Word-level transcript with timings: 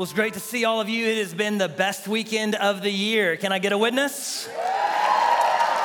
Well, 0.00 0.04
it's 0.04 0.14
great 0.14 0.32
to 0.32 0.40
see 0.40 0.64
all 0.64 0.80
of 0.80 0.88
you. 0.88 1.06
It 1.06 1.18
has 1.18 1.34
been 1.34 1.58
the 1.58 1.68
best 1.68 2.08
weekend 2.08 2.54
of 2.54 2.80
the 2.80 2.90
year. 2.90 3.36
Can 3.36 3.52
I 3.52 3.58
get 3.58 3.72
a 3.72 3.76
witness? 3.76 4.48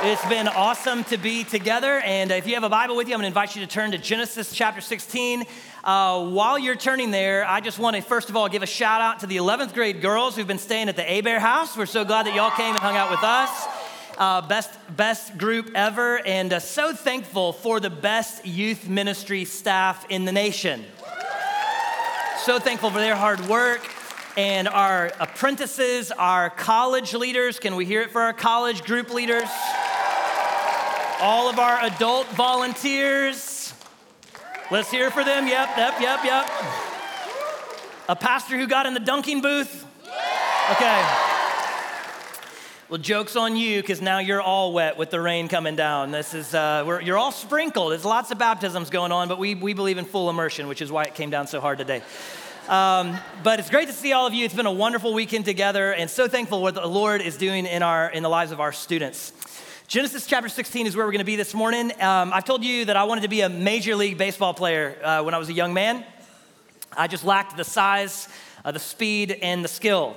It's 0.04 0.26
been 0.28 0.48
awesome 0.48 1.04
to 1.06 1.18
be 1.18 1.44
together. 1.44 2.00
And 2.00 2.32
if 2.32 2.48
you 2.48 2.54
have 2.54 2.64
a 2.64 2.70
Bible 2.70 2.96
with 2.96 3.10
you, 3.10 3.14
I'm 3.14 3.18
going 3.20 3.24
to 3.26 3.38
invite 3.38 3.58
you 3.58 3.62
to 3.66 3.68
turn 3.68 3.92
to 3.92 3.98
Genesis 3.98 4.54
chapter 4.54 4.80
16. 4.80 5.44
Uh, 5.84 6.30
while 6.30 6.58
you're 6.58 6.78
turning 6.78 7.12
there, 7.12 7.46
I 7.46 7.60
just 7.60 7.78
want 7.78 7.98
to 7.98 8.02
first 8.02 8.30
of 8.30 8.38
all 8.38 8.48
give 8.48 8.64
a 8.64 8.66
shout 8.66 9.02
out 9.02 9.20
to 9.20 9.28
the 9.28 9.36
11th 9.36 9.74
grade 9.74 10.02
girls 10.02 10.38
who've 10.38 10.48
been 10.48 10.60
staying 10.60 10.88
at 10.88 10.96
the 10.96 11.02
Hébert 11.02 11.40
House. 11.40 11.76
We're 11.76 11.86
so 11.86 12.06
glad 12.06 12.26
that 12.26 12.34
y'all 12.34 12.52
came 12.52 12.74
and 12.74 12.80
hung 12.80 12.96
out 12.96 13.12
with 13.12 13.22
us. 13.22 13.68
Uh, 14.18 14.48
best, 14.48 14.72
best 14.96 15.38
group 15.38 15.72
ever, 15.76 16.26
and 16.26 16.54
uh, 16.54 16.60
so 16.60 16.94
thankful 16.94 17.52
for 17.52 17.82
the 17.82 17.90
best 17.90 18.46
youth 18.46 18.88
ministry 18.88 19.44
staff 19.44 20.06
in 20.08 20.24
the 20.24 20.32
nation. 20.32 20.86
So 22.38 22.60
thankful 22.60 22.92
for 22.92 23.00
their 23.00 23.18
hard 23.18 23.42
work 23.50 23.86
and 24.38 24.68
our 24.68 25.12
apprentices, 25.20 26.12
our 26.12 26.50
college 26.50 27.14
leaders. 27.14 27.60
Can 27.60 27.76
we 27.76 27.86
hear 27.86 28.02
it 28.02 28.12
for 28.12 28.22
our 28.22 28.34
college 28.34 28.84
group 28.84 29.14
leaders? 29.14 29.50
All 31.22 31.50
of 31.50 31.60
our 31.60 31.82
adult 31.84 32.28
volunteers. 32.30 33.74
Let's 34.72 34.92
hear 34.92 35.10
for 35.12 35.24
them. 35.24 35.48
Yep, 35.48 35.78
yep, 35.78 36.02
yep, 36.02 36.26
yep. 36.26 36.46
A 38.10 38.16
pastor 38.16 38.58
who 38.58 38.68
got 38.68 38.86
in 38.86 38.94
the 38.94 39.00
dunking 39.00 39.42
booth. 39.42 39.86
Okay. 40.72 41.22
Well, 42.88 43.00
joke's 43.00 43.36
on 43.36 43.56
you 43.56 43.82
because 43.82 44.02
now 44.02 44.20
you're 44.20 44.42
all 44.42 44.74
wet 44.74 44.98
with 44.98 45.10
the 45.10 45.20
rain 45.20 45.48
coming 45.48 45.76
down. 45.76 46.12
This 46.12 46.36
is, 46.36 46.54
uh, 46.54 47.00
you're 47.04 47.18
all 47.18 47.32
sprinkled. 47.32 47.94
There's 47.94 48.06
lots 48.06 48.30
of 48.30 48.38
baptisms 48.38 48.92
going 48.92 49.12
on, 49.12 49.28
but 49.28 49.40
we, 49.40 49.56
we 49.56 49.74
believe 49.74 49.98
in 49.98 50.06
full 50.06 50.30
immersion, 50.30 50.68
which 50.68 50.82
is 50.82 50.92
why 50.92 51.06
it 51.06 51.16
came 51.16 51.32
down 51.32 51.48
so 51.48 51.60
hard 51.60 51.80
today. 51.80 52.04
Um, 52.68 53.16
but 53.44 53.60
it's 53.60 53.70
great 53.70 53.90
to 53.90 53.94
see 53.94 54.12
all 54.12 54.26
of 54.26 54.34
you. 54.34 54.44
It's 54.44 54.56
been 54.56 54.66
a 54.66 54.72
wonderful 54.72 55.14
weekend 55.14 55.46
together, 55.46 55.94
and 55.94 56.10
so 56.10 56.28
thankful 56.28 56.64
what 56.64 56.74
the 56.74 56.88
Lord 56.88 57.22
is 57.22 57.38
doing 57.38 57.68
in, 57.68 57.84
our, 57.84 58.10
in 58.10 58.24
the 58.24 58.30
lives 58.30 58.52
of 58.52 58.60
our 58.60 58.72
students. 58.72 59.34
Genesis 59.88 60.26
chapter 60.26 60.50
16 60.50 60.88
is 60.88 60.96
where 60.96 61.06
we're 61.06 61.12
going 61.12 61.20
to 61.20 61.26
be 61.26 61.36
this 61.36 61.54
morning. 61.54 61.92
Um, 62.02 62.34
I've 62.34 62.44
told 62.44 62.64
you 62.64 62.86
that 62.86 62.96
I 62.96 63.04
wanted 63.04 63.22
to 63.22 63.28
be 63.28 63.42
a 63.42 63.50
major 63.50 63.96
league 63.96 64.18
baseball 64.18 64.56
player 64.56 64.98
uh, 65.04 65.22
when 65.22 65.36
I 65.36 65.38
was 65.38 65.50
a 65.50 65.54
young 65.54 65.76
man. 65.76 66.04
I 66.98 67.06
just 67.06 67.24
lacked 67.24 67.56
the 67.56 67.64
size, 67.64 68.30
uh, 68.64 68.72
the 68.72 68.80
speed, 68.80 69.38
and 69.44 69.64
the 69.64 69.70
skill. 69.70 70.16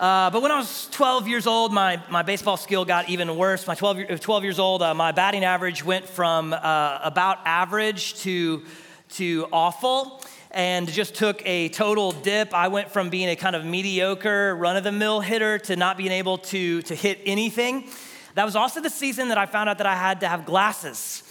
Uh, 0.00 0.30
but 0.30 0.40
when 0.40 0.50
I 0.50 0.56
was 0.56 0.88
12 0.92 1.28
years 1.28 1.46
old, 1.46 1.74
my, 1.74 2.02
my 2.08 2.22
baseball 2.22 2.56
skill 2.56 2.86
got 2.86 3.10
even 3.10 3.36
worse. 3.36 3.66
My 3.66 3.74
12, 3.74 4.18
12 4.18 4.44
years 4.44 4.58
old, 4.58 4.80
uh, 4.80 4.94
my 4.94 5.12
batting 5.12 5.44
average 5.44 5.84
went 5.84 6.08
from 6.08 6.54
uh, 6.54 7.00
about 7.02 7.40
average 7.44 8.14
to, 8.20 8.62
to 9.10 9.46
awful 9.52 10.23
and 10.54 10.88
just 10.88 11.16
took 11.16 11.42
a 11.44 11.68
total 11.70 12.12
dip. 12.12 12.54
I 12.54 12.68
went 12.68 12.90
from 12.90 13.10
being 13.10 13.28
a 13.28 13.34
kind 13.34 13.56
of 13.56 13.64
mediocre, 13.64 14.54
run 14.54 14.76
of 14.76 14.84
the 14.84 14.92
mill 14.92 15.20
hitter 15.20 15.58
to 15.58 15.74
not 15.74 15.96
being 15.96 16.12
able 16.12 16.38
to, 16.38 16.80
to 16.82 16.94
hit 16.94 17.18
anything. 17.26 17.88
That 18.36 18.44
was 18.44 18.54
also 18.54 18.80
the 18.80 18.88
season 18.88 19.28
that 19.28 19.38
I 19.38 19.46
found 19.46 19.68
out 19.68 19.78
that 19.78 19.86
I 19.86 19.96
had 19.96 20.20
to 20.20 20.28
have 20.28 20.46
glasses. 20.46 21.24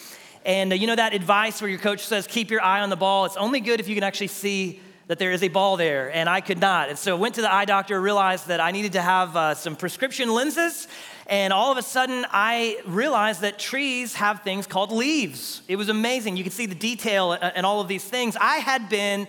And 0.46 0.74
uh, 0.74 0.76
you 0.76 0.88
know 0.88 0.96
that 0.98 1.14
advice 1.14 1.62
where 1.62 1.70
your 1.70 1.80
coach 1.80 2.06
says, 2.06 2.28
keep 2.28 2.52
your 2.52 2.62
eye 2.62 2.82
on 2.82 2.90
the 2.90 2.98
ball? 2.98 3.24
It's 3.24 3.38
only 3.38 3.62
good 3.62 3.80
if 3.80 3.88
you 3.88 3.96
can 3.96 4.04
actually 4.04 4.28
see 4.28 4.82
that 5.08 5.20
there 5.20 5.32
is 5.32 5.42
a 5.42 5.48
ball 5.48 5.78
there, 5.78 6.14
and 6.14 6.30
I 6.30 6.42
could 6.42 6.60
not. 6.60 6.90
And 6.90 6.98
so 6.98 7.16
I 7.16 7.20
went 7.20 7.36
to 7.36 7.42
the 7.42 7.54
eye 7.54 7.66
doctor, 7.66 8.00
realized 8.02 8.48
that 8.48 8.60
I 8.60 8.72
needed 8.72 8.94
to 8.94 9.02
have 9.02 9.36
uh, 9.38 9.54
some 9.54 9.78
prescription 9.78 10.34
lenses, 10.34 10.88
and 11.28 11.54
all 11.54 11.72
of 11.72 11.78
a 11.78 11.82
sudden, 11.82 12.26
I 12.32 12.80
realized 12.86 13.42
that 13.42 13.58
trees 13.58 14.16
have 14.16 14.42
things 14.42 14.68
called 14.68 14.92
leaves. 14.92 15.62
It 15.68 15.78
was 15.78 15.90
amazing. 15.90 16.38
You 16.38 16.44
could 16.44 16.54
see 16.54 16.66
the 16.66 16.76
detail 16.76 17.32
uh, 17.32 17.52
and 17.56 17.66
all 17.66 17.80
of 17.80 17.88
these 17.88 18.04
things. 18.04 18.36
I 18.40 18.58
had 18.58 18.90
been 18.90 19.28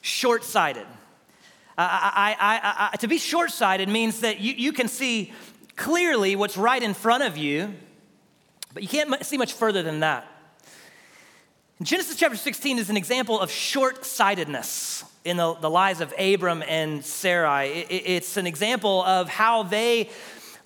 short 0.00 0.44
sighted. 0.44 0.86
Uh, 1.76 1.88
I, 1.90 2.96
to 3.00 3.08
be 3.08 3.18
short 3.18 3.50
sighted 3.50 3.88
means 3.88 4.20
that 4.20 4.38
you, 4.38 4.54
you 4.54 4.72
can 4.72 4.86
see 4.86 5.32
clearly 5.74 6.36
what's 6.36 6.56
right 6.56 6.80
in 6.80 6.94
front 6.94 7.24
of 7.24 7.36
you, 7.36 7.74
but 8.72 8.84
you 8.84 8.88
can't 8.88 9.24
see 9.26 9.36
much 9.36 9.52
further 9.54 9.82
than 9.82 10.00
that. 10.00 10.28
Genesis 11.82 12.16
chapter 12.16 12.36
16 12.36 12.78
is 12.78 12.90
an 12.90 12.96
example 12.96 13.40
of 13.40 13.50
short 13.50 14.04
sightedness 14.04 15.04
in 15.24 15.36
the, 15.36 15.54
the, 15.54 15.68
lives 15.68 16.00
of 16.00 16.14
Abram 16.16 16.62
and 16.68 17.04
Sarai. 17.04 17.70
It, 17.70 18.02
it's 18.06 18.36
an 18.36 18.46
example 18.46 19.02
of 19.02 19.28
how 19.28 19.64
they 19.64 20.08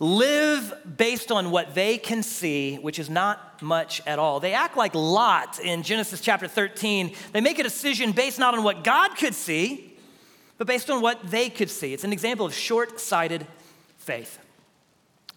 live 0.00 0.72
based 0.97 1.32
on 1.32 1.50
what 1.50 1.75
they 1.75 1.98
can 1.98 2.22
see, 2.22 2.76
which 2.76 2.98
is 2.98 3.10
not 3.10 3.60
much 3.62 4.00
at 4.06 4.19
all. 4.19 4.38
They 4.41 4.53
act 4.53 4.76
like 4.76 4.94
Lot 4.94 5.59
in 5.59 5.82
Genesis 5.82 6.20
chapter 6.20 6.47
13. 6.47 7.14
They 7.32 7.41
make 7.41 7.59
a 7.59 7.62
decision 7.62 8.12
based 8.12 8.38
not 8.38 8.54
on 8.54 8.62
what 8.62 8.84
God 8.84 9.16
could 9.16 9.34
see, 9.34 9.97
but 10.56 10.66
based 10.66 10.91
on 10.91 11.03
what 11.03 11.31
they 11.31 11.50
could 11.50 11.70
see. 11.70 11.92
It's 11.92 12.04
an 12.04 12.12
example 12.12 12.47
of 12.47 12.54
short 12.54 13.00
sighted 13.00 13.47
faith. 13.97 14.38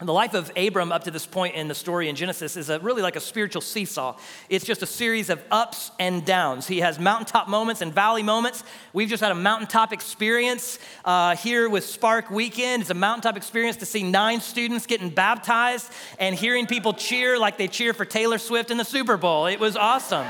And 0.01 0.09
the 0.09 0.13
life 0.13 0.33
of 0.33 0.51
Abram 0.57 0.91
up 0.91 1.03
to 1.03 1.11
this 1.11 1.27
point 1.27 1.53
in 1.53 1.67
the 1.67 1.75
story 1.75 2.09
in 2.09 2.15
Genesis 2.15 2.57
is 2.57 2.71
a, 2.71 2.79
really 2.79 3.03
like 3.03 3.15
a 3.15 3.19
spiritual 3.19 3.61
seesaw. 3.61 4.17
It's 4.49 4.65
just 4.65 4.81
a 4.81 4.87
series 4.87 5.29
of 5.29 5.39
ups 5.51 5.91
and 5.99 6.25
downs. 6.25 6.65
He 6.65 6.79
has 6.79 6.97
mountaintop 6.97 7.47
moments 7.47 7.81
and 7.81 7.93
valley 7.93 8.23
moments. 8.23 8.63
We've 8.93 9.07
just 9.07 9.21
had 9.21 9.31
a 9.31 9.35
mountaintop 9.35 9.93
experience 9.93 10.79
uh, 11.05 11.35
here 11.35 11.69
with 11.69 11.85
Spark 11.85 12.31
Weekend. 12.31 12.81
It's 12.81 12.89
a 12.89 12.95
mountaintop 12.95 13.37
experience 13.37 13.77
to 13.77 13.85
see 13.85 14.01
nine 14.01 14.41
students 14.41 14.87
getting 14.87 15.11
baptized 15.11 15.91
and 16.17 16.33
hearing 16.35 16.65
people 16.65 16.93
cheer 16.93 17.37
like 17.37 17.59
they 17.59 17.67
cheer 17.67 17.93
for 17.93 18.03
Taylor 18.03 18.39
Swift 18.39 18.71
in 18.71 18.77
the 18.77 18.83
Super 18.83 19.17
Bowl. 19.17 19.45
It 19.45 19.59
was 19.59 19.77
awesome. 19.77 20.25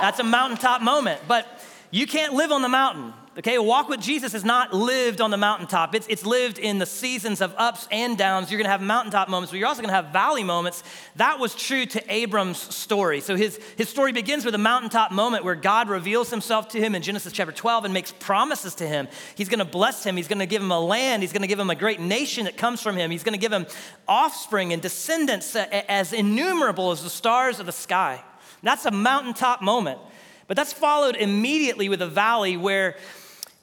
That's 0.00 0.18
a 0.18 0.24
mountaintop 0.24 0.80
moment. 0.80 1.20
But 1.28 1.46
you 1.90 2.06
can't 2.06 2.32
live 2.32 2.50
on 2.50 2.62
the 2.62 2.70
mountain. 2.70 3.12
Okay, 3.36 3.56
a 3.56 3.62
walk 3.62 3.88
with 3.88 4.00
Jesus 4.00 4.32
is 4.32 4.44
not 4.44 4.72
lived 4.72 5.20
on 5.20 5.32
the 5.32 5.36
mountaintop. 5.36 5.92
It's, 5.96 6.06
it's 6.08 6.24
lived 6.24 6.56
in 6.56 6.78
the 6.78 6.86
seasons 6.86 7.40
of 7.40 7.52
ups 7.56 7.88
and 7.90 8.16
downs. 8.16 8.48
You're 8.48 8.58
gonna 8.58 8.70
have 8.70 8.80
mountaintop 8.80 9.28
moments, 9.28 9.50
but 9.50 9.58
you're 9.58 9.66
also 9.66 9.82
gonna 9.82 9.92
have 9.92 10.12
valley 10.12 10.44
moments. 10.44 10.84
That 11.16 11.40
was 11.40 11.52
true 11.56 11.84
to 11.84 12.14
Abram's 12.14 12.58
story. 12.58 13.20
So 13.20 13.34
his, 13.34 13.58
his 13.76 13.88
story 13.88 14.12
begins 14.12 14.44
with 14.44 14.54
a 14.54 14.58
mountaintop 14.58 15.10
moment 15.10 15.42
where 15.42 15.56
God 15.56 15.88
reveals 15.88 16.30
himself 16.30 16.68
to 16.68 16.80
him 16.80 16.94
in 16.94 17.02
Genesis 17.02 17.32
chapter 17.32 17.50
12 17.52 17.86
and 17.86 17.92
makes 17.92 18.12
promises 18.12 18.76
to 18.76 18.86
him. 18.86 19.08
He's 19.34 19.48
gonna 19.48 19.64
bless 19.64 20.04
him, 20.04 20.16
he's 20.16 20.28
gonna 20.28 20.46
give 20.46 20.62
him 20.62 20.70
a 20.70 20.78
land, 20.78 21.24
he's 21.24 21.32
gonna 21.32 21.48
give 21.48 21.58
him 21.58 21.70
a 21.70 21.74
great 21.74 21.98
nation 21.98 22.44
that 22.44 22.56
comes 22.56 22.82
from 22.82 22.96
him, 22.96 23.10
he's 23.10 23.24
gonna 23.24 23.36
give 23.36 23.52
him 23.52 23.66
offspring 24.06 24.72
and 24.72 24.80
descendants 24.80 25.56
as 25.56 26.12
innumerable 26.12 26.92
as 26.92 27.02
the 27.02 27.10
stars 27.10 27.58
of 27.58 27.66
the 27.66 27.72
sky. 27.72 28.22
That's 28.62 28.86
a 28.86 28.92
mountaintop 28.92 29.60
moment. 29.60 29.98
But 30.46 30.56
that's 30.56 30.72
followed 30.72 31.16
immediately 31.16 31.88
with 31.88 32.00
a 32.00 32.06
valley 32.06 32.56
where 32.56 32.96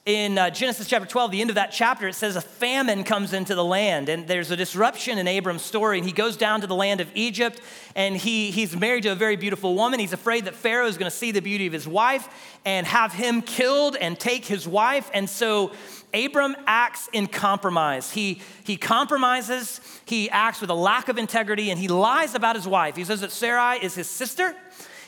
in 0.04 0.36
uh, 0.36 0.50
Genesis 0.50 0.88
chapter 0.88 1.06
12, 1.06 1.30
the 1.30 1.40
end 1.40 1.50
of 1.50 1.54
that 1.54 1.70
chapter, 1.70 2.08
it 2.08 2.14
says 2.14 2.34
a 2.34 2.40
famine 2.40 3.04
comes 3.04 3.32
into 3.32 3.54
the 3.54 3.62
land, 3.62 4.08
and 4.08 4.26
there's 4.26 4.50
a 4.50 4.56
disruption 4.56 5.16
in 5.16 5.28
Abram's 5.28 5.62
story. 5.62 5.98
And 5.98 6.04
he 6.04 6.10
goes 6.10 6.36
down 6.36 6.60
to 6.62 6.66
the 6.66 6.74
land 6.74 7.00
of 7.00 7.08
Egypt, 7.14 7.60
and 7.94 8.16
he, 8.16 8.50
he's 8.50 8.76
married 8.76 9.04
to 9.04 9.10
a 9.10 9.14
very 9.14 9.36
beautiful 9.36 9.76
woman. 9.76 10.00
He's 10.00 10.12
afraid 10.12 10.46
that 10.46 10.56
Pharaoh 10.56 10.88
is 10.88 10.98
going 10.98 11.08
to 11.08 11.16
see 11.16 11.30
the 11.30 11.40
beauty 11.40 11.68
of 11.68 11.72
his 11.72 11.86
wife 11.86 12.28
and 12.64 12.84
have 12.84 13.12
him 13.12 13.42
killed 13.42 13.94
and 13.94 14.18
take 14.18 14.44
his 14.44 14.66
wife. 14.66 15.08
And 15.14 15.30
so 15.30 15.70
Abram 16.12 16.56
acts 16.66 17.08
in 17.12 17.28
compromise. 17.28 18.10
He, 18.10 18.42
he 18.64 18.76
compromises, 18.76 19.80
he 20.04 20.28
acts 20.30 20.60
with 20.60 20.70
a 20.70 20.74
lack 20.74 21.10
of 21.10 21.16
integrity, 21.16 21.70
and 21.70 21.78
he 21.78 21.86
lies 21.86 22.34
about 22.34 22.56
his 22.56 22.66
wife. 22.66 22.96
He 22.96 23.04
says 23.04 23.20
that 23.20 23.30
Sarai 23.30 23.76
is 23.76 23.94
his 23.94 24.10
sister 24.10 24.52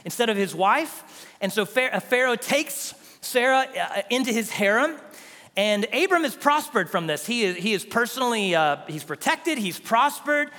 instead 0.04 0.28
of 0.28 0.36
his 0.36 0.54
wife. 0.54 1.28
And 1.40 1.52
so 1.52 1.64
Pharaoh 1.64 2.36
takes 2.36 2.94
Sarah 3.24 3.66
uh, 3.78 4.02
into 4.10 4.32
his 4.32 4.50
harem. 4.50 4.96
And 5.56 5.86
Abram 5.92 6.24
has 6.24 6.34
prospered 6.34 6.90
from 6.90 7.06
this. 7.06 7.26
He 7.26 7.44
is, 7.44 7.56
he 7.56 7.72
is 7.74 7.84
personally, 7.84 8.54
uh, 8.54 8.78
he's 8.88 9.04
protected, 9.04 9.56
he's 9.56 9.78
prospered, 9.78 10.50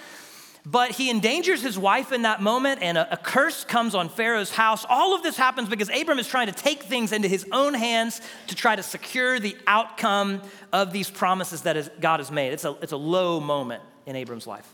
but 0.66 0.92
he 0.92 1.10
endangers 1.10 1.62
his 1.62 1.78
wife 1.78 2.12
in 2.12 2.22
that 2.24 2.42
moment, 2.42 2.82
and 2.82 2.98
a, 2.98 3.14
a, 3.14 3.18
curse 3.18 3.66
comes 3.66 3.94
on 3.94 4.10
Pharaoh's 4.10 4.52
house. 4.52 4.86
All 4.90 5.14
of 5.14 5.22
this 5.22 5.36
happens 5.36 5.70
because 5.70 5.90
Abram 5.90 6.18
is 6.18 6.28
trying 6.28 6.48
to 6.48 6.54
take 6.54 6.84
things 6.84 7.12
into 7.12 7.28
his 7.28 7.46
own 7.52 7.74
hands 7.74 8.22
to 8.48 8.56
try 8.56 8.76
to 8.76 8.82
secure 8.82 9.38
the 9.40 9.56
outcome 9.68 10.42
of 10.72 10.94
these 10.94 11.12
promises 11.12 11.64
that 11.64 11.76
is, 11.76 11.90
God 12.00 12.20
has 12.20 12.32
made. 12.32 12.54
It's 12.54 12.66
a, 12.66 12.76
it's 12.82 12.94
a 12.94 12.98
low 12.98 13.40
moment 13.40 13.84
in 14.06 14.16
Abram's 14.16 14.48
life. 14.48 14.68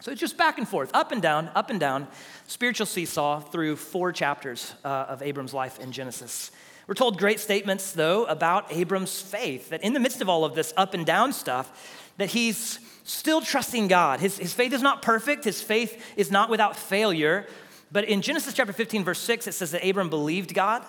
So 0.00 0.10
it's 0.10 0.20
just 0.20 0.36
back 0.36 0.58
and 0.58 0.68
forth, 0.68 0.90
up 0.94 1.10
and 1.10 1.22
down, 1.22 1.48
up 1.54 1.70
and 1.70 1.80
down, 1.80 2.06
spiritual 2.46 2.86
seesaw 2.86 3.40
through 3.40 3.76
four 3.76 4.12
chapters 4.12 4.74
uh, 4.84 5.06
of 5.08 5.22
Abram's 5.22 5.54
life 5.54 5.80
in 5.80 5.90
Genesis. 5.90 6.50
We're 6.86 6.94
told 6.94 7.18
great 7.18 7.40
statements, 7.40 7.92
though, 7.92 8.24
about 8.24 8.72
Abram's 8.72 9.20
faith, 9.20 9.70
that 9.70 9.82
in 9.82 9.92
the 9.92 10.00
midst 10.00 10.20
of 10.20 10.28
all 10.28 10.44
of 10.44 10.54
this 10.54 10.74
up 10.76 10.94
and 10.94 11.06
down 11.06 11.32
stuff, 11.32 11.90
that 12.18 12.30
he's 12.30 12.78
still 13.04 13.40
trusting 13.40 13.88
God. 13.88 14.20
His, 14.20 14.38
his 14.38 14.52
faith 14.52 14.72
is 14.72 14.82
not 14.82 15.02
perfect, 15.02 15.44
his 15.44 15.62
faith 15.62 16.02
is 16.16 16.30
not 16.30 16.50
without 16.50 16.76
failure. 16.76 17.46
But 17.90 18.04
in 18.04 18.22
Genesis 18.22 18.54
chapter 18.54 18.72
15, 18.72 19.04
verse 19.04 19.20
6, 19.20 19.46
it 19.46 19.52
says 19.52 19.70
that 19.72 19.86
Abram 19.86 20.10
believed 20.10 20.54
God, 20.54 20.84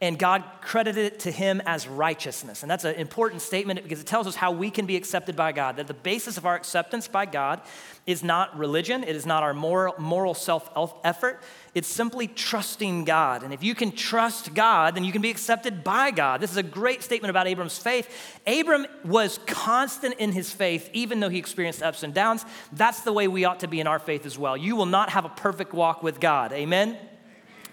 and 0.00 0.16
God 0.16 0.44
credited 0.60 1.14
it 1.14 1.18
to 1.20 1.32
him 1.32 1.60
as 1.66 1.88
righteousness. 1.88 2.62
And 2.62 2.70
that's 2.70 2.84
an 2.84 2.94
important 2.94 3.42
statement 3.42 3.82
because 3.82 4.00
it 4.00 4.06
tells 4.06 4.28
us 4.28 4.36
how 4.36 4.52
we 4.52 4.70
can 4.70 4.86
be 4.86 4.94
accepted 4.94 5.34
by 5.34 5.50
God. 5.50 5.76
That 5.76 5.88
the 5.88 5.94
basis 5.94 6.38
of 6.38 6.46
our 6.46 6.54
acceptance 6.54 7.08
by 7.08 7.26
God 7.26 7.60
is 8.06 8.22
not 8.22 8.56
religion, 8.56 9.02
it 9.02 9.16
is 9.16 9.26
not 9.26 9.42
our 9.42 9.52
moral, 9.52 9.96
moral 9.98 10.34
self 10.34 10.70
effort. 11.02 11.42
It's 11.74 11.88
simply 11.88 12.28
trusting 12.28 13.04
God. 13.06 13.42
And 13.42 13.52
if 13.52 13.64
you 13.64 13.74
can 13.74 13.90
trust 13.90 14.54
God, 14.54 14.94
then 14.94 15.02
you 15.02 15.10
can 15.10 15.20
be 15.20 15.30
accepted 15.30 15.82
by 15.82 16.12
God. 16.12 16.40
This 16.40 16.52
is 16.52 16.56
a 16.56 16.62
great 16.62 17.02
statement 17.02 17.30
about 17.30 17.48
Abram's 17.48 17.78
faith. 17.78 18.08
Abram 18.46 18.86
was 19.04 19.38
constant 19.46 20.14
in 20.18 20.30
his 20.30 20.52
faith, 20.52 20.88
even 20.92 21.18
though 21.18 21.28
he 21.28 21.38
experienced 21.38 21.82
ups 21.82 22.04
and 22.04 22.14
downs. 22.14 22.44
That's 22.72 23.00
the 23.00 23.12
way 23.12 23.26
we 23.26 23.44
ought 23.44 23.60
to 23.60 23.68
be 23.68 23.80
in 23.80 23.88
our 23.88 23.98
faith 23.98 24.26
as 24.26 24.38
well. 24.38 24.56
You 24.56 24.76
will 24.76 24.86
not 24.86 25.10
have 25.10 25.24
a 25.24 25.30
perfect 25.30 25.72
walk 25.72 26.04
with 26.04 26.20
God. 26.20 26.52
Amen? 26.52 26.96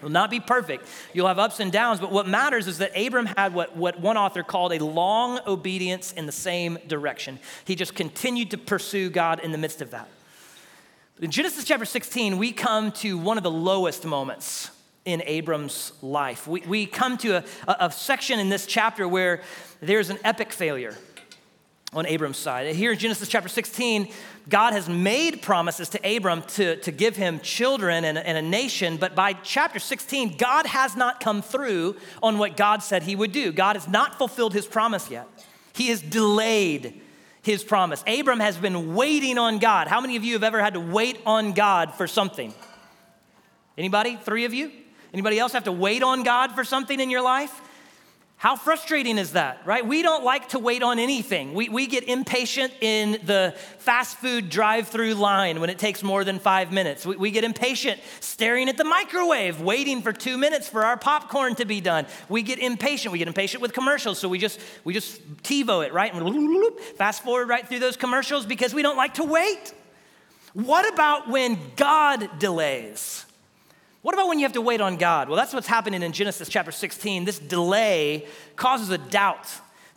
Will 0.06 0.12
not 0.12 0.30
be 0.30 0.38
perfect. 0.38 0.86
You'll 1.12 1.26
have 1.26 1.40
ups 1.40 1.58
and 1.58 1.72
downs, 1.72 1.98
but 1.98 2.12
what 2.12 2.28
matters 2.28 2.68
is 2.68 2.78
that 2.78 2.96
Abram 2.96 3.26
had 3.26 3.52
what, 3.52 3.76
what 3.76 3.98
one 3.98 4.16
author 4.16 4.44
called 4.44 4.72
a 4.72 4.78
long 4.78 5.40
obedience 5.48 6.12
in 6.12 6.26
the 6.26 6.32
same 6.32 6.78
direction. 6.86 7.40
He 7.64 7.74
just 7.74 7.96
continued 7.96 8.52
to 8.52 8.58
pursue 8.58 9.10
God 9.10 9.40
in 9.40 9.50
the 9.50 9.58
midst 9.58 9.82
of 9.82 9.90
that. 9.90 10.08
In 11.20 11.32
Genesis 11.32 11.64
chapter 11.64 11.84
16, 11.84 12.38
we 12.38 12.52
come 12.52 12.92
to 12.92 13.18
one 13.18 13.36
of 13.36 13.42
the 13.42 13.50
lowest 13.50 14.04
moments 14.04 14.70
in 15.04 15.24
Abram's 15.26 15.90
life. 16.02 16.46
We, 16.46 16.60
we 16.60 16.86
come 16.86 17.18
to 17.18 17.38
a, 17.38 17.44
a, 17.66 17.86
a 17.86 17.90
section 17.90 18.38
in 18.38 18.48
this 18.48 18.64
chapter 18.64 19.08
where 19.08 19.42
there's 19.80 20.08
an 20.08 20.18
epic 20.22 20.52
failure 20.52 20.94
on 21.92 22.06
Abram's 22.06 22.36
side. 22.36 22.74
Here 22.74 22.92
in 22.92 22.98
Genesis 22.98 23.28
chapter 23.28 23.48
16, 23.48 24.12
God 24.48 24.72
has 24.72 24.88
made 24.88 25.40
promises 25.40 25.88
to 25.90 26.16
Abram 26.16 26.42
to, 26.42 26.76
to 26.76 26.90
give 26.90 27.16
him 27.16 27.40
children 27.40 28.04
and, 28.04 28.18
and, 28.18 28.36
a 28.36 28.42
nation, 28.42 28.96
but 28.96 29.14
by 29.14 29.32
chapter 29.32 29.78
16, 29.78 30.36
God 30.36 30.66
has 30.66 30.96
not 30.96 31.20
come 31.20 31.42
through 31.42 31.96
on 32.22 32.38
what 32.38 32.56
God 32.56 32.82
said 32.82 33.04
he 33.04 33.16
would 33.16 33.32
do. 33.32 33.52
God 33.52 33.76
has 33.76 33.88
not 33.88 34.18
fulfilled 34.18 34.52
his 34.52 34.66
promise 34.66 35.10
yet. 35.10 35.26
He 35.74 35.88
has 35.88 36.02
delayed 36.02 37.00
his 37.42 37.62
promise. 37.62 38.02
Abram 38.06 38.40
has 38.40 38.56
been 38.56 38.94
waiting 38.94 39.38
on 39.38 39.58
God. 39.58 39.86
How 39.86 40.00
many 40.00 40.16
of 40.16 40.24
you 40.24 40.32
have 40.32 40.42
ever 40.42 40.60
had 40.60 40.74
to 40.74 40.80
wait 40.80 41.20
on 41.24 41.52
God 41.52 41.94
for 41.94 42.08
something? 42.08 42.52
Anybody? 43.78 44.16
Three 44.16 44.44
of 44.44 44.52
you? 44.52 44.72
Anybody 45.12 45.38
else 45.38 45.52
have 45.52 45.64
to 45.64 45.72
wait 45.72 46.02
on 46.02 46.24
God 46.24 46.52
for 46.52 46.64
something 46.64 46.98
in 46.98 47.10
your 47.10 47.22
life? 47.22 47.60
How 48.38 48.54
frustrating 48.54 49.16
is 49.16 49.32
that, 49.32 49.62
right? 49.64 49.84
We 49.84 50.02
don't 50.02 50.22
like 50.22 50.50
to 50.50 50.58
wait 50.58 50.82
on 50.82 50.98
anything. 50.98 51.54
We, 51.54 51.70
we 51.70 51.86
get 51.86 52.04
impatient 52.04 52.70
in 52.82 53.12
the 53.24 53.54
fast 53.78 54.18
food 54.18 54.50
drive 54.50 54.88
through 54.88 55.14
line 55.14 55.58
when 55.58 55.70
it 55.70 55.78
takes 55.78 56.02
more 56.02 56.22
than 56.22 56.38
five 56.38 56.70
minutes. 56.70 57.06
We, 57.06 57.16
we 57.16 57.30
get 57.30 57.44
impatient 57.44 57.98
staring 58.20 58.68
at 58.68 58.76
the 58.76 58.84
microwave, 58.84 59.62
waiting 59.62 60.02
for 60.02 60.12
two 60.12 60.36
minutes 60.36 60.68
for 60.68 60.84
our 60.84 60.98
popcorn 60.98 61.54
to 61.54 61.64
be 61.64 61.80
done. 61.80 62.06
We 62.28 62.42
get 62.42 62.58
impatient. 62.58 63.10
We 63.10 63.18
get 63.18 63.28
impatient 63.28 63.62
with 63.62 63.72
commercials, 63.72 64.18
so 64.18 64.28
we 64.28 64.38
just, 64.38 64.60
we 64.84 64.92
just 64.92 65.42
TiVo 65.42 65.86
it, 65.86 65.94
right? 65.94 66.12
And 66.12 66.78
fast 66.96 67.22
forward 67.22 67.48
right 67.48 67.66
through 67.66 67.78
those 67.78 67.96
commercials 67.96 68.44
because 68.44 68.74
we 68.74 68.82
don't 68.82 68.98
like 68.98 69.14
to 69.14 69.24
wait. 69.24 69.72
What 70.52 70.90
about 70.92 71.28
when 71.28 71.58
God 71.76 72.38
delays? 72.38 73.25
What 74.06 74.14
about 74.14 74.28
when 74.28 74.38
you 74.38 74.44
have 74.44 74.52
to 74.52 74.60
wait 74.60 74.80
on 74.80 74.98
God? 74.98 75.28
Well, 75.28 75.36
that's 75.36 75.52
what's 75.52 75.66
happening 75.66 76.00
in 76.00 76.12
Genesis 76.12 76.48
chapter 76.48 76.70
16. 76.70 77.24
This 77.24 77.40
delay 77.40 78.24
causes 78.54 78.90
a 78.90 78.98
doubt 78.98 79.48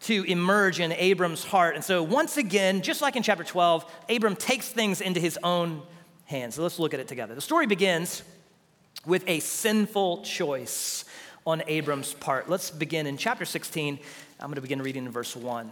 to 0.05 0.23
emerge 0.23 0.79
in 0.79 0.91
Abram's 0.93 1.43
heart. 1.43 1.75
And 1.75 1.83
so, 1.83 2.01
once 2.01 2.35
again, 2.35 2.81
just 2.81 3.03
like 3.03 3.15
in 3.15 3.21
chapter 3.21 3.43
12, 3.43 3.85
Abram 4.09 4.35
takes 4.35 4.67
things 4.67 4.99
into 4.99 5.19
his 5.19 5.37
own 5.43 5.83
hands. 6.25 6.55
So, 6.55 6.63
let's 6.63 6.79
look 6.79 6.95
at 6.95 6.99
it 6.99 7.07
together. 7.07 7.35
The 7.35 7.41
story 7.41 7.67
begins 7.67 8.23
with 9.05 9.23
a 9.27 9.41
sinful 9.41 10.23
choice 10.23 11.05
on 11.45 11.61
Abram's 11.67 12.15
part. 12.15 12.49
Let's 12.49 12.71
begin 12.71 13.05
in 13.05 13.15
chapter 13.15 13.45
16. 13.45 13.99
I'm 14.39 14.47
going 14.47 14.55
to 14.55 14.61
begin 14.61 14.81
reading 14.81 15.05
in 15.05 15.11
verse 15.11 15.35
1. 15.35 15.67
It 15.67 15.71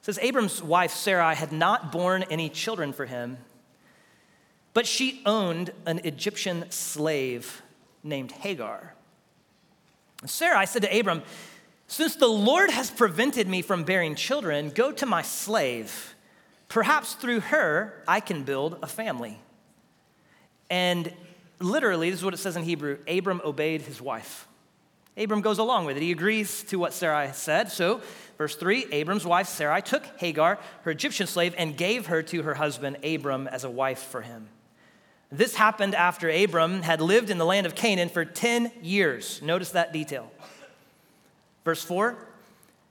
says, 0.00 0.18
Abram's 0.20 0.60
wife 0.60 0.90
Sarai 0.90 1.36
had 1.36 1.52
not 1.52 1.92
borne 1.92 2.24
any 2.24 2.48
children 2.48 2.92
for 2.92 3.06
him, 3.06 3.38
but 4.74 4.84
she 4.84 5.22
owned 5.24 5.70
an 5.86 6.00
Egyptian 6.02 6.68
slave 6.72 7.62
named 8.02 8.32
Hagar. 8.32 8.94
Sarai 10.24 10.66
said 10.66 10.82
to 10.82 10.98
Abram, 10.98 11.22
Since 11.86 12.16
the 12.16 12.28
Lord 12.28 12.70
has 12.70 12.90
prevented 12.90 13.48
me 13.48 13.62
from 13.62 13.84
bearing 13.84 14.14
children, 14.14 14.70
go 14.70 14.92
to 14.92 15.06
my 15.06 15.22
slave. 15.22 16.14
Perhaps 16.68 17.14
through 17.14 17.40
her 17.40 18.02
I 18.06 18.20
can 18.20 18.44
build 18.44 18.78
a 18.82 18.86
family. 18.86 19.38
And 20.70 21.12
literally, 21.60 22.10
this 22.10 22.20
is 22.20 22.24
what 22.24 22.34
it 22.34 22.38
says 22.38 22.56
in 22.56 22.64
Hebrew 22.64 22.98
Abram 23.06 23.40
obeyed 23.44 23.82
his 23.82 24.02
wife. 24.02 24.46
Abram 25.16 25.40
goes 25.40 25.58
along 25.58 25.86
with 25.86 25.96
it. 25.96 26.02
He 26.02 26.12
agrees 26.12 26.62
to 26.64 26.78
what 26.78 26.92
Sarai 26.92 27.32
said. 27.32 27.72
So, 27.72 28.00
verse 28.36 28.54
3 28.54 28.86
Abram's 28.92 29.26
wife 29.26 29.48
Sarai 29.48 29.82
took 29.82 30.04
Hagar, 30.18 30.58
her 30.82 30.90
Egyptian 30.90 31.26
slave, 31.26 31.54
and 31.58 31.76
gave 31.76 32.06
her 32.06 32.22
to 32.24 32.42
her 32.42 32.54
husband 32.54 32.98
Abram 33.04 33.48
as 33.48 33.64
a 33.64 33.70
wife 33.70 33.98
for 33.98 34.20
him. 34.20 34.48
This 35.30 35.54
happened 35.54 35.94
after 35.94 36.30
Abram 36.30 36.82
had 36.82 37.02
lived 37.02 37.28
in 37.28 37.36
the 37.36 37.44
land 37.44 37.66
of 37.66 37.74
Canaan 37.74 38.08
for 38.08 38.24
10 38.24 38.72
years. 38.82 39.42
Notice 39.42 39.72
that 39.72 39.92
detail. 39.92 40.30
Verse 41.64 41.82
4 41.82 42.16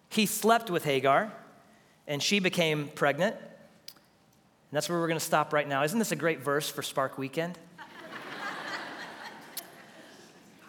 He 0.09 0.27
slept 0.27 0.69
with 0.69 0.83
Hagar, 0.85 1.31
and 2.07 2.21
she 2.21 2.39
became 2.39 2.89
pregnant. 2.89 3.35
And 3.35 4.75
that's 4.75 4.87
where 4.87 4.99
we're 4.99 5.07
going 5.07 5.19
to 5.19 5.25
stop 5.25 5.51
right 5.51 5.67
now. 5.67 5.83
Isn't 5.83 5.97
this 5.97 6.11
a 6.11 6.15
great 6.15 6.41
verse 6.41 6.69
for 6.69 6.81
Spark 6.81 7.17
Weekend? 7.17 7.57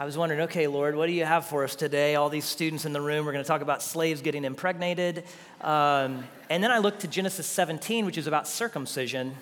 I 0.01 0.05
was 0.05 0.17
wondering, 0.17 0.43
okay, 0.43 0.69
Lord, 0.69 0.95
what 0.95 1.07
do 1.07 1.13
you 1.13 1.25
have 1.25 1.47
for 1.47 1.65
us 1.65 1.75
today? 1.75 2.15
All 2.15 2.29
these 2.29 2.45
students 2.45 2.85
in 2.85 2.93
the 2.93 3.01
room, 3.01 3.27
we're 3.27 3.33
going 3.33 3.43
to 3.43 3.49
talk 3.49 3.63
about 3.63 3.83
slaves 3.83 4.23
getting 4.23 4.45
impregnated. 4.45 5.25
Um, 5.61 6.23
and 6.49 6.63
then 6.63 6.71
I 6.71 6.79
looked 6.79 7.01
to 7.01 7.09
Genesis 7.09 7.49
17, 7.49 8.07
which 8.07 8.17
is 8.17 8.29
about 8.29 8.47
circumcision. 8.47 9.35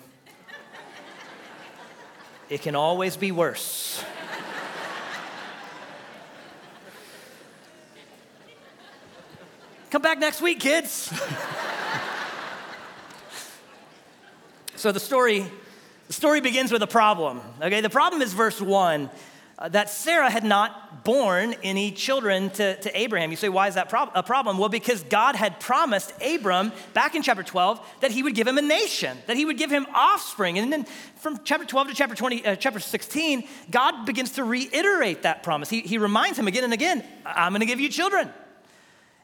It 2.49 2.61
can 2.61 2.75
always 2.75 3.17
be 3.17 3.31
worse. 3.33 4.03
Come 9.89 10.01
back 10.01 10.19
next 10.19 10.41
week, 10.41 10.59
kids. 10.59 11.11
so 14.75 14.91
the 14.91 14.99
story, 14.99 15.45
the 16.07 16.13
story 16.13 16.39
begins 16.39 16.71
with 16.71 16.83
a 16.83 16.87
problem. 16.87 17.41
Okay, 17.61 17.81
the 17.81 17.89
problem 17.89 18.21
is 18.21 18.31
verse 18.33 18.61
one 18.61 19.09
uh, 19.59 19.69
that 19.69 19.89
Sarah 19.89 20.29
had 20.29 20.43
not 20.43 21.03
borne 21.03 21.55
any 21.63 21.91
children 21.91 22.51
to, 22.51 22.79
to 22.79 22.99
Abraham. 22.99 23.31
You 23.31 23.37
say, 23.37 23.49
why 23.49 23.67
is 23.67 23.75
that 23.75 23.89
prob- 23.89 24.11
a 24.13 24.21
problem? 24.21 24.57
Well, 24.57 24.69
because 24.69 25.01
God 25.03 25.35
had 25.35 25.59
promised 25.59 26.13
Abram 26.21 26.71
back 26.93 27.15
in 27.15 27.23
chapter 27.23 27.43
12 27.43 27.79
that 28.01 28.11
he 28.11 28.21
would 28.21 28.35
give 28.35 28.47
him 28.47 28.57
a 28.57 28.61
nation, 28.61 29.17
that 29.25 29.35
he 29.35 29.45
would 29.45 29.57
give 29.57 29.71
him 29.71 29.87
offspring. 29.93 30.59
And 30.59 30.71
then 30.71 30.85
from 31.15 31.39
chapter 31.43 31.65
12 31.65 31.87
to 31.87 31.93
chapter 31.95 32.15
20, 32.15 32.45
uh, 32.45 32.55
chapter 32.55 32.79
16, 32.79 33.47
God 33.71 34.05
begins 34.05 34.33
to 34.33 34.43
reiterate 34.43 35.23
that 35.23 35.41
promise. 35.41 35.69
He, 35.69 35.81
he 35.81 35.97
reminds 35.97 36.37
him 36.37 36.47
again 36.47 36.63
and 36.63 36.73
again, 36.73 37.03
I'm 37.25 37.51
going 37.51 37.61
to 37.61 37.65
give 37.65 37.79
you 37.79 37.89
children. 37.89 38.29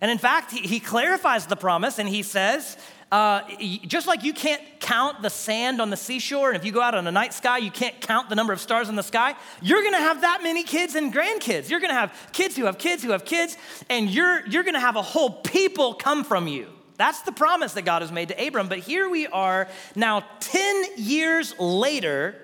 And 0.01 0.11
in 0.11 0.17
fact, 0.17 0.51
he, 0.51 0.59
he 0.61 0.79
clarifies 0.79 1.45
the 1.45 1.55
promise 1.55 1.99
and 1.99 2.09
he 2.09 2.23
says, 2.23 2.75
uh, 3.13 3.43
just 3.85 4.07
like 4.07 4.23
you 4.23 4.33
can't 4.33 4.59
count 4.79 5.21
the 5.21 5.29
sand 5.29 5.79
on 5.79 5.91
the 5.91 5.95
seashore, 5.95 6.49
and 6.49 6.57
if 6.57 6.65
you 6.65 6.71
go 6.71 6.81
out 6.81 6.95
on 6.95 7.05
a 7.05 7.11
night 7.11 7.31
sky, 7.31 7.59
you 7.59 7.69
can't 7.69 8.01
count 8.01 8.27
the 8.27 8.33
number 8.33 8.51
of 8.51 8.59
stars 8.59 8.89
in 8.89 8.95
the 8.95 9.03
sky, 9.03 9.35
you're 9.61 9.83
gonna 9.83 9.99
have 9.99 10.21
that 10.21 10.41
many 10.41 10.63
kids 10.63 10.95
and 10.95 11.13
grandkids. 11.13 11.69
You're 11.69 11.79
gonna 11.79 11.93
have 11.93 12.11
kids 12.31 12.57
who 12.57 12.65
have 12.65 12.79
kids 12.79 13.03
who 13.03 13.11
have 13.11 13.23
kids, 13.23 13.55
and 13.87 14.09
you're, 14.09 14.43
you're 14.47 14.63
gonna 14.63 14.79
have 14.79 14.95
a 14.95 15.03
whole 15.03 15.29
people 15.29 15.93
come 15.93 16.23
from 16.23 16.47
you. 16.47 16.67
That's 16.97 17.21
the 17.21 17.31
promise 17.31 17.73
that 17.73 17.83
God 17.83 18.01
has 18.01 18.11
made 18.11 18.29
to 18.29 18.47
Abram. 18.47 18.67
But 18.67 18.79
here 18.79 19.07
we 19.07 19.27
are 19.27 19.67
now 19.95 20.23
10 20.39 20.97
years 20.97 21.53
later, 21.59 22.35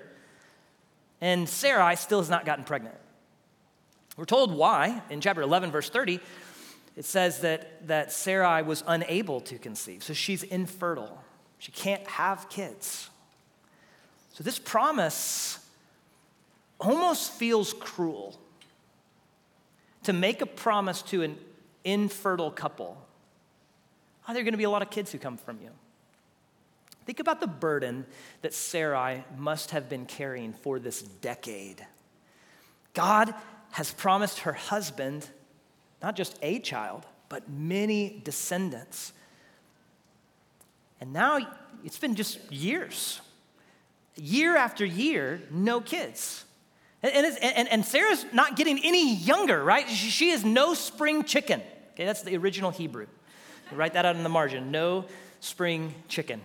and 1.20 1.48
Sarai 1.48 1.96
still 1.96 2.20
has 2.20 2.30
not 2.30 2.44
gotten 2.46 2.62
pregnant. 2.62 2.94
We're 4.16 4.24
told 4.24 4.54
why 4.54 5.02
in 5.10 5.20
chapter 5.20 5.42
11, 5.42 5.72
verse 5.72 5.90
30 5.90 6.20
it 7.00 7.06
says 7.06 7.38
that, 7.38 7.86
that 7.86 8.12
Sarai 8.12 8.62
was 8.62 8.84
unable 8.86 9.40
to 9.40 9.56
conceive. 9.56 10.02
So 10.02 10.12
she's 10.12 10.42
infertile. 10.42 11.24
She 11.58 11.72
can't 11.72 12.06
have 12.06 12.50
kids. 12.50 13.08
So 14.34 14.44
this 14.44 14.58
promise 14.58 15.66
almost 16.78 17.32
feels 17.32 17.72
cruel 17.72 18.38
to 20.02 20.12
make 20.12 20.42
a 20.42 20.46
promise 20.46 21.00
to 21.04 21.22
an 21.22 21.38
infertile 21.84 22.50
couple. 22.50 23.02
Oh, 24.28 24.34
there 24.34 24.42
are 24.42 24.44
going 24.44 24.52
to 24.52 24.58
be 24.58 24.64
a 24.64 24.70
lot 24.70 24.82
of 24.82 24.90
kids 24.90 25.10
who 25.10 25.16
come 25.16 25.38
from 25.38 25.58
you. 25.62 25.70
Think 27.06 27.18
about 27.18 27.40
the 27.40 27.46
burden 27.46 28.04
that 28.42 28.52
Sarai 28.52 29.24
must 29.38 29.70
have 29.70 29.88
been 29.88 30.04
carrying 30.04 30.52
for 30.52 30.78
this 30.78 31.00
decade. 31.00 31.82
God 32.92 33.32
has 33.70 33.90
promised 33.90 34.40
her 34.40 34.52
husband 34.52 35.30
not 36.02 36.16
just 36.16 36.38
a 36.42 36.58
child, 36.58 37.06
but 37.28 37.48
many 37.48 38.20
descendants. 38.24 39.12
And 41.00 41.12
now 41.12 41.38
it's 41.84 41.98
been 41.98 42.14
just 42.14 42.52
years. 42.52 43.20
Year 44.16 44.56
after 44.56 44.84
year, 44.84 45.40
no 45.50 45.80
kids. 45.80 46.44
And, 47.02 47.26
and, 47.42 47.68
and 47.68 47.84
Sarah's 47.84 48.26
not 48.32 48.56
getting 48.56 48.78
any 48.84 49.14
younger, 49.14 49.62
right? 49.64 49.88
She 49.88 50.30
is 50.30 50.44
no 50.44 50.74
spring 50.74 51.24
chicken. 51.24 51.62
Okay, 51.94 52.04
that's 52.04 52.22
the 52.22 52.36
original 52.36 52.70
Hebrew. 52.70 53.06
write 53.72 53.94
that 53.94 54.04
out 54.04 54.16
in 54.16 54.22
the 54.22 54.28
margin. 54.28 54.70
No 54.70 55.06
spring 55.40 55.94
chicken. 56.08 56.42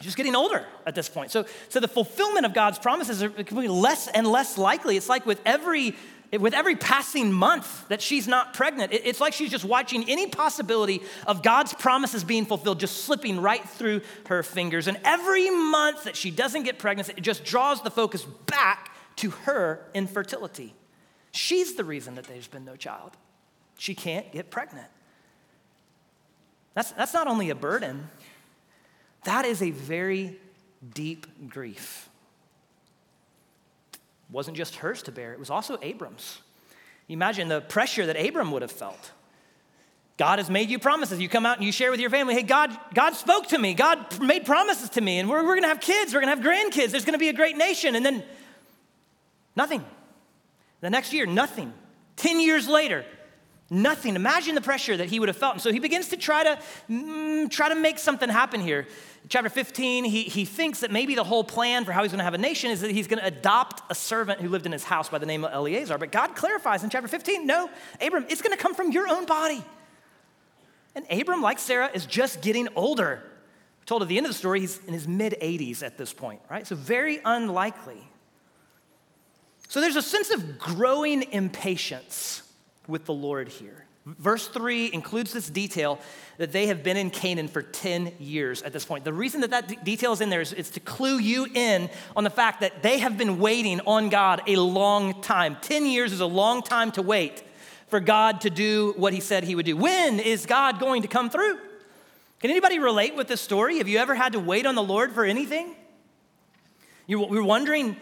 She's 0.00 0.14
getting 0.14 0.36
older 0.36 0.64
at 0.86 0.94
this 0.94 1.08
point. 1.08 1.30
So, 1.30 1.44
so 1.68 1.80
the 1.80 1.88
fulfillment 1.88 2.46
of 2.46 2.54
God's 2.54 2.78
promises 2.78 3.22
are 3.22 3.28
becoming 3.28 3.68
less 3.68 4.08
and 4.08 4.26
less 4.26 4.56
likely. 4.56 4.96
It's 4.96 5.08
like 5.08 5.26
with 5.26 5.40
every 5.44 5.96
with 6.32 6.52
every 6.52 6.76
passing 6.76 7.32
month 7.32 7.88
that 7.88 8.02
she's 8.02 8.28
not 8.28 8.52
pregnant, 8.52 8.92
it's 8.92 9.20
like 9.20 9.32
she's 9.32 9.50
just 9.50 9.64
watching 9.64 10.08
any 10.10 10.26
possibility 10.26 11.02
of 11.26 11.42
God's 11.42 11.72
promises 11.72 12.22
being 12.22 12.44
fulfilled 12.44 12.80
just 12.80 13.04
slipping 13.04 13.40
right 13.40 13.66
through 13.66 14.02
her 14.26 14.42
fingers. 14.42 14.88
And 14.88 14.98
every 15.04 15.48
month 15.50 16.04
that 16.04 16.16
she 16.16 16.30
doesn't 16.30 16.64
get 16.64 16.78
pregnant, 16.78 17.08
it 17.08 17.22
just 17.22 17.44
draws 17.44 17.82
the 17.82 17.90
focus 17.90 18.24
back 18.24 18.94
to 19.16 19.30
her 19.30 19.80
infertility. 19.94 20.74
She's 21.32 21.76
the 21.76 21.84
reason 21.84 22.14
that 22.16 22.24
there's 22.24 22.46
been 22.46 22.64
no 22.64 22.76
child. 22.76 23.12
She 23.78 23.94
can't 23.94 24.30
get 24.30 24.50
pregnant. 24.50 24.88
That's, 26.74 26.90
that's 26.92 27.14
not 27.14 27.26
only 27.26 27.50
a 27.50 27.54
burden, 27.54 28.08
that 29.24 29.44
is 29.44 29.62
a 29.62 29.70
very 29.70 30.36
deep 30.94 31.48
grief. 31.48 32.08
Wasn't 34.30 34.56
just 34.56 34.76
hers 34.76 35.02
to 35.04 35.12
bear, 35.12 35.32
it 35.32 35.38
was 35.38 35.50
also 35.50 35.78
Abram's. 35.82 36.38
Imagine 37.08 37.48
the 37.48 37.62
pressure 37.62 38.04
that 38.06 38.16
Abram 38.16 38.52
would 38.52 38.62
have 38.62 38.72
felt. 38.72 39.12
God 40.18 40.40
has 40.40 40.50
made 40.50 40.68
you 40.68 40.78
promises. 40.78 41.20
You 41.20 41.28
come 41.28 41.46
out 41.46 41.56
and 41.56 41.64
you 41.64 41.72
share 41.72 41.90
with 41.90 42.00
your 42.00 42.10
family, 42.10 42.34
hey, 42.34 42.42
God, 42.42 42.76
God 42.92 43.14
spoke 43.14 43.46
to 43.48 43.58
me. 43.58 43.72
God 43.72 44.20
made 44.20 44.44
promises 44.44 44.90
to 44.90 45.00
me, 45.00 45.18
and 45.18 45.30
we're, 45.30 45.44
we're 45.44 45.54
gonna 45.54 45.68
have 45.68 45.80
kids, 45.80 46.12
we're 46.12 46.20
gonna 46.20 46.34
have 46.34 46.44
grandkids, 46.44 46.90
there's 46.90 47.04
gonna 47.04 47.18
be 47.18 47.28
a 47.28 47.32
great 47.32 47.56
nation. 47.56 47.94
And 47.94 48.04
then 48.04 48.24
nothing. 49.56 49.84
The 50.80 50.90
next 50.90 51.12
year, 51.12 51.24
nothing. 51.24 51.72
10 52.16 52.40
years 52.40 52.68
later, 52.68 53.04
Nothing. 53.70 54.16
Imagine 54.16 54.54
the 54.54 54.62
pressure 54.62 54.96
that 54.96 55.08
he 55.08 55.20
would 55.20 55.28
have 55.28 55.36
felt. 55.36 55.54
And 55.54 55.62
so 55.62 55.70
he 55.70 55.78
begins 55.78 56.08
to 56.08 56.16
try 56.16 56.42
to 56.42 56.58
mm, 56.90 57.50
try 57.50 57.68
to 57.68 57.74
make 57.74 57.98
something 57.98 58.28
happen 58.28 58.60
here. 58.60 58.86
chapter 59.28 59.50
15, 59.50 60.04
he, 60.04 60.22
he 60.22 60.46
thinks 60.46 60.80
that 60.80 60.90
maybe 60.90 61.14
the 61.14 61.24
whole 61.24 61.44
plan 61.44 61.84
for 61.84 61.92
how 61.92 62.02
he's 62.02 62.10
going 62.10 62.18
to 62.18 62.24
have 62.24 62.32
a 62.32 62.38
nation 62.38 62.70
is 62.70 62.80
that 62.80 62.90
he's 62.90 63.06
going 63.06 63.18
to 63.18 63.26
adopt 63.26 63.82
a 63.90 63.94
servant 63.94 64.40
who 64.40 64.48
lived 64.48 64.64
in 64.64 64.72
his 64.72 64.84
house 64.84 65.10
by 65.10 65.18
the 65.18 65.26
name 65.26 65.44
of 65.44 65.52
Eliezer. 65.52 65.98
But 65.98 66.12
God 66.12 66.34
clarifies 66.34 66.82
in 66.82 66.88
chapter 66.88 67.08
15, 67.08 67.46
no, 67.46 67.68
Abram, 68.00 68.24
it's 68.30 68.40
going 68.40 68.56
to 68.56 68.62
come 68.62 68.74
from 68.74 68.90
your 68.90 69.06
own 69.06 69.26
body. 69.26 69.62
And 70.94 71.04
Abram, 71.10 71.42
like 71.42 71.58
Sarah, 71.58 71.90
is 71.92 72.06
just 72.06 72.40
getting 72.40 72.68
older. 72.74 73.22
We're 73.80 73.84
told 73.84 74.00
at 74.00 74.08
the 74.08 74.16
end 74.16 74.24
of 74.24 74.32
the 74.32 74.38
story, 74.38 74.60
he's 74.60 74.82
in 74.86 74.94
his 74.94 75.06
mid 75.06 75.36
80s 75.42 75.82
at 75.82 75.98
this 75.98 76.14
point, 76.14 76.40
right? 76.50 76.66
So 76.66 76.74
very 76.74 77.20
unlikely. 77.22 78.02
So 79.68 79.82
there's 79.82 79.96
a 79.96 80.02
sense 80.02 80.30
of 80.30 80.58
growing 80.58 81.30
impatience 81.30 82.47
with 82.88 83.04
the 83.04 83.14
Lord 83.14 83.48
here. 83.48 83.84
Verse 84.16 84.48
3 84.48 84.90
includes 84.92 85.32
this 85.32 85.50
detail 85.50 85.98
that 86.38 86.50
they 86.50 86.68
have 86.68 86.82
been 86.82 86.96
in 86.96 87.10
Canaan 87.10 87.46
for 87.46 87.60
10 87.60 88.12
years 88.18 88.62
at 88.62 88.72
this 88.72 88.84
point. 88.84 89.04
The 89.04 89.12
reason 89.12 89.42
that 89.42 89.50
that 89.50 89.68
d- 89.68 89.78
detail 89.84 90.12
is 90.12 90.22
in 90.22 90.30
there 90.30 90.40
is, 90.40 90.70
to 90.70 90.80
clue 90.80 91.18
you 91.18 91.46
in 91.52 91.90
on 92.16 92.24
the 92.24 92.30
fact 92.30 92.60
that 92.62 92.82
they 92.82 92.98
have 92.98 93.18
been 93.18 93.38
waiting 93.38 93.80
on 93.86 94.08
God 94.08 94.40
a 94.46 94.56
long 94.56 95.20
time. 95.20 95.58
10 95.60 95.84
years 95.84 96.12
is 96.12 96.20
a 96.20 96.26
long 96.26 96.62
time 96.62 96.90
to 96.92 97.02
wait 97.02 97.42
for 97.88 98.00
God 98.00 98.40
to 98.42 98.50
do 98.50 98.94
what 98.96 99.12
he 99.12 99.20
said 99.20 99.44
he 99.44 99.54
would 99.54 99.66
do. 99.66 99.76
When 99.76 100.20
is 100.20 100.46
God 100.46 100.80
going 100.80 101.02
to 101.02 101.08
come 101.08 101.28
through? 101.28 101.58
Can 102.40 102.50
anybody 102.50 102.78
relate 102.78 103.14
with 103.14 103.28
this 103.28 103.40
story? 103.40 103.78
Have 103.78 103.88
you 103.88 103.98
ever 103.98 104.14
had 104.14 104.32
to 104.32 104.40
wait 104.40 104.64
on 104.64 104.74
the 104.74 104.82
Lord 104.82 105.12
for 105.12 105.24
anything? 105.24 105.74
You're 107.06 107.42
wondering, 107.42 107.96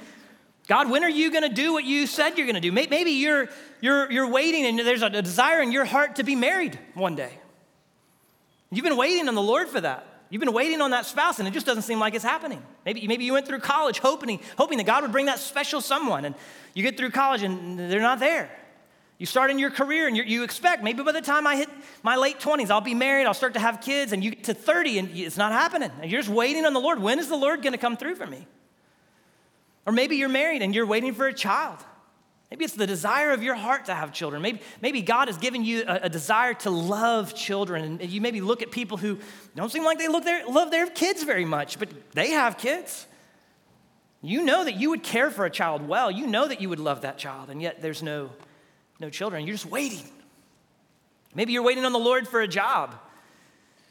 God, 0.67 0.91
when 0.91 1.05
are 1.05 1.11
you 1.11 1.31
going 1.31 1.45
to 1.45 1.55
do 1.55 1.73
what 1.73 1.85
you 1.85 2.07
said 2.07 2.37
you're 2.37 2.47
going 2.47 2.55
to 2.57 2.61
do? 2.61 2.73
Maybe 2.73 3.13
you're, 3.13 3.49
you're, 3.81 4.11
you're 4.11 4.29
waiting 4.29 4.67
and 4.67 4.79
there's 4.79 5.03
a 5.03 5.11
desire 5.11 5.63
in 5.63 5.71
your 5.71 5.85
heart 5.85 6.17
to 6.17 6.25
be 6.25 6.35
married 6.35 6.79
one 6.95 7.15
day. 7.15 7.39
You've 8.71 8.85
been 8.85 8.97
waiting 8.97 9.29
on 9.29 9.37
the 9.37 9.43
Lord 9.43 9.69
for 9.69 9.81
that. 9.81 10.07
You've 10.29 10.41
been 10.41 10.53
waiting 10.53 10.81
on 10.81 10.91
that 10.91 11.07
spouse 11.07 11.39
and 11.39 11.47
it 11.47 11.53
just 11.53 11.67
doesn't 11.67 11.85
seem 11.85 12.01
like 12.01 12.15
it's 12.15 12.25
happening. 12.25 12.61
Maybe, 12.85 13.07
maybe 13.07 13.25
you 13.25 13.33
went 13.33 13.47
through 13.47 13.61
college 13.61 14.01
hoping, 14.01 14.41
hoping 14.59 14.79
that 14.79 14.87
God 14.87 15.03
would 15.03 15.13
bring 15.13 15.27
that 15.27 15.39
special 15.39 15.81
someone 15.81 16.25
and 16.25 16.35
you 16.75 16.83
get 16.83 16.97
through 16.97 17.11
college 17.11 17.43
and 17.43 17.79
they're 17.79 18.01
not 18.01 18.19
there. 18.19 18.51
You 19.19 19.25
start 19.25 19.53
in 19.53 19.59
your 19.59 19.71
career 19.71 20.09
and 20.09 20.17
you 20.17 20.43
expect 20.43 20.83
maybe 20.83 21.03
by 21.03 21.13
the 21.13 21.23
time 21.23 21.47
I 21.47 21.57
hit 21.57 21.71
my 22.03 22.17
late 22.17 22.39
20s, 22.39 22.71
I'll 22.71 22.83
be 22.83 22.93
married, 22.93 23.27
I'll 23.27 23.35
start 23.35 23.55
to 23.55 23.61
have 23.61 23.81
kids, 23.81 24.13
and 24.13 24.23
you 24.23 24.33
get 24.33 24.45
to 24.45 24.55
30 24.55 24.99
and 24.99 25.17
it's 25.17 25.39
not 25.39 25.53
happening. 25.53 25.91
And 26.03 26.11
you're 26.11 26.21
just 26.21 26.33
waiting 26.33 26.67
on 26.67 26.75
the 26.75 26.81
Lord. 26.81 27.01
When 27.01 27.19
is 27.19 27.29
the 27.29 27.37
Lord 27.37 27.63
going 27.63 27.73
to 27.73 27.79
come 27.79 27.97
through 27.97 28.17
for 28.17 28.27
me? 28.27 28.47
Or 29.87 29.93
maybe 29.93 30.17
you're 30.17 30.29
married 30.29 30.63
and 30.63 30.75
you're 30.75 30.87
waiting 30.87 31.15
for 31.15 31.27
a 31.27 31.33
child. 31.33 31.79
Maybe 32.51 32.65
it's 32.65 32.75
the 32.75 32.87
desire 32.87 33.33
of 33.33 33.43
your 33.43 33.55
heart 33.55 33.87
to 33.87 33.95
have 33.95 34.13
children. 34.13 34.43
Maybe, 34.43 34.61
maybe 34.81 35.03
God 35.03 35.29
has 35.29 35.39
given 35.39 35.65
you 35.65 35.85
a, 35.87 36.01
a, 36.03 36.09
desire 36.09 36.55
to 36.55 36.71
love 36.71 37.35
children. 37.35 37.99
And 38.01 38.11
you 38.11 38.21
maybe 38.21 38.41
look 38.41 38.63
at 38.63 38.71
people 38.71 38.97
who 38.97 39.19
don't 39.57 39.71
seem 39.71 39.85
like 39.85 39.99
they 39.99 40.09
look 40.09 40.25
their, 40.25 40.47
love 40.47 40.71
their 40.71 40.87
kids 40.87 41.25
very 41.25 41.45
much, 41.45 41.79
but 41.79 41.89
they 42.13 42.31
have 42.31 42.57
kids. 42.57 43.07
You 44.23 44.45
know 44.45 44.65
that 44.65 44.77
you 44.77 44.91
would 44.91 45.03
care 45.03 45.31
for 45.31 45.45
a 45.45 45.51
child 45.51 45.87
well. 45.87 46.11
You 46.11 46.27
know 46.27 46.47
that 46.47 46.61
you 46.61 46.69
would 46.69 46.81
love 46.81 47.03
that 47.03 47.19
child, 47.19 47.51
and 47.51 47.61
yet 47.61 47.81
there's 47.83 48.03
no, 48.03 48.31
no 49.01 49.11
children. 49.11 49.47
You're 49.47 49.55
just 49.55 49.67
waiting. 49.67 50.09
Maybe 51.35 51.53
you're 51.53 51.63
waiting 51.63 51.85
on 51.85 51.93
the 51.93 51.99
Lord 51.99 52.27
for 52.27 52.41
a 52.41 52.49
job. 52.49 52.95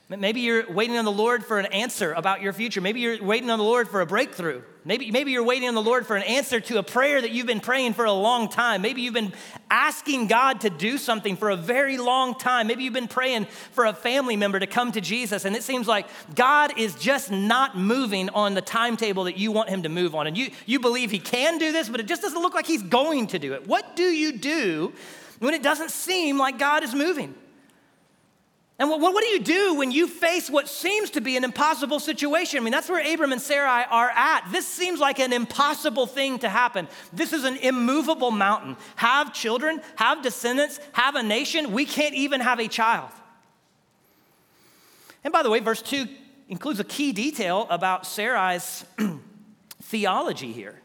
Maybe 0.08 0.42
you're 0.42 0.72
waiting 0.72 0.98
on 0.98 1.06
the 1.06 1.12
Lord 1.12 1.44
for 1.44 1.58
an 1.58 1.66
answer 1.68 2.14
about 2.14 2.44
your 2.44 2.54
future. 2.54 2.80
Maybe 2.80 3.00
you're 3.00 3.24
waiting 3.24 3.50
on 3.50 3.58
the 3.58 3.66
Lord 3.66 3.88
for 3.90 4.02
a 4.02 4.06
breakthrough. 4.06 4.62
Maybe, 4.88 5.10
maybe 5.10 5.32
you're 5.32 5.44
waiting 5.44 5.68
on 5.68 5.74
the 5.74 5.82
Lord 5.82 6.06
for 6.06 6.16
an 6.16 6.22
answer 6.22 6.60
to 6.60 6.78
a 6.78 6.84
prayer 6.84 7.20
that 7.20 7.32
you've 7.32 7.48
been 7.48 7.60
praying 7.60 7.94
for 7.94 8.06
a 8.06 8.12
long 8.12 8.48
time. 8.48 8.84
Maybe 8.84 9.02
you've 9.02 9.16
been 9.16 9.34
asking 9.72 10.28
God 10.28 10.62
to 10.62 10.70
do 10.70 11.00
something 11.00 11.36
for 11.36 11.50
a 11.50 11.56
very 11.56 11.98
long 11.98 12.36
time. 12.36 12.68
Maybe 12.68 12.84
you've 12.84 12.94
been 12.94 13.08
praying 13.08 13.46
for 13.72 13.86
a 13.86 13.94
family 13.94 14.38
member 14.38 14.60
to 14.60 14.68
come 14.68 14.92
to 14.92 15.02
Jesus, 15.02 15.44
and 15.44 15.56
it 15.56 15.64
seems 15.64 15.88
like 15.88 16.06
God 16.36 16.78
is 16.78 16.94
just 16.94 17.32
not 17.32 17.76
moving 17.76 18.30
on 18.30 18.54
the 18.54 18.62
timetable 18.62 19.24
that 19.24 19.40
you 19.40 19.52
want 19.52 19.70
Him 19.70 19.82
to 19.82 19.90
move 19.90 20.14
on. 20.14 20.28
And 20.28 20.38
you, 20.38 20.52
you 20.68 20.80
believe 20.80 21.10
He 21.10 21.18
can 21.18 21.58
do 21.58 21.72
this, 21.72 21.90
but 21.90 22.00
it 22.00 22.06
just 22.06 22.22
doesn't 22.22 22.44
look 22.44 22.54
like 22.54 22.68
He's 22.68 22.84
going 22.84 23.26
to 23.28 23.40
do 23.40 23.54
it. 23.56 23.66
What 23.66 23.96
do 23.96 24.04
you 24.04 24.34
do 24.34 24.94
when 25.40 25.56
it 25.56 25.64
doesn't 25.64 25.90
seem 25.90 26.38
like 26.38 26.60
God 26.60 26.84
is 26.84 26.94
moving? 26.94 27.34
And 28.78 28.90
what, 28.90 29.00
what, 29.00 29.22
do 29.22 29.28
you 29.28 29.40
do 29.40 29.76
when 29.76 29.92
you 29.92 30.06
face 30.06 30.50
what 30.50 30.68
seems 30.68 31.10
to 31.12 31.22
be 31.22 31.38
an 31.38 31.46
impossible 31.46 32.00
situation? 32.00 32.60
I 32.60 32.62
mean, 32.62 32.74
that's 32.74 32.90
where 32.90 33.14
Abram 33.14 33.32
and 33.32 33.42
Sarai 33.42 33.86
are 33.90 34.10
at. 34.10 34.50
This 34.52 34.68
seems 34.68 35.00
like 35.00 35.20
an 35.20 35.32
impossible 35.32 36.08
thing 36.08 36.40
to 36.40 36.50
happen. 36.50 36.90
This 37.14 37.32
is 37.32 37.46
an 37.46 37.56
immovable 37.58 38.32
mountain. 38.32 38.76
Have 38.98 39.34
children, 39.34 39.82
have 39.96 40.22
descendants, 40.22 40.82
have 40.92 41.16
a 41.16 41.24
nation. 41.24 41.72
We 41.72 41.86
can't 41.86 42.16
even 42.16 42.42
have 42.42 42.60
a 42.60 42.68
child. 42.68 43.12
And 45.24 45.32
by 45.32 45.42
the 45.42 45.50
way, 45.50 45.62
verse 45.62 45.82
2 45.82 46.08
includes 46.50 46.82
a 46.82 46.84
key 46.84 47.14
detail 47.14 47.68
about 47.70 48.06
Sarai's 48.06 48.84
theology 49.84 50.52
here. 50.52 50.82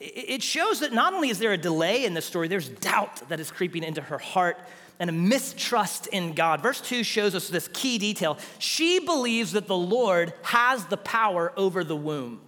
It 0.00 0.42
shows 0.42 0.80
that 0.80 0.92
not 0.92 1.12
only 1.14 1.28
is 1.28 1.38
there 1.38 1.52
a 1.52 1.58
delay 1.58 2.04
in 2.04 2.14
the 2.14 2.22
story, 2.22 2.48
there's 2.48 2.68
doubt 2.68 3.28
that 3.28 3.40
is 3.40 3.50
creeping 3.50 3.84
into 3.84 4.00
her 4.00 4.18
heart 4.18 4.58
and 4.98 5.10
a 5.10 5.12
mistrust 5.12 6.06
in 6.08 6.34
God. 6.34 6.60
Verse 6.60 6.80
2 6.80 7.02
shows 7.02 7.34
us 7.34 7.48
this 7.48 7.68
key 7.72 7.98
detail. 7.98 8.38
She 8.58 9.00
believes 9.00 9.52
that 9.52 9.66
the 9.66 9.76
Lord 9.76 10.32
has 10.42 10.86
the 10.86 10.96
power 10.96 11.52
over 11.56 11.82
the 11.84 11.96
womb. 11.96 12.40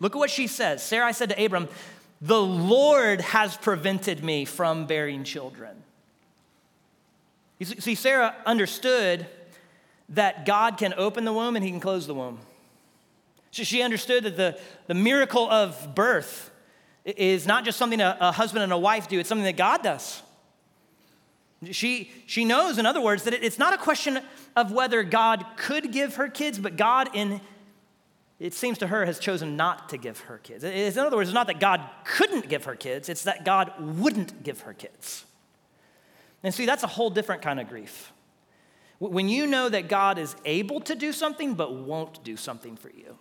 Look 0.00 0.14
at 0.14 0.18
what 0.18 0.30
she 0.30 0.46
says. 0.46 0.82
Sarai 0.82 1.12
said 1.12 1.30
to 1.30 1.44
Abram, 1.44 1.68
The 2.20 2.40
Lord 2.40 3.20
has 3.20 3.56
prevented 3.56 4.22
me 4.22 4.44
from 4.44 4.86
bearing 4.86 5.24
children. 5.24 5.82
You 7.58 7.66
see, 7.66 7.94
Sarah 7.94 8.34
understood 8.44 9.26
that 10.10 10.44
God 10.44 10.76
can 10.76 10.92
open 10.96 11.24
the 11.24 11.32
womb 11.32 11.56
and 11.56 11.64
he 11.64 11.70
can 11.70 11.80
close 11.80 12.06
the 12.06 12.14
womb. 12.14 12.38
She 13.50 13.80
understood 13.80 14.24
that 14.24 14.36
the, 14.36 14.58
the 14.86 14.94
miracle 14.94 15.50
of 15.50 15.94
birth 15.94 16.50
is 17.06 17.46
not 17.46 17.64
just 17.64 17.78
something 17.78 18.00
a, 18.02 18.16
a 18.20 18.32
husband 18.32 18.62
and 18.62 18.72
a 18.72 18.78
wife 18.78 19.08
do, 19.08 19.18
it's 19.18 19.28
something 19.28 19.44
that 19.44 19.56
God 19.56 19.82
does. 19.82 20.22
She, 21.70 22.10
she 22.26 22.44
knows, 22.44 22.78
in 22.78 22.86
other 22.86 23.00
words, 23.00 23.24
that 23.24 23.32
it's 23.32 23.58
not 23.58 23.72
a 23.72 23.78
question 23.78 24.20
of 24.54 24.72
whether 24.72 25.02
God 25.02 25.44
could 25.56 25.90
give 25.90 26.16
her 26.16 26.28
kids, 26.28 26.58
but 26.58 26.76
God, 26.76 27.10
in 27.14 27.40
it 28.38 28.52
seems 28.52 28.78
to 28.78 28.86
her, 28.86 29.06
has 29.06 29.18
chosen 29.18 29.56
not 29.56 29.88
to 29.90 29.96
give 29.96 30.20
her 30.20 30.38
kids. 30.38 30.62
In 30.62 30.98
other 30.98 31.16
words, 31.16 31.30
it's 31.30 31.34
not 31.34 31.46
that 31.46 31.58
God 31.58 31.80
couldn't 32.04 32.48
give 32.48 32.64
her 32.64 32.76
kids, 32.76 33.08
it's 33.08 33.22
that 33.22 33.44
God 33.44 33.72
wouldn't 33.78 34.42
give 34.42 34.60
her 34.60 34.74
kids. 34.74 35.24
And 36.42 36.52
see, 36.52 36.66
that's 36.66 36.82
a 36.82 36.88
whole 36.88 37.08
different 37.08 37.40
kind 37.40 37.58
of 37.58 37.68
grief. 37.68 38.12
When 38.98 39.28
you 39.28 39.46
know 39.46 39.68
that 39.68 39.88
God 39.88 40.18
is 40.18 40.36
able 40.44 40.80
to 40.80 40.94
do 40.94 41.12
something 41.12 41.54
but 41.54 41.74
won't 41.74 42.22
do 42.24 42.36
something 42.36 42.76
for 42.76 42.90
you, 42.90 43.16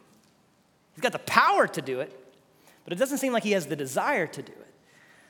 He's 0.94 1.02
got 1.02 1.12
the 1.12 1.20
power 1.20 1.68
to 1.68 1.82
do 1.82 2.00
it, 2.00 2.18
but 2.84 2.94
it 2.94 2.98
doesn't 2.98 3.18
seem 3.18 3.34
like 3.34 3.44
He 3.44 3.52
has 3.52 3.68
the 3.68 3.76
desire 3.76 4.28
to 4.28 4.42
do 4.42 4.52
it. 4.52 4.65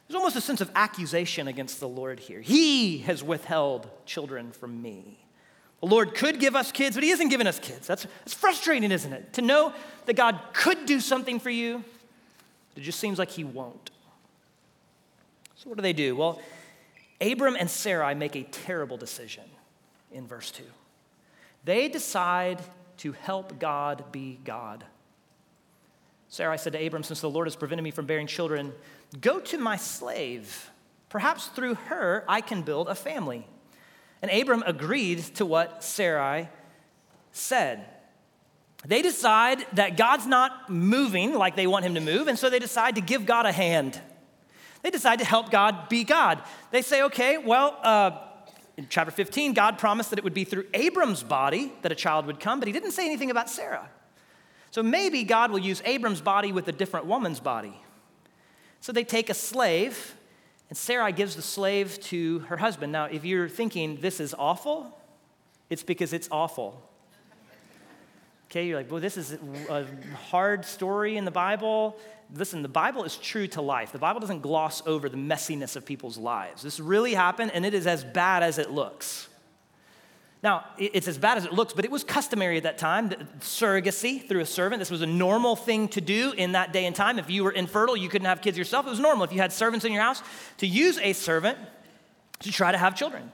There's 0.08 0.16
almost 0.16 0.36
a 0.36 0.42
sense 0.42 0.62
of 0.62 0.70
accusation 0.76 1.48
against 1.48 1.80
the 1.80 1.88
Lord 1.88 2.20
here. 2.20 2.42
He 2.42 3.00
has 3.00 3.24
withheld 3.24 3.90
children 4.06 4.52
from 4.52 4.82
me. 4.82 5.20
The 5.82 5.88
Lord 5.88 6.16
could 6.16 6.40
give 6.40 6.56
us 6.56 6.72
kids, 6.72 6.96
but 6.96 7.04
He 7.04 7.10
isn't 7.10 7.30
giving 7.30 7.48
us 7.48 7.60
kids. 7.60 7.88
That's, 7.88 8.04
that's 8.04 8.34
frustrating, 8.34 8.92
isn't 8.92 9.12
it? 9.12 9.34
To 9.34 9.42
know 9.42 9.74
that 10.06 10.14
God 10.14 10.40
could 10.54 10.86
do 10.86 11.00
something 11.00 11.40
for 11.40 11.50
you, 11.50 11.84
it 12.76 12.82
just 12.82 13.00
seems 13.00 13.20
like 13.20 13.32
He 13.32 13.44
won't. 13.44 13.92
So, 15.56 15.70
what 15.70 15.78
do 15.78 15.82
they 15.82 15.94
do? 15.94 16.16
Well, 16.16 16.40
Abram 17.20 17.56
and 17.56 17.70
Sarai 17.70 18.14
make 18.14 18.36
a 18.36 18.44
terrible 18.44 18.98
decision 18.98 19.44
in 20.12 20.28
verse 20.28 20.52
2. 20.52 20.64
They 21.64 21.88
decide 21.88 22.62
to 22.98 23.12
help 23.14 23.60
God 23.60 24.06
be 24.12 24.40
God. 24.44 24.84
Sarai 26.36 26.58
said 26.58 26.74
to 26.74 26.86
Abram, 26.86 27.02
Since 27.02 27.22
the 27.22 27.30
Lord 27.30 27.48
has 27.48 27.56
prevented 27.56 27.86
me 27.86 27.92
from 27.92 28.08
bearing 28.08 28.28
children, 28.28 28.74
go 29.22 29.40
to 29.40 29.58
my 29.58 29.78
slave. 29.78 30.70
Perhaps 31.08 31.48
through 31.48 31.76
her 31.76 32.26
I 32.28 32.42
can 32.42 32.62
build 32.62 32.90
a 32.90 32.96
family. 32.96 33.48
And 34.22 34.30
Abram 34.30 34.62
agreed 34.68 35.20
to 35.36 35.46
what 35.46 35.82
Sarai 35.82 36.50
said. 37.32 37.86
They 38.86 39.02
decide 39.02 39.66
that 39.74 39.96
God's 39.96 40.28
not 40.28 40.70
moving 40.70 41.34
like 41.34 41.56
they 41.56 41.68
want 41.68 41.86
him 41.86 41.96
to 41.96 42.02
move, 42.02 42.28
and 42.28 42.38
so 42.38 42.50
they 42.50 42.60
decide 42.60 42.96
to 42.96 43.02
give 43.02 43.26
God 43.26 43.46
a 43.46 43.54
hand. 43.54 43.98
They 44.82 44.90
decide 44.90 45.20
to 45.20 45.26
help 45.26 45.52
God 45.52 45.88
be 45.88 46.04
God. 46.04 46.44
They 46.70 46.82
say, 46.82 47.04
okay, 47.04 47.38
well, 47.38 47.80
uh, 47.82 48.12
in 48.76 48.88
chapter 48.90 49.12
15, 49.12 49.54
God 49.54 49.78
promised 49.78 50.10
that 50.10 50.20
it 50.20 50.26
would 50.26 50.34
be 50.34 50.44
through 50.44 50.66
Abram's 50.74 51.24
body 51.24 51.72
that 51.82 51.94
a 51.94 51.96
child 51.96 52.26
would 52.26 52.42
come, 52.42 52.60
but 52.60 52.68
he 52.68 52.74
didn't 52.74 52.92
say 52.92 53.06
anything 53.06 53.32
about 53.32 53.50
Sarah. 53.50 53.90
So 54.76 54.84
maybe 54.84 55.24
God 55.24 55.52
will 55.52 55.60
use 55.60 55.82
Abram's 55.86 56.20
body 56.20 56.52
with 56.52 56.68
a 56.68 56.74
different 56.74 57.06
woman's 57.06 57.40
body. 57.40 57.80
So 58.82 58.92
they 58.92 59.06
take 59.06 59.30
a 59.30 59.34
slave, 59.34 60.16
and 60.68 60.78
Sarai 60.78 61.14
gives 61.14 61.38
the 61.38 61.42
slave 61.42 61.98
to 62.08 62.40
her 62.40 62.58
husband. 62.58 62.92
Now, 62.92 63.06
if 63.06 63.24
you're 63.24 63.48
thinking 63.48 64.02
this 64.02 64.20
is 64.20 64.36
awful, 64.38 65.00
it's 65.70 65.82
because 65.82 66.12
it's 66.12 66.28
awful. 66.30 66.84
Okay, 68.52 68.68
you're 68.68 68.76
like, 68.76 68.92
well, 68.92 69.00
this 69.00 69.16
is 69.16 69.38
a 69.70 69.86
hard 70.30 70.66
story 70.66 71.16
in 71.16 71.24
the 71.24 71.32
Bible. 71.32 71.98
Listen, 72.36 72.62
the 72.62 72.68
Bible 72.68 73.06
is 73.06 73.16
true 73.16 73.48
to 73.48 73.62
life. 73.62 73.94
The 73.94 73.98
Bible 73.98 74.20
doesn't 74.20 74.42
gloss 74.42 74.86
over 74.86 75.08
the 75.08 75.16
messiness 75.16 75.78
of 75.78 75.86
people's 75.86 76.18
lives. 76.18 76.64
This 76.64 76.82
really 76.82 77.14
happened, 77.14 77.52
and 77.54 77.66
it 77.66 77.74
is 77.74 77.88
as 77.88 78.04
bad 78.04 78.44
as 78.44 78.58
it 78.58 78.72
looks. 78.72 79.30
Now, 80.46 80.64
it's 80.78 81.08
as 81.08 81.18
bad 81.18 81.40
as 81.40 81.46
it 81.46 81.54
looks, 81.54 81.74
but 81.74 81.86
it 81.86 81.92
was 81.92 82.04
customary 82.04 82.58
at 82.58 82.64
that 82.64 82.78
time, 82.78 83.10
surrogacy 83.40 84.30
through 84.30 84.42
a 84.42 84.46
servant. 84.46 84.78
This 84.78 84.92
was 84.92 85.02
a 85.02 85.08
normal 85.08 85.56
thing 85.56 85.88
to 85.88 86.02
do 86.02 86.34
in 86.34 86.52
that 86.52 86.72
day 86.72 86.86
and 86.86 86.96
time. 86.96 87.18
If 87.18 87.32
you 87.32 87.44
were 87.44 87.52
infertile, 87.52 87.98
you 87.98 88.10
couldn't 88.10 88.28
have 88.28 88.44
kids 88.44 88.56
yourself. 88.56 88.86
It 88.86 88.92
was 88.92 89.00
normal 89.00 89.24
if 89.24 89.34
you 89.34 89.40
had 89.40 89.52
servants 89.52 89.86
in 89.86 89.92
your 89.92 90.04
house 90.04 90.22
to 90.60 90.68
use 90.68 91.00
a 91.00 91.14
servant 91.14 91.58
to 92.42 92.52
try 92.52 92.72
to 92.72 92.78
have 92.78 92.96
children. 92.96 93.32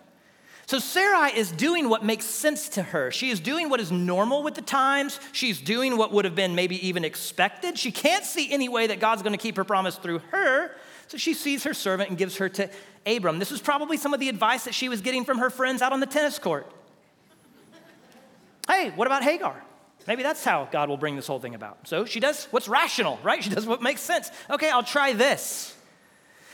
So 0.67 0.79
Sarai 0.79 1.37
is 1.37 1.51
doing 1.51 1.89
what 1.89 2.05
makes 2.05 2.23
sense 2.23 2.69
to 2.69 2.81
her. 2.81 3.11
She 3.11 3.29
is 3.29 3.41
doing 3.41 3.67
what 3.67 3.81
is 3.81 3.91
normal 3.91 4.41
with 4.41 4.55
the 4.55 4.61
times. 4.61 5.19
She's 5.33 5.59
doing 5.59 5.97
what 5.97 6.13
would 6.13 6.23
have 6.23 6.35
been 6.35 6.55
maybe 6.55 6.87
even 6.87 7.03
expected. 7.03 7.77
She 7.77 7.91
can't 7.91 8.23
see 8.23 8.49
any 8.53 8.69
way 8.69 8.87
that 8.87 9.01
God's 9.01 9.21
going 9.21 9.33
to 9.33 9.37
keep 9.37 9.57
her 9.57 9.65
promise 9.65 9.97
through 9.97 10.19
her. 10.31 10.71
So 11.09 11.17
she 11.17 11.33
sees 11.33 11.65
her 11.65 11.73
servant 11.73 12.07
and 12.07 12.17
gives 12.17 12.37
her 12.37 12.47
to 12.47 12.69
Abram. 13.05 13.37
This 13.37 13.51
was 13.51 13.59
probably 13.59 13.97
some 13.97 14.13
of 14.13 14.21
the 14.21 14.29
advice 14.29 14.63
that 14.63 14.73
she 14.73 14.87
was 14.87 15.01
getting 15.01 15.25
from 15.25 15.39
her 15.39 15.49
friends 15.49 15.81
out 15.81 15.91
on 15.91 15.99
the 15.99 16.05
tennis 16.05 16.39
court. 16.39 16.73
Hey, 18.67 18.91
what 18.95 19.07
about 19.07 19.23
Hagar? 19.23 19.61
Maybe 20.07 20.23
that's 20.23 20.43
how 20.43 20.67
God 20.71 20.89
will 20.89 20.97
bring 20.97 21.15
this 21.15 21.27
whole 21.27 21.39
thing 21.39 21.55
about. 21.55 21.87
So 21.87 22.05
she 22.05 22.19
does 22.19 22.45
what's 22.51 22.67
rational, 22.67 23.19
right? 23.23 23.43
She 23.43 23.49
does 23.49 23.65
what 23.65 23.81
makes 23.81 24.01
sense. 24.01 24.31
Okay, 24.49 24.69
I'll 24.69 24.83
try 24.83 25.13
this. 25.13 25.75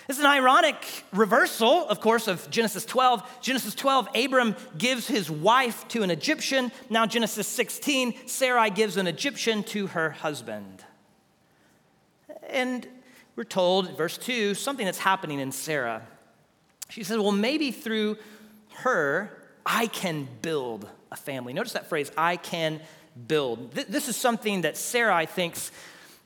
This 0.08 0.20
is 0.20 0.24
an 0.24 0.30
ironic 0.30 0.76
reversal, 1.12 1.86
of 1.90 2.00
course, 2.00 2.30
of 2.30 2.50
Genesis 2.50 2.86
12. 2.86 3.42
Genesis 3.42 3.76
12, 3.76 4.08
Abram 4.16 4.56
gives 4.78 5.06
his 5.06 5.30
wife 5.30 5.86
to 5.90 6.02
an 6.02 6.12
Egyptian. 6.12 6.72
Now, 6.90 7.06
Genesis 7.06 7.46
16, 7.48 8.14
Sarai 8.26 8.70
gives 8.70 8.96
an 8.96 9.06
Egyptian 9.06 9.64
to 9.64 9.88
her 9.88 10.12
husband. 10.12 10.86
And 12.48 12.88
we're 13.36 13.44
told, 13.44 13.98
verse 13.98 14.18
2, 14.18 14.56
something 14.56 14.86
that's 14.86 14.98
happening 14.98 15.42
in 15.42 15.52
Sarah. 15.52 16.08
She 16.90 17.04
says, 17.04 17.18
Well, 17.18 17.34
maybe 17.34 17.72
through 17.72 18.18
her, 18.76 19.38
I 19.66 19.88
can 19.88 20.30
build 20.42 20.88
a 21.12 21.16
family. 21.16 21.54
Notice 21.54 21.74
that 21.74 21.88
phrase, 21.88 22.12
I 22.18 22.38
can 22.38 22.82
build. 23.28 23.72
This 23.72 24.08
is 24.08 24.16
something 24.16 24.62
that 24.62 24.78
Sarai 24.78 25.26
thinks 25.26 25.72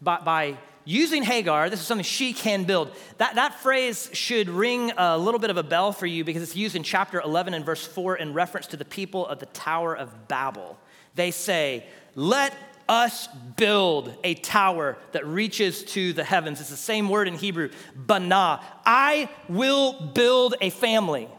by, 0.02 0.18
by 0.18 0.58
using 0.84 1.24
Hagar, 1.24 1.70
this 1.70 1.80
is 1.80 1.86
something 1.86 2.04
she 2.04 2.34
can 2.34 2.64
build. 2.64 2.92
That, 3.18 3.36
that 3.36 3.60
phrase 3.60 4.10
should 4.14 4.50
ring 4.50 4.92
a 4.98 5.18
little 5.18 5.40
bit 5.40 5.50
of 5.50 5.58
a 5.58 5.64
bell 5.64 5.92
for 5.92 6.06
you 6.06 6.24
because 6.24 6.42
it's 6.42 6.56
used 6.56 6.76
in 6.76 6.84
chapter 6.84 7.22
11 7.22 7.54
and 7.54 7.66
verse 7.66 7.86
4 7.86 8.18
in 8.18 8.34
reference 8.34 8.68
to 8.68 8.78
the 8.78 8.86
people 8.86 9.28
of 9.28 9.40
the 9.40 9.46
Tower 9.48 9.96
of 9.96 10.28
Babel. 10.28 10.78
They 11.16 11.32
say, 11.32 11.86
Let 12.16 12.56
us 12.90 13.28
build 13.56 14.14
a 14.24 14.34
tower 14.36 14.98
that 15.12 15.26
reaches 15.26 15.84
to 15.84 16.14
the 16.14 16.24
heavens. 16.24 16.60
It's 16.60 16.70
the 16.70 16.76
same 16.76 17.10
word 17.10 17.28
in 17.28 17.36
Hebrew, 17.36 17.70
bana. 17.96 18.62
I 18.86 19.30
will 19.48 19.94
build 19.94 20.56
a 20.62 20.70
family. 20.72 21.30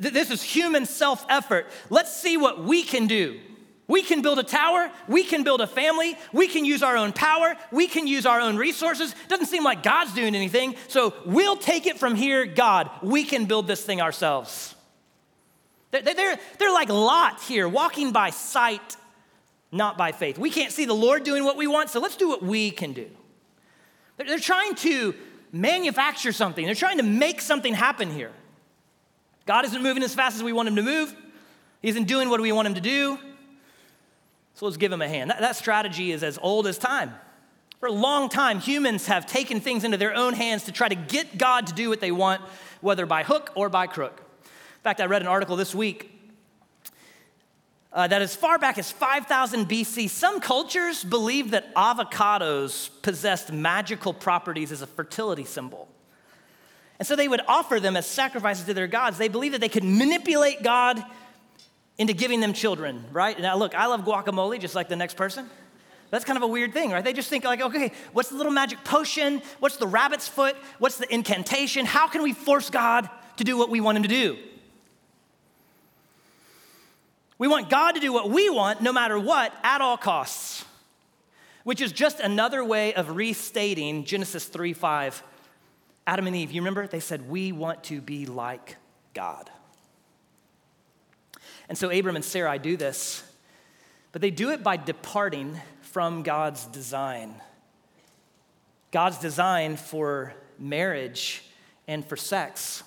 This 0.00 0.30
is 0.30 0.42
human 0.42 0.86
self 0.86 1.24
effort. 1.28 1.66
Let's 1.90 2.14
see 2.14 2.36
what 2.36 2.62
we 2.62 2.82
can 2.82 3.06
do. 3.06 3.40
We 3.88 4.02
can 4.02 4.22
build 4.22 4.38
a 4.38 4.44
tower, 4.44 4.90
we 5.08 5.24
can 5.24 5.42
build 5.42 5.60
a 5.60 5.66
family, 5.66 6.16
we 6.32 6.48
can 6.48 6.64
use 6.64 6.82
our 6.82 6.96
own 6.96 7.12
power, 7.12 7.56
we 7.70 7.88
can 7.88 8.06
use 8.06 8.24
our 8.24 8.40
own 8.40 8.56
resources. 8.56 9.14
Doesn't 9.28 9.46
seem 9.46 9.64
like 9.64 9.82
God's 9.82 10.14
doing 10.14 10.34
anything, 10.34 10.76
so 10.88 11.12
we'll 11.26 11.56
take 11.56 11.86
it 11.86 11.98
from 11.98 12.14
here, 12.14 12.46
God. 12.46 12.88
We 13.02 13.24
can 13.24 13.44
build 13.44 13.66
this 13.66 13.84
thing 13.84 14.00
ourselves. 14.00 14.74
They're, 15.90 16.00
they're, 16.02 16.38
they're 16.58 16.72
like 16.72 16.88
Lot 16.88 17.42
here, 17.42 17.68
walking 17.68 18.12
by 18.12 18.30
sight, 18.30 18.96
not 19.72 19.98
by 19.98 20.12
faith. 20.12 20.38
We 20.38 20.48
can't 20.48 20.72
see 20.72 20.86
the 20.86 20.94
Lord 20.94 21.24
doing 21.24 21.44
what 21.44 21.56
we 21.56 21.66
want, 21.66 21.90
so 21.90 22.00
let's 22.00 22.16
do 22.16 22.28
what 22.28 22.42
we 22.42 22.70
can 22.70 22.94
do. 22.94 23.10
They're, 24.16 24.26
they're 24.26 24.38
trying 24.38 24.74
to 24.76 25.14
manufacture 25.52 26.32
something, 26.32 26.64
they're 26.64 26.74
trying 26.74 26.96
to 26.96 27.02
make 27.02 27.42
something 27.42 27.74
happen 27.74 28.10
here. 28.10 28.32
God 29.46 29.64
isn't 29.64 29.82
moving 29.82 30.02
as 30.02 30.14
fast 30.14 30.36
as 30.36 30.42
we 30.42 30.52
want 30.52 30.68
him 30.68 30.76
to 30.76 30.82
move, 30.82 31.14
He 31.80 31.88
isn't 31.88 32.04
doing 32.04 32.30
what 32.30 32.40
we 32.40 32.52
want 32.52 32.66
him 32.66 32.74
to 32.74 32.80
do. 32.80 33.18
So 34.54 34.66
let's 34.66 34.76
give 34.76 34.92
him 34.92 35.02
a 35.02 35.08
hand. 35.08 35.30
That, 35.30 35.40
that 35.40 35.56
strategy 35.56 36.12
is 36.12 36.22
as 36.22 36.38
old 36.40 36.66
as 36.66 36.76
time. 36.78 37.14
For 37.80 37.88
a 37.88 37.92
long 37.92 38.28
time, 38.28 38.60
humans 38.60 39.06
have 39.06 39.26
taken 39.26 39.60
things 39.60 39.82
into 39.82 39.96
their 39.96 40.14
own 40.14 40.34
hands 40.34 40.64
to 40.64 40.72
try 40.72 40.88
to 40.88 40.94
get 40.94 41.38
God 41.38 41.66
to 41.68 41.74
do 41.74 41.88
what 41.88 42.00
they 42.00 42.12
want, 42.12 42.42
whether 42.80 43.06
by 43.06 43.24
hook 43.24 43.50
or 43.54 43.68
by 43.68 43.86
crook. 43.86 44.20
In 44.44 44.82
fact, 44.82 45.00
I 45.00 45.06
read 45.06 45.22
an 45.22 45.28
article 45.28 45.56
this 45.56 45.74
week 45.74 46.12
uh, 47.92 48.06
that 48.06 48.22
as 48.22 48.34
far 48.36 48.58
back 48.58 48.78
as 48.78 48.90
5000 48.90 49.68
BC, 49.68 50.08
some 50.08 50.40
cultures 50.40 51.02
believed 51.04 51.50
that 51.50 51.74
avocados 51.74 52.88
possessed 53.02 53.52
magical 53.52 54.14
properties 54.14 54.72
as 54.72 54.82
a 54.82 54.86
fertility 54.86 55.44
symbol. 55.44 55.88
And 56.98 57.06
so 57.06 57.16
they 57.16 57.28
would 57.28 57.40
offer 57.48 57.80
them 57.80 57.96
as 57.96 58.06
sacrifices 58.06 58.64
to 58.66 58.74
their 58.74 58.86
gods. 58.86 59.18
They 59.18 59.28
believed 59.28 59.54
that 59.54 59.60
they 59.60 59.68
could 59.68 59.84
manipulate 59.84 60.62
God 60.62 61.02
into 61.98 62.12
giving 62.12 62.40
them 62.40 62.52
children, 62.52 63.04
right? 63.12 63.38
Now, 63.38 63.56
look, 63.56 63.74
I 63.74 63.86
love 63.86 64.02
guacamole 64.02 64.60
just 64.60 64.74
like 64.74 64.88
the 64.88 64.96
next 64.96 65.16
person. 65.16 65.48
That's 66.10 66.24
kind 66.26 66.36
of 66.36 66.42
a 66.42 66.46
weird 66.46 66.74
thing, 66.74 66.90
right? 66.90 67.02
They 67.02 67.14
just 67.14 67.30
think, 67.30 67.44
like, 67.44 67.62
okay, 67.62 67.92
what's 68.12 68.28
the 68.28 68.36
little 68.36 68.52
magic 68.52 68.84
potion? 68.84 69.40
What's 69.60 69.76
the 69.78 69.86
rabbit's 69.86 70.28
foot? 70.28 70.56
What's 70.78 70.98
the 70.98 71.12
incantation? 71.12 71.86
How 71.86 72.06
can 72.06 72.22
we 72.22 72.34
force 72.34 72.68
God 72.68 73.08
to 73.38 73.44
do 73.44 73.56
what 73.56 73.70
we 73.70 73.80
want 73.80 73.96
him 73.96 74.02
to 74.02 74.08
do? 74.08 74.36
We 77.38 77.48
want 77.48 77.70
God 77.70 77.92
to 77.92 78.00
do 78.00 78.12
what 78.12 78.30
we 78.30 78.50
want, 78.50 78.82
no 78.82 78.92
matter 78.92 79.18
what, 79.18 79.54
at 79.64 79.80
all 79.80 79.96
costs, 79.96 80.64
which 81.64 81.80
is 81.80 81.92
just 81.92 82.20
another 82.20 82.62
way 82.62 82.92
of 82.94 83.16
restating 83.16 84.04
Genesis 84.04 84.44
3 84.44 84.74
5. 84.74 85.22
Adam 86.06 86.26
and 86.26 86.34
Eve, 86.34 86.52
you 86.52 86.60
remember? 86.60 86.86
They 86.86 87.00
said, 87.00 87.28
We 87.28 87.52
want 87.52 87.84
to 87.84 88.00
be 88.00 88.26
like 88.26 88.76
God. 89.14 89.50
And 91.68 91.78
so 91.78 91.90
Abram 91.90 92.16
and 92.16 92.24
Sarai 92.24 92.58
do 92.58 92.76
this, 92.76 93.22
but 94.10 94.20
they 94.20 94.30
do 94.30 94.50
it 94.50 94.62
by 94.62 94.76
departing 94.76 95.60
from 95.80 96.22
God's 96.22 96.66
design. 96.66 97.34
God's 98.90 99.18
design 99.18 99.76
for 99.76 100.34
marriage 100.58 101.44
and 101.88 102.04
for 102.04 102.16
sex 102.16 102.82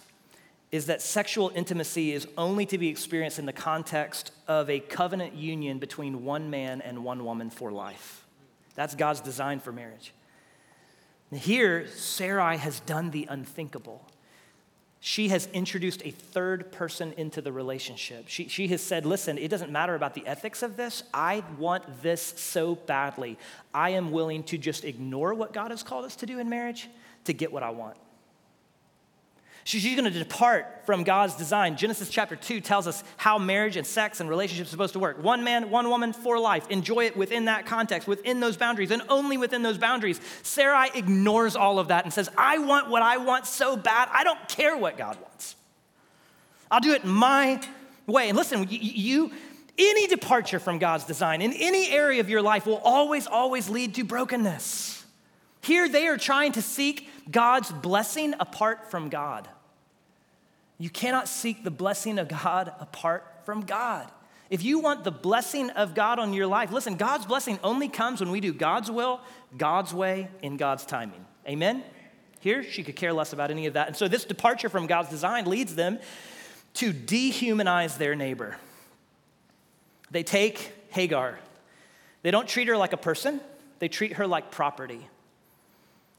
is 0.72 0.88
that 0.88 1.02
sexual 1.02 1.52
intimacy 1.56 2.12
is 2.12 2.28
only 2.38 2.66
to 2.66 2.78
be 2.78 2.90
experienced 2.90 3.40
in 3.40 3.46
the 3.46 3.54
context 3.54 4.32
of 4.48 4.70
a 4.70 4.80
covenant 4.80 5.34
union 5.34 5.80
between 5.80 6.26
one 6.26 6.50
man 6.50 6.82
and 6.82 7.04
one 7.04 7.24
woman 7.24 7.50
for 7.50 7.72
life. 7.72 8.26
That's 8.76 8.94
God's 8.94 9.22
design 9.22 9.60
for 9.60 9.72
marriage. 9.72 10.14
Here, 11.36 11.88
Sarai 11.88 12.58
has 12.58 12.80
done 12.82 13.12
the 13.12 13.28
unthinkable 13.30 14.06
she 15.06 15.30
has 15.30 15.48
introduced 15.54 16.02
a 16.04 16.10
third 16.10 16.72
person 16.72 17.14
into 17.16 17.40
the 17.40 17.52
relationship. 17.52 18.28
She, 18.28 18.48
she 18.48 18.68
has 18.70 18.82
said, 18.82 19.06
listen, 19.06 19.38
it 19.38 19.50
doesn't 19.50 19.72
matter 19.72 19.94
about 19.94 20.16
the 20.16 20.26
ethics 20.26 20.64
of 20.64 20.78
this. 20.78 21.04
I 21.14 21.44
want 21.60 22.02
this 22.02 22.34
so 22.38 22.74
badly. 22.74 23.38
I 23.72 23.92
am 23.92 24.10
willing 24.10 24.42
to 24.46 24.58
just 24.58 24.84
ignore 24.84 25.36
what 25.36 25.54
God 25.54 25.70
has 25.70 25.84
called 25.84 26.06
us 26.06 26.16
to 26.16 26.26
do 26.26 26.40
in 26.40 26.50
marriage 26.50 26.90
to 27.26 27.34
get 27.34 27.52
what 27.52 27.62
I 27.62 27.70
want. 27.70 27.98
She's 29.66 29.84
going 29.96 30.06
to 30.06 30.12
depart 30.12 30.86
from 30.86 31.04
God's 31.04 31.34
design. 31.34 31.76
Genesis 31.76 32.10
chapter 32.10 32.36
2 32.36 32.62
tells 32.62 32.86
us 32.86 33.04
how 33.18 33.40
marriage 33.40 33.78
and 33.78 33.86
sex 33.86 34.20
and 34.20 34.30
relationships 34.30 34.70
are 34.70 34.72
supposed 34.72 34.94
to 34.94 35.00
work. 35.00 35.24
One 35.24 35.44
man, 35.44 35.72
one 35.72 35.90
woman 35.90 36.14
for 36.14 36.38
life. 36.40 36.70
Enjoy 36.70 37.06
it 37.06 37.18
within 37.18 37.46
that 37.46 37.66
context, 37.66 38.08
within 38.08 38.40
those 38.40 38.58
boundaries, 38.58 38.92
and 38.92 39.02
only 39.10 39.38
within 39.38 39.64
those 39.64 39.80
boundaries. 39.80 40.22
Sarai 40.44 40.92
ignores 40.94 41.56
all 41.56 41.80
of 41.80 41.88
that 41.88 42.04
and 42.04 42.14
says, 42.14 42.30
I 42.38 42.60
want 42.60 42.92
what 42.92 43.02
I 43.02 43.18
want 43.18 43.48
so 43.48 43.76
bad, 43.76 44.08
I 44.12 44.24
don't 44.24 44.48
care 44.48 44.78
what 44.78 45.00
God 45.00 45.20
wants. 45.20 45.56
I'll 46.70 46.80
do 46.80 46.94
it 46.94 47.04
my 47.04 47.60
way. 48.06 48.30
And 48.30 48.38
listen, 48.38 48.68
you, 48.70 49.32
any 49.80 50.06
departure 50.06 50.60
from 50.60 50.78
God's 50.78 51.06
design 51.06 51.42
in 51.42 51.54
any 51.54 51.90
area 51.90 52.20
of 52.20 52.30
your 52.30 52.44
life 52.44 52.68
will 52.68 52.82
always, 52.84 53.26
always 53.26 53.68
lead 53.68 53.96
to 53.96 54.04
brokenness. 54.04 55.04
Here 55.62 55.90
they 55.90 56.06
are 56.06 56.18
trying 56.18 56.52
to 56.52 56.62
seek 56.62 57.10
God's 57.32 57.72
blessing 57.72 58.36
apart 58.40 58.92
from 58.92 59.10
God. 59.10 59.50
You 60.78 60.90
cannot 60.90 61.28
seek 61.28 61.64
the 61.64 61.72
blessing 61.72 62.20
of 62.20 62.28
God 62.28 62.74
apart 62.80 63.26
from 63.44 63.62
God. 63.62 64.12
If 64.50 64.64
you 64.64 64.80
want 64.80 65.04
the 65.04 65.12
blessing 65.12 65.70
of 65.72 65.96
God 65.96 66.20
on 66.20 66.34
your 66.34 66.48
life, 66.48 66.72
listen, 66.72 66.96
God's 66.96 67.26
blessing 67.26 67.60
only 67.64 67.88
comes 67.88 68.20
when 68.20 68.30
we 68.30 68.42
do 68.42 68.54
God's 68.54 68.92
will, 68.92 69.22
God's 69.58 69.94
way, 69.94 70.30
in 70.42 70.58
God's 70.58 70.86
timing. 70.86 71.26
Amen? 71.48 71.84
Here, 72.42 72.62
she 72.62 72.84
could 72.84 72.96
care 72.96 73.14
less 73.14 73.34
about 73.34 73.50
any 73.50 73.66
of 73.66 73.74
that. 73.74 73.88
And 73.88 73.98
so, 73.98 74.08
this 74.08 74.24
departure 74.26 74.70
from 74.70 74.86
God's 74.86 75.10
design 75.10 75.46
leads 75.46 75.74
them 75.74 75.98
to 76.76 76.94
dehumanize 76.94 77.98
their 77.98 78.16
neighbor. 78.16 78.58
They 80.12 80.24
take 80.24 80.72
Hagar, 80.90 81.40
they 82.22 82.32
don't 82.32 82.48
treat 82.48 82.68
her 82.68 82.78
like 82.78 82.94
a 82.94 82.98
person, 82.98 83.42
they 83.80 83.88
treat 83.88 84.14
her 84.14 84.28
like 84.28 84.52
property. 84.52 85.08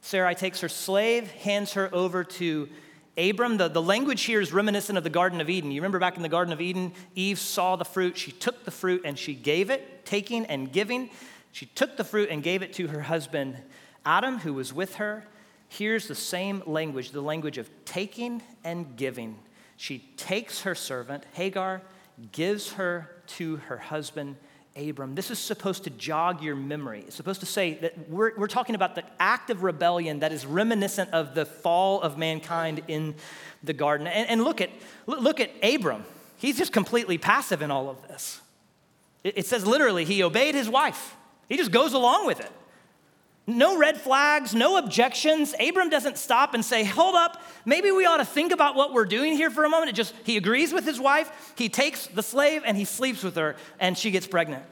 Sarai 0.01 0.35
takes 0.35 0.61
her 0.61 0.69
slave, 0.69 1.31
hands 1.31 1.73
her 1.75 1.93
over 1.93 2.23
to 2.25 2.69
Abram, 3.17 3.57
the, 3.57 3.69
the 3.69 3.83
language 3.83 4.23
here 4.23 4.41
is 4.41 4.53
reminiscent 4.53 4.99
of 4.99 5.05
the 5.05 5.11
Garden 5.11 5.41
of 5.41 5.49
Eden. 5.49 5.71
You 5.71 5.81
remember 5.81 5.99
back 5.99 6.17
in 6.17 6.23
the 6.23 6.29
Garden 6.29 6.53
of 6.53 6.61
Eden, 6.61 6.93
Eve 7.15 7.39
saw 7.39 7.77
the 7.77 7.85
fruit, 7.85 8.17
she 8.19 8.31
took 8.31 8.65
the 8.65 8.71
fruit 8.71 9.03
and 9.05 9.19
she 9.19 9.35
gave 9.35 9.71
it, 9.71 10.05
taking 10.05 10.45
and 10.47 10.71
giving. 10.71 11.11
She 11.53 11.67
took 11.67 11.97
the 11.97 12.05
fruit 12.05 12.29
and 12.31 12.43
gave 12.43 12.63
it 12.63 12.75
to 12.75 12.89
her 12.89 13.01
husband, 13.01 13.57
Adam, 14.05 14.39
who 14.39 14.53
was 14.53 14.73
with 14.75 14.97
her. 14.97 15.25
Here's 15.69 16.09
the 16.09 16.15
same 16.15 16.63
language, 16.67 17.11
the 17.11 17.23
language 17.23 17.59
of 17.59 17.71
taking 17.85 18.43
and 18.63 18.97
giving. 18.97 19.39
She 19.79 19.99
takes 20.17 20.63
her 20.63 20.75
servant, 20.75 21.25
Hagar, 21.33 21.83
gives 22.33 22.73
her 22.73 23.11
to 23.27 23.57
her 23.57 23.79
husband, 23.79 24.37
Abram. 24.77 25.15
This 25.15 25.31
is 25.31 25.39
supposed 25.39 25.85
to 25.85 25.91
jog 25.91 26.43
your 26.43 26.55
memory. 26.55 27.05
It's 27.07 27.17
supposed 27.17 27.41
to 27.41 27.47
say 27.47 27.75
that 27.75 28.09
we're, 28.09 28.37
we're 28.37 28.47
talking 28.47 28.75
about 28.75 28.95
the 28.95 29.05
act 29.19 29.51
of 29.51 29.63
rebellion 29.63 30.21
that 30.21 30.33
is 30.33 30.45
reminiscent 30.45 31.11
of 31.13 31.35
the 31.35 31.47
fall 31.47 32.01
of 32.01 32.19
mankind 32.19 32.83
in 32.89 33.15
the 33.65 33.73
garden. 33.73 34.07
And, 34.07 34.29
and 34.29 34.45
look, 34.45 34.61
at, 34.61 34.71
look 35.07 35.41
at 35.41 35.51
Abram. 35.63 36.05
He's 36.37 36.59
just 36.59 36.73
completely 36.73 37.19
passive 37.19 37.63
in 37.63 37.71
all 37.71 37.89
of 37.89 38.07
this. 38.09 38.41
It, 39.25 39.39
it 39.39 39.47
says 39.47 39.67
literally, 39.67 40.05
he 40.05 40.23
obeyed 40.23 40.55
his 40.55 40.69
wife, 40.69 41.17
he 41.49 41.57
just 41.57 41.71
goes 41.71 41.93
along 41.93 42.27
with 42.27 42.41
it. 42.41 42.51
No 43.47 43.79
red 43.79 44.01
flags, 44.01 44.55
no 44.55 44.77
objections. 44.77 45.55
Abram 45.61 45.89
doesn't 45.89 46.19
stop 46.19 46.55
and 46.55 46.65
say, 46.65 46.83
Hold 46.83 47.15
up, 47.15 47.41
maybe 47.65 47.93
we 47.93 48.05
ought 48.05 48.17
to 48.17 48.25
think 48.25 48.53
about 48.53 48.75
what 48.75 48.93
we're 48.93 49.05
doing 49.05 49.35
here 49.35 49.51
for 49.51 49.65
a 49.65 49.69
moment. 49.69 49.91
It 49.91 49.95
just, 49.95 50.15
he 50.25 50.37
agrees 50.37 50.73
with 50.73 50.85
his 50.85 50.99
wife, 50.99 51.55
he 51.57 51.69
takes 51.69 52.09
the 52.09 52.25
slave, 52.25 52.63
and 52.67 52.77
he 52.77 52.85
sleeps 52.85 53.23
with 53.23 53.37
her, 53.37 53.55
and 53.79 53.97
she 53.97 54.11
gets 54.11 54.27
pregnant. 54.27 54.65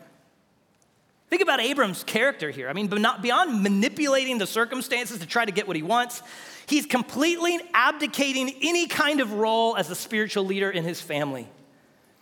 Think 1.30 1.40
about 1.40 1.60
Abram's 1.60 2.02
character 2.04 2.50
here. 2.50 2.68
I 2.68 2.72
mean, 2.72 2.88
not 2.88 3.22
beyond 3.22 3.62
manipulating 3.62 4.38
the 4.38 4.46
circumstances 4.46 5.20
to 5.20 5.26
try 5.26 5.44
to 5.44 5.52
get 5.52 5.68
what 5.68 5.76
he 5.76 5.82
wants, 5.82 6.22
he's 6.66 6.87
completely 6.87 7.58
abdicating 7.72 8.54
any 8.62 8.88
kind 8.88 9.20
of 9.20 9.32
role 9.32 9.76
as 9.76 9.88
a 9.88 9.94
spiritual 9.94 10.44
leader 10.44 10.70
in 10.70 10.82
his 10.82 11.00
family. 11.00 11.48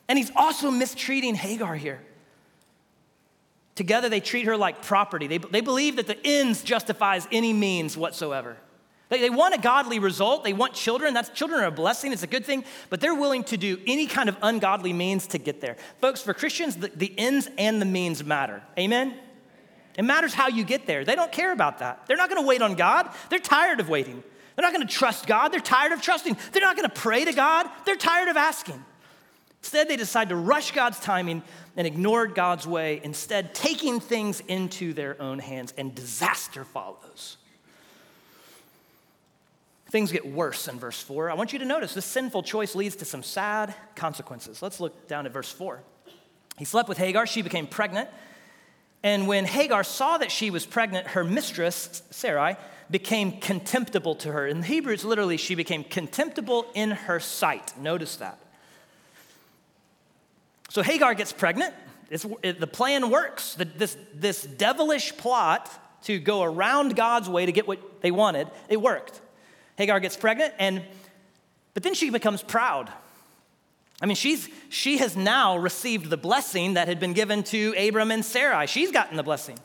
And 0.07 0.19
he's 0.19 0.31
also 0.37 0.71
mistreating 0.71 1.35
Hagar 1.35 1.75
here. 1.77 2.01
Together, 3.75 4.09
they 4.09 4.21
treat 4.21 4.47
her 4.47 4.57
like 4.57 4.83
property. 4.83 5.27
They, 5.27 5.39
they 5.39 5.63
believe 5.63 5.97
that 5.97 6.07
the 6.07 6.19
ends 6.25 6.63
justifies 6.63 7.27
any 7.33 7.53
means 7.53 7.97
whatsoever. 7.97 8.57
They, 9.09 9.21
they 9.21 9.31
want 9.31 9.55
a 9.55 9.59
godly 9.59 9.99
result. 9.99 10.45
They 10.45 10.53
want 10.53 10.75
children. 10.75 11.15
That's 11.15 11.31
children 11.31 11.61
are 11.61 11.67
a 11.67 11.71
blessing. 11.71 12.13
It's 12.13 12.23
a 12.23 12.27
good 12.27 12.45
thing. 12.45 12.65
But 12.91 13.01
they're 13.01 13.15
willing 13.15 13.45
to 13.45 13.57
do 13.57 13.79
any 13.87 14.07
kind 14.07 14.29
of 14.29 14.37
ungodly 14.43 14.93
means 14.93 15.27
to 15.29 15.39
get 15.39 15.61
there. 15.61 15.77
Folks, 16.01 16.21
for 16.21 16.35
Christians, 16.35 16.77
the, 16.77 16.89
the 16.89 17.15
ends 17.19 17.49
and 17.59 17.81
the 17.81 17.87
means 17.87 18.23
matter. 18.23 18.63
Amen? 18.79 19.15
It 19.97 20.05
matters 20.05 20.35
how 20.35 20.49
you 20.49 20.65
get 20.65 20.87
there. 20.87 21.05
They 21.05 21.15
don't 21.15 21.33
care 21.33 21.53
about 21.53 21.79
that. 21.79 22.07
They're 22.07 22.17
not 22.17 22.31
going 22.31 22.43
to 22.43 22.49
wait 22.49 22.63
on 22.63 22.75
God. 22.75 23.09
They're 23.31 23.39
tired 23.39 23.81
of 23.81 23.89
waiting. 23.89 24.23
They're 24.57 24.63
not 24.63 24.73
going 24.73 24.87
to 24.87 24.93
trust 24.93 25.27
God. 25.27 25.51
They're 25.51 25.61
tired 25.61 25.93
of 25.93 26.03
trusting. 26.03 26.37
They're 26.53 26.63
not 26.63 26.77
going 26.77 26.89
to 26.89 26.95
pray 26.95 27.25
to 27.25 27.33
God. 27.33 27.69
They're 27.85 27.97
tired 27.97 28.29
of 28.29 28.37
asking. 28.37 28.83
Instead, 29.63 29.89
they 29.89 29.97
decide 29.97 30.29
to 30.31 30.37
rush 30.37 30.73
God's 30.73 30.99
timing 30.99 31.41
and 31.77 31.87
ignored 31.87 32.35
God's 32.35 32.67
way, 32.67 33.01
instead, 33.05 33.55
taking 33.55 34.01
things 34.01 34.41
into 34.41 34.93
their 34.93 35.21
own 35.23 35.39
hands, 35.39 35.73
and 35.79 35.95
disaster 35.95 36.65
follows. 36.65 37.37
Things 39.91 40.11
get 40.11 40.27
worse 40.27 40.67
in 40.67 40.81
verse 40.81 41.01
4. 41.01 41.31
I 41.31 41.35
want 41.35 41.53
you 41.53 41.61
to 41.61 41.65
notice 41.65 41.95
this 41.95 42.07
sinful 42.07 42.43
choice 42.43 42.75
leads 42.75 42.97
to 42.97 43.05
some 43.05 43.23
sad 43.23 43.73
consequences. 43.95 44.63
Let's 44.63 44.81
look 44.81 45.07
down 45.07 45.27
at 45.27 45.33
verse 45.33 45.53
4. 45.53 45.81
He 46.59 46.65
slept 46.65 46.89
with 46.89 46.99
Hagar, 46.99 47.25
she 47.27 47.43
became 47.43 47.69
pregnant. 47.69 48.09
And 49.05 49.29
when 49.29 49.45
Hagar 49.45 49.85
saw 49.85 50.19
that 50.19 50.33
she 50.33 50.51
was 50.51 50.67
pregnant, 50.67 51.09
her 51.09 51.23
mistress, 51.23 52.03
Sarai, 52.11 52.57
became 52.91 53.39
contemptible 53.41 54.17
to 54.17 54.33
her. 54.33 54.47
In 54.47 54.63
Hebrew, 54.65 54.93
it's 54.93 55.05
literally, 55.05 55.37
she 55.37 55.55
became 55.55 55.85
contemptible 55.85 56.67
in 56.75 56.91
her 56.91 57.21
sight. 57.21 57.79
Notice 57.79 58.17
that. 58.17 58.39
So 60.73 60.81
Hagar 60.81 61.13
gets 61.13 61.35
pregnant. 61.35 61.75
It, 62.09 62.59
the 62.59 62.67
plan 62.67 63.11
works. 63.11 63.57
The, 63.57 63.67
this, 63.67 63.95
this 64.15 64.43
devilish 64.43 65.15
plot 65.19 65.71
to 66.05 66.19
go 66.19 66.43
around 66.43 66.97
God's 66.97 67.29
way 67.29 67.45
to 67.45 67.53
get 67.53 67.69
what 67.69 68.01
they 68.01 68.11
wanted, 68.11 68.49
it 68.71 68.81
worked. 68.81 69.21
Hagar 69.77 70.01
gets 70.01 70.17
pregnant, 70.17 70.55
and 70.59 70.83
but 71.75 71.83
then 71.83 71.93
she 71.93 72.09
becomes 72.09 72.43
proud. 72.43 72.91
I 74.01 74.07
mean, 74.07 74.17
she's, 74.17 74.49
she 74.71 74.97
has 74.97 75.15
now 75.15 75.59
received 75.59 76.09
the 76.09 76.17
blessing 76.17 76.75
that 76.75 76.89
had 76.89 76.99
been 76.99 77.13
given 77.13 77.43
to 77.45 77.75
Abram 77.77 78.11
and 78.11 78.25
Sarai. 78.25 78.67
She's 78.67 78.91
gotten 78.91 79.19
the 79.19 79.23
blessing. 79.23 79.59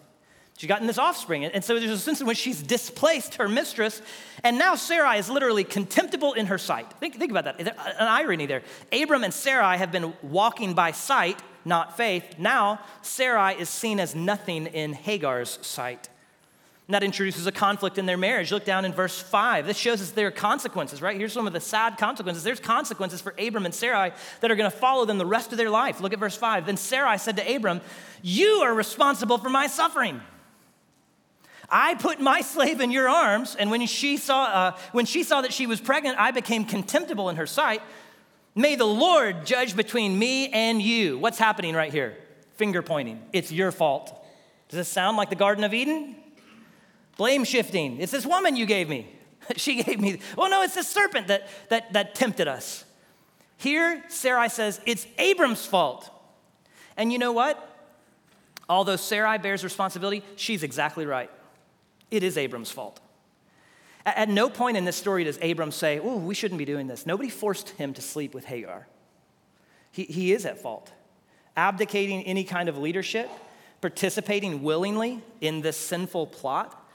She's 0.58 0.68
gotten 0.68 0.88
this 0.88 0.98
offspring. 0.98 1.46
And 1.46 1.64
so 1.64 1.80
there's 1.80 1.92
a 1.92 2.00
sense 2.00 2.20
in 2.20 2.26
which 2.26 2.40
she's 2.40 2.64
displaced 2.64 3.36
her 3.36 3.48
mistress. 3.48 4.02
And 4.44 4.58
now 4.58 4.74
Sarai 4.74 5.20
is 5.20 5.30
literally 5.30 5.64
contemptible 5.64 6.34
in 6.34 6.48
her 6.48 6.58
sight. 6.58 6.92
Think, 6.94 7.16
think 7.16 7.30
about 7.30 7.46
that. 7.46 7.60
An 7.60 8.08
irony 8.08 8.48
there. 8.48 8.64
Abram 8.92 9.24
and 9.24 9.32
Sarai 9.32 9.78
have 9.78 9.92
been 9.92 10.14
walking 10.24 10.74
by 10.74 10.92
sight, 10.92 11.40
not 11.64 11.96
faith. 11.96 12.40
Now 12.40 12.80
Sarai 13.04 13.54
is 13.54 13.70
seen 13.70 14.00
as 14.00 14.16
nothing 14.16 14.66
in 14.66 14.94
Hagar's 14.94 15.60
sight. 15.62 16.10
And 16.88 16.96
that 16.96 17.04
introduces 17.04 17.46
a 17.46 17.52
conflict 17.52 18.00
in 18.00 18.08
their 18.08 18.18
marriage. 18.18 18.52
Look 18.52 18.66
down 18.66 18.84
in 18.84 18.94
verse 18.94 19.22
5. 19.22 19.68
This 19.68 19.78
shows 19.78 20.02
us 20.02 20.10
there 20.12 20.28
are 20.28 20.32
consequences, 20.32 21.04
right? 21.04 21.18
Here's 21.18 21.34
some 21.34 21.46
of 21.46 21.54
the 21.54 21.60
sad 21.60 22.00
consequences. 22.00 22.44
There's 22.44 22.62
consequences 22.62 23.22
for 23.22 23.36
Abram 23.38 23.66
and 23.66 23.76
Sarai 23.76 24.12
that 24.42 24.50
are 24.50 24.56
going 24.56 24.72
to 24.72 24.76
follow 24.76 25.06
them 25.06 25.20
the 25.20 25.26
rest 25.26 25.52
of 25.52 25.60
their 25.60 25.70
life. 25.70 26.02
Look 26.02 26.14
at 26.14 26.20
verse 26.20 26.36
5. 26.36 26.66
Then 26.66 26.78
Sarai 26.78 27.20
said 27.20 27.38
to 27.38 27.56
Abram, 27.56 27.82
You 28.24 28.62
are 28.64 28.74
responsible 28.74 29.38
for 29.38 29.50
my 29.50 29.68
suffering. 29.68 30.20
I 31.70 31.96
put 31.96 32.22
my 32.22 32.42
slave 32.42 32.80
in 32.80 32.92
your 32.92 33.10
arms, 33.10 33.56
and 33.56 33.70
when 33.70 33.86
she 33.88 34.18
saw, 34.18 34.44
uh, 34.44 34.78
when 34.94 35.06
she 35.06 35.24
saw 35.24 35.42
that 35.42 35.52
she 35.52 35.68
was 35.68 35.82
pregnant, 35.82 36.18
I 36.18 36.32
became 36.32 36.64
contemptible 36.64 37.30
in 37.30 37.36
her 37.36 37.48
sight. 37.48 37.82
May 38.56 38.76
the 38.76 38.86
Lord 38.86 39.46
judge 39.46 39.76
between 39.76 40.18
me 40.18 40.50
and 40.50 40.82
you. 40.82 41.18
What's 41.18 41.38
happening 41.38 41.76
right 41.76 41.92
here? 41.92 42.18
Finger 42.56 42.82
pointing. 42.82 43.22
It's 43.34 43.52
your 43.52 43.72
fault. 43.72 44.08
Does 44.70 44.78
this 44.78 44.88
sound 44.88 45.18
like 45.18 45.30
the 45.30 45.36
Garden 45.36 45.64
of 45.64 45.74
Eden? 45.74 46.16
Blame 47.18 47.44
shifting. 47.44 48.00
It's 48.00 48.12
this 48.12 48.26
woman 48.26 48.56
you 48.56 48.66
gave 48.66 48.90
me. 48.90 49.08
she 49.58 49.84
gave 49.84 50.00
me. 50.00 50.20
Well, 50.38 50.50
no, 50.50 50.64
it's 50.64 50.76
the 50.76 50.84
serpent 50.84 51.28
that, 51.28 51.48
that, 51.70 51.94
that 51.94 52.16
tempted 52.16 52.48
us. 52.48 52.86
Here, 53.58 54.04
Sarai 54.08 54.50
says 54.50 54.80
it's 54.86 55.06
Abram's 55.18 55.66
fault. 55.66 56.10
And 56.96 57.12
you 57.12 57.20
know 57.20 57.32
what? 57.32 57.64
Although 58.70 58.96
Sarai 58.96 59.38
bears 59.38 59.64
responsibility, 59.64 60.24
she's 60.36 60.64
exactly 60.64 61.06
right. 61.06 61.30
It 62.10 62.24
is 62.24 62.38
Abram's 62.38 62.72
fault. 62.72 63.00
At 64.06 64.30
no 64.30 64.50
point 64.50 64.78
in 64.78 64.86
this 64.86 64.96
story 64.96 65.26
does 65.26 65.38
Abram 65.42 65.72
say, 65.72 66.00
Oh, 66.00 66.16
we 66.16 66.34
shouldn't 66.34 66.58
be 66.58 66.66
doing 66.66 66.88
this. 66.88 67.06
Nobody 67.06 67.30
forced 67.30 67.72
him 67.72 67.94
to 67.94 68.02
sleep 68.02 68.34
with 68.34 68.46
Hagar. 68.46 68.88
He, 69.92 70.04
he 70.04 70.32
is 70.32 70.46
at 70.46 70.62
fault. 70.62 70.92
Abdicating 71.58 72.24
any 72.24 72.44
kind 72.44 72.70
of 72.70 72.78
leadership, 72.78 73.30
participating 73.82 74.64
willingly 74.64 75.22
in 75.42 75.62
this 75.62 75.76
sinful 75.76 76.28
plot. 76.28 76.90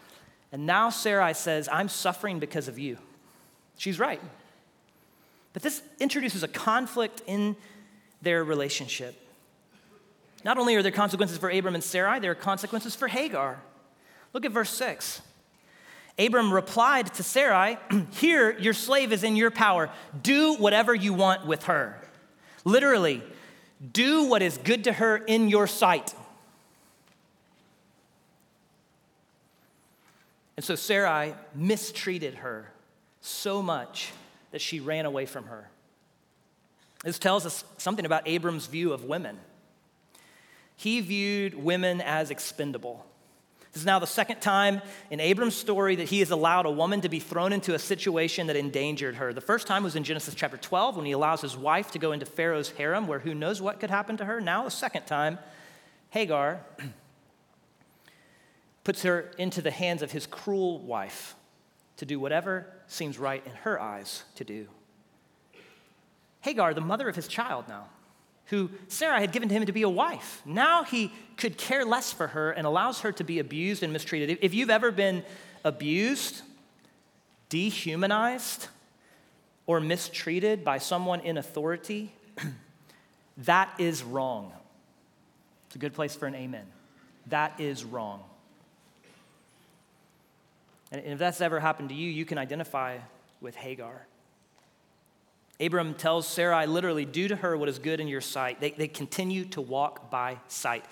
And 0.53 0.65
now 0.65 0.89
Sarai 0.89 1.35
says, 1.35 1.69
I'm 1.71 1.89
suffering 1.89 2.39
because 2.39 2.69
of 2.69 2.79
you. 2.79 2.97
She's 3.77 3.99
right. 3.99 4.21
But 5.53 5.63
this 5.63 5.83
introduces 6.01 6.43
a 6.43 6.49
conflict 6.49 7.23
in 7.27 7.57
their 8.23 8.43
relationship. 8.43 9.19
Not 10.45 10.59
only 10.59 10.77
are 10.77 10.83
there 10.83 10.93
consequences 10.93 11.37
for 11.39 11.51
Abram 11.51 11.75
and 11.75 11.85
Sarai, 11.85 12.21
there 12.21 12.31
are 12.31 12.37
consequences 12.37 12.95
for 12.95 13.09
Hagar. 13.09 13.61
Look 14.33 14.45
at 14.45 14.53
verse 14.53 14.71
6. 14.71 15.21
Abram 16.19 16.53
replied 16.53 17.13
to 17.15 17.23
Sarai, 17.23 17.79
Here, 18.13 18.59
your 18.59 18.75
slave 18.75 19.13
is 19.13 19.25
in 19.25 19.37
your 19.37 19.51
power. 19.51 19.91
Do 20.23 20.55
whatever 20.55 20.95
you 20.95 21.13
want 21.13 21.47
with 21.47 21.65
her. 21.65 21.99
Literally, 22.65 23.23
do 23.93 24.25
what 24.25 24.43
is 24.43 24.59
good 24.59 24.85
to 24.85 24.93
her 24.93 25.17
in 25.17 25.49
your 25.49 25.67
sight. 25.67 26.15
And 30.57 30.65
so 30.65 30.75
Sarai 30.75 31.35
mistreated 31.55 32.37
her 32.37 32.71
so 33.21 33.63
much 33.63 34.13
that 34.53 34.61
she 34.61 34.81
ran 34.81 35.07
away 35.07 35.27
from 35.27 35.45
her. 35.45 35.69
This 37.03 37.19
tells 37.19 37.47
us 37.47 37.65
something 37.79 38.07
about 38.07 38.29
Abram's 38.29 38.67
view 38.67 38.93
of 38.93 39.05
women. 39.05 39.39
He 40.77 41.01
viewed 41.01 41.55
women 41.55 42.01
as 42.01 42.31
expendable. 42.31 43.05
This 43.73 43.83
is 43.83 43.87
now 43.87 43.99
the 43.99 44.07
second 44.07 44.41
time 44.41 44.83
in 45.11 45.19
Abram's 45.19 45.55
story 45.55 45.97
that 45.97 46.09
he 46.09 46.19
has 46.19 46.31
allowed 46.31 46.67
a 46.67 46.71
woman 46.71 47.01
to 47.01 47.09
be 47.09 47.21
thrown 47.21 47.55
into 47.55 47.75
a 47.75 47.79
situation 47.79 48.49
that 48.49 48.57
endangered 48.57 49.17
her. 49.17 49.33
The 49.33 49.41
first 49.41 49.67
time 49.67 49.83
was 49.83 49.97
in 49.97 50.05
Genesis 50.05 50.35
chapter 50.35 50.59
12 50.59 50.97
when 50.97 51.07
he 51.07 51.13
allows 51.13 51.41
his 51.41 51.57
wife 51.57 51.91
to 51.93 51.99
go 51.99 52.13
into 52.13 52.27
Pharaoh's 52.27 52.71
harem 52.71 53.07
where 53.07 53.21
who 53.21 53.35
knows 53.35 53.63
what 53.63 53.81
could 53.81 53.89
happen 53.89 54.19
to 54.19 54.27
her. 54.27 54.43
Now, 54.43 54.65
the 54.65 54.71
second 54.71 55.07
time, 55.07 55.39
Hagar 56.11 56.61
puts 58.85 59.05
her 59.05 59.31
into 59.39 59.63
the 59.63 59.71
hands 59.71 60.03
of 60.03 60.13
his 60.13 60.27
cruel 60.27 60.79
wife 60.81 61.35
to 61.97 62.05
do 62.05 62.21
whatever 62.21 62.67
seems 62.89 63.19
right 63.19 63.43
in 63.47 63.53
her 63.53 63.81
eyes 63.81 64.25
to 64.35 64.45
do. 64.45 64.69
Hagar, 66.43 66.75
the 66.75 66.83
mother 66.83 67.09
of 67.09 67.17
his 67.17 67.29
child 67.29 67.67
now, 67.69 67.87
who 68.47 68.71
Sarah 68.89 69.21
had 69.21 69.33
given 69.33 69.49
to 69.49 69.55
him 69.55 69.67
to 69.67 69.73
be 69.73 69.83
a 69.83 69.89
wife. 69.89 70.43
Now 70.45 70.85
he 70.85 71.13
could 71.37 71.57
care 71.57 71.85
less 71.85 72.13
for 72.13 72.29
her 72.29 72.51
and 72.51 72.67
allows 72.67 73.01
her 73.01 73.13
to 73.13 73.25
be 73.25 73.39
abused 73.39 73.83
and 73.83 73.93
mistreated. 73.93 74.39
If 74.43 74.55
you've 74.55 74.71
ever 74.71 74.91
been 74.91 75.25
abused, 75.65 76.43
dehumanized, 77.49 78.69
or 79.67 79.81
mistreated 79.81 80.65
by 80.65 80.79
someone 80.79 81.21
in 81.21 81.39
authority, 81.39 82.13
that 83.39 83.71
is 83.79 84.03
wrong. 84.03 84.53
It's 85.67 85.77
a 85.77 85.79
good 85.79 85.95
place 85.95 86.15
for 86.15 86.27
an 86.27 86.35
amen. 86.35 86.67
That 87.29 87.59
is 87.61 87.85
wrong. 87.85 88.23
And 90.91 91.03
if 91.07 91.19
that's 91.19 91.41
ever 91.41 91.59
happened 91.59 91.89
to 91.89 91.95
you, 91.95 92.11
you 92.11 92.27
can 92.27 92.37
identify 92.37 92.99
with 93.41 93.55
Hagar. 93.55 94.07
Abram 95.61 95.95
tells 95.95 96.27
Sarai 96.27 96.67
literally, 96.67 97.05
do 97.05 97.29
to 97.29 97.37
her 97.37 97.57
what 97.57 97.69
is 97.69 97.79
good 97.79 98.01
in 98.01 98.09
your 98.09 98.21
sight. 98.21 98.61
They, 98.61 98.71
they 98.71 98.89
continue 98.89 99.45
to 99.47 99.61
walk 99.61 100.11
by 100.11 100.39
sight, 100.49 100.85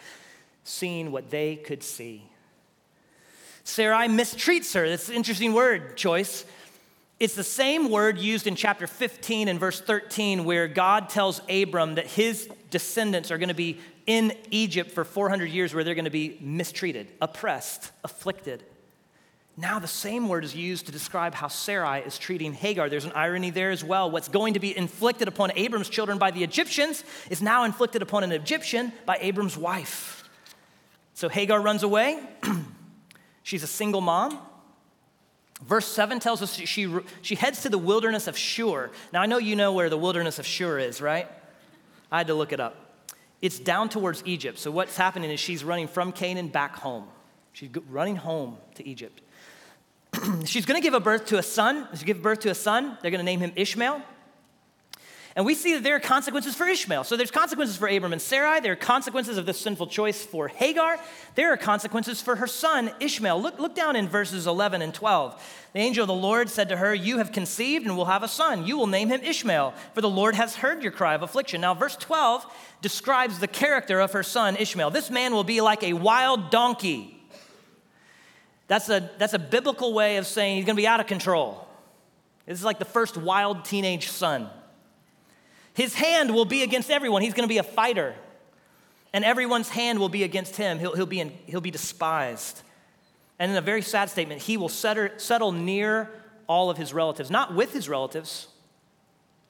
seeing 0.65 1.11
what 1.11 1.31
they 1.31 1.57
could 1.57 1.83
see. 1.83 2.25
Sarai 3.65 4.09
mistreats 4.09 4.75
her. 4.75 4.89
That's 4.89 5.09
an 5.09 5.15
interesting 5.15 5.53
word 5.53 5.97
choice. 5.97 6.45
It's 7.19 7.35
the 7.35 7.45
same 7.45 7.91
word 7.91 8.19
used 8.19 8.47
in 8.47 8.57
chapter 8.57 8.87
15 8.87 9.49
and 9.49 9.61
verse 9.61 9.81
13, 9.81 10.45
where 10.45 10.67
God 10.67 11.11
tells 11.11 11.41
Abram 11.51 11.97
that 11.97 12.07
his 12.07 12.49
descendants 12.71 13.31
are 13.31 13.39
going 13.39 13.49
to 13.49 13.55
be 13.55 13.79
in 14.07 14.33
Egypt 14.51 14.91
for 14.91 15.05
400 15.05 15.47
years, 15.47 15.75
where 15.75 15.85
they're 15.85 15.95
going 15.95 16.07
to 16.07 16.11
be 16.11 16.39
mistreated, 16.41 17.09
oppressed, 17.21 17.93
afflicted. 18.05 18.65
Now, 19.61 19.79
the 19.79 19.87
same 19.87 20.27
word 20.29 20.43
is 20.43 20.57
used 20.57 20.87
to 20.87 20.93
describe 20.93 21.35
how 21.35 21.49
Sarai 21.49 22.01
is 22.01 22.19
treating 22.19 22.55
Hagar. 22.55 22.89
There's 22.89 23.05
an 23.05 23.13
irony 23.15 23.51
there 23.51 23.71
as 23.71 23.85
well. 23.85 24.11
What's 24.11 24.29
going 24.29 24.55
to 24.55 24.61
be 24.61 24.75
inflicted 24.75 25.29
upon 25.29 25.53
Abram's 25.55 25.91
children 25.91 26.17
by 26.17 26.31
the 26.31 26.43
Egyptians 26.43 27.05
is 27.29 27.43
now 27.43 27.65
inflicted 27.65 28.01
upon 28.01 28.25
an 28.25 28.33
Egyptian 28.33 28.91
by 29.05 29.19
Abram's 29.21 29.59
wife. 29.59 30.27
So 31.13 31.29
Hagar 31.29 31.61
runs 31.61 31.83
away. 31.83 32.23
She's 33.43 33.63
a 33.63 33.67
single 33.67 34.01
mom. 34.01 34.39
Verse 35.63 35.87
7 35.87 36.21
tells 36.21 36.41
us 36.41 36.55
she, 36.55 36.89
she 37.21 37.35
heads 37.35 37.61
to 37.61 37.69
the 37.69 37.77
wilderness 37.77 38.29
of 38.29 38.39
Shur. 38.39 38.91
Now, 39.13 39.21
I 39.21 39.27
know 39.27 39.37
you 39.37 39.57
know 39.57 39.75
where 39.75 39.91
the 39.91 39.99
wilderness 39.99 40.39
of 40.39 40.47
Shur 40.47 40.79
is, 40.79 41.03
right? 41.03 41.29
I 42.11 42.17
had 42.17 42.29
to 42.29 42.35
look 42.35 42.55
it 42.55 42.61
up. 42.61 42.77
It's 43.43 43.59
down 43.59 43.91
towards 43.91 44.23
Egypt. 44.25 44.59
So, 44.59 44.71
what's 44.71 44.97
happening 44.97 45.31
is 45.31 45.39
she's 45.39 45.63
running 45.63 45.87
from 45.87 46.13
Canaan 46.13 46.49
back 46.49 46.77
home. 46.77 47.05
She's 47.53 47.69
running 47.91 48.17
home 48.17 48.57
to 48.77 48.89
Egypt. 48.89 49.21
she's 50.45 50.67
going 50.67 50.81
to 50.81 50.83
give 50.83 50.95
a 50.95 51.01
birth 51.01 51.27
to 51.27 51.39
a 51.39 51.43
son. 51.43 51.89
She 51.95 52.05
give 52.05 52.23
birth 52.23 52.41
to 52.41 52.51
a 52.51 52.55
son. 52.55 52.99
They're 53.03 53.11
going 53.11 53.21
to 53.21 53.25
name 53.25 53.41
him 53.41 53.53
Ishmael. 53.57 54.03
And 55.37 55.47
we 55.47 55.55
see 55.55 55.75
that 55.75 55.85
there 55.85 55.95
are 55.95 56.01
consequences 56.01 56.57
for 56.57 56.67
Ishmael. 56.67 57.05
So 57.05 57.17
there's 57.17 57.31
consequences 57.31 57.77
for 57.77 57.87
Abram 57.87 58.13
and 58.13 58.21
Sarai. 58.21 58.59
There 58.61 58.73
are 58.73 58.77
consequences 58.77 59.39
of 59.39 59.47
this 59.47 59.61
sinful 59.61 59.87
choice 59.87 60.25
for 60.25 60.49
Hagar. 60.49 60.99
There 61.37 61.53
are 61.53 61.57
consequences 61.57 62.21
for 62.21 62.35
her 62.37 62.49
son 62.49 62.91
Ishmael. 62.99 63.41
Look, 63.41 63.61
look 63.61 63.77
down 63.77 63.95
in 63.95 64.09
verses 64.09 64.49
11 64.49 64.83
and 64.83 64.93
12. 64.93 65.69
The 65.73 65.79
angel 65.79 66.03
of 66.03 66.09
the 66.09 66.15
Lord 66.15 66.51
said 66.51 66.69
to 66.71 66.77
her, 66.77 66.93
You 66.93 67.19
have 67.19 67.31
conceived 67.31 67.87
and 67.87 67.97
will 67.97 68.07
have 68.07 68.25
a 68.25 68.29
son. 68.29 68.67
You 68.67 68.77
will 68.77 68.89
name 68.89 69.09
him 69.09 69.21
Ishmael, 69.23 69.73
for 69.95 70.01
the 70.01 70.09
Lord 70.09 70.35
has 70.35 70.57
heard 70.57 70.83
your 70.83 70.93
cry 70.93 71.15
of 71.15 71.23
affliction. 71.23 71.61
Now, 71.61 71.75
verse 71.75 71.95
12 71.95 72.45
describes 72.83 73.39
the 73.39 73.47
character 73.47 74.01
of 74.01 74.13
her 74.13 74.25
son 74.25 74.57
Ishmael. 74.57 74.91
This 74.91 75.11
man 75.11 75.33
will 75.33 75.45
be 75.45 75.61
like 75.61 75.85
a 75.85 75.93
wild 75.93 76.51
donkey 76.51 77.20
that's 78.71 78.89
a, 78.89 79.11
that's 79.19 79.35
a 79.35 79.39
biblical 79.41 79.93
way 79.93 80.17
of 80.19 80.29
saying 80.29 80.55
he's 80.55 80.65
going 80.65 80.77
to 80.77 80.81
be 80.81 80.87
out 80.87 81.01
of 81.01 81.09
control. 81.09 81.67
This 82.47 82.57
is 82.57 82.65
like 82.65 82.79
the 82.79 82.85
first 82.85 83.17
wild 83.17 83.65
teenage 83.65 84.07
son. 84.07 84.49
His 85.75 85.93
hand 85.93 86.33
will 86.33 86.45
be 86.45 86.63
against 86.63 86.89
everyone. 86.89 87.23
He's 87.23 87.35
going 87.35 87.49
to 87.49 87.53
be 87.53 87.59
a 87.59 87.65
fighter. 87.65 88.15
And 89.13 89.25
everyone's 89.25 89.71
hand 89.71 89.99
will 89.99 90.09
be 90.09 90.23
against 90.23 90.55
him. 90.55 90.79
He'll, 90.79 90.95
he'll, 90.95 91.05
be, 91.05 91.19
in, 91.19 91.33
he'll 91.47 91.61
be 91.61 91.73
despised. 91.73 92.63
And 93.41 93.51
in 93.51 93.57
a 93.57 93.61
very 93.61 93.83
sad 93.83 94.09
statement, 94.09 94.41
he 94.41 94.57
will 94.57 94.69
settle, 94.69 95.09
settle 95.17 95.51
near 95.51 96.09
all 96.47 96.71
of 96.71 96.77
his 96.77 96.95
relatives, 96.95 97.29
not 97.29 97.53
with 97.53 97.73
his 97.73 97.89
relatives. 97.89 98.47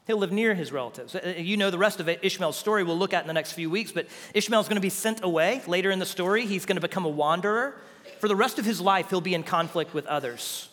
He'll 0.07 0.17
live 0.17 0.33
near 0.33 0.55
his 0.55 0.73
relatives. 0.73 1.15
Uh, 1.15 1.35
you 1.37 1.59
know 1.59 1.71
the 1.71 1.77
rest 1.77 2.01
of 2.01 2.09
it, 2.09 2.21
Ishmael's 2.23 2.57
story 2.57 2.85
we'll 2.85 2.97
look 2.97 3.13
at 3.13 3.21
in 3.23 3.29
the 3.29 3.35
next 3.35 3.53
few 3.53 3.69
weeks, 3.69 3.93
but 3.93 4.07
Ishmael's 4.33 4.67
going 4.67 4.77
to 4.77 4.81
be 4.81 4.89
sent 4.89 5.23
away. 5.23 5.61
Later 5.67 5.91
in 5.91 5.99
the 5.99 6.07
story, 6.07 6.47
he's 6.47 6.65
going 6.65 6.77
to 6.77 6.81
become 6.81 7.05
a 7.05 7.11
wanderer 7.11 7.77
for 8.21 8.29
the 8.29 8.37
rest 8.37 8.59
of 8.59 8.65
his 8.65 8.81
life, 8.81 9.11
he'll 9.11 9.21
be 9.21 9.35
in 9.35 9.43
conflict 9.43 9.95
with 9.95 10.07
others. 10.07 10.69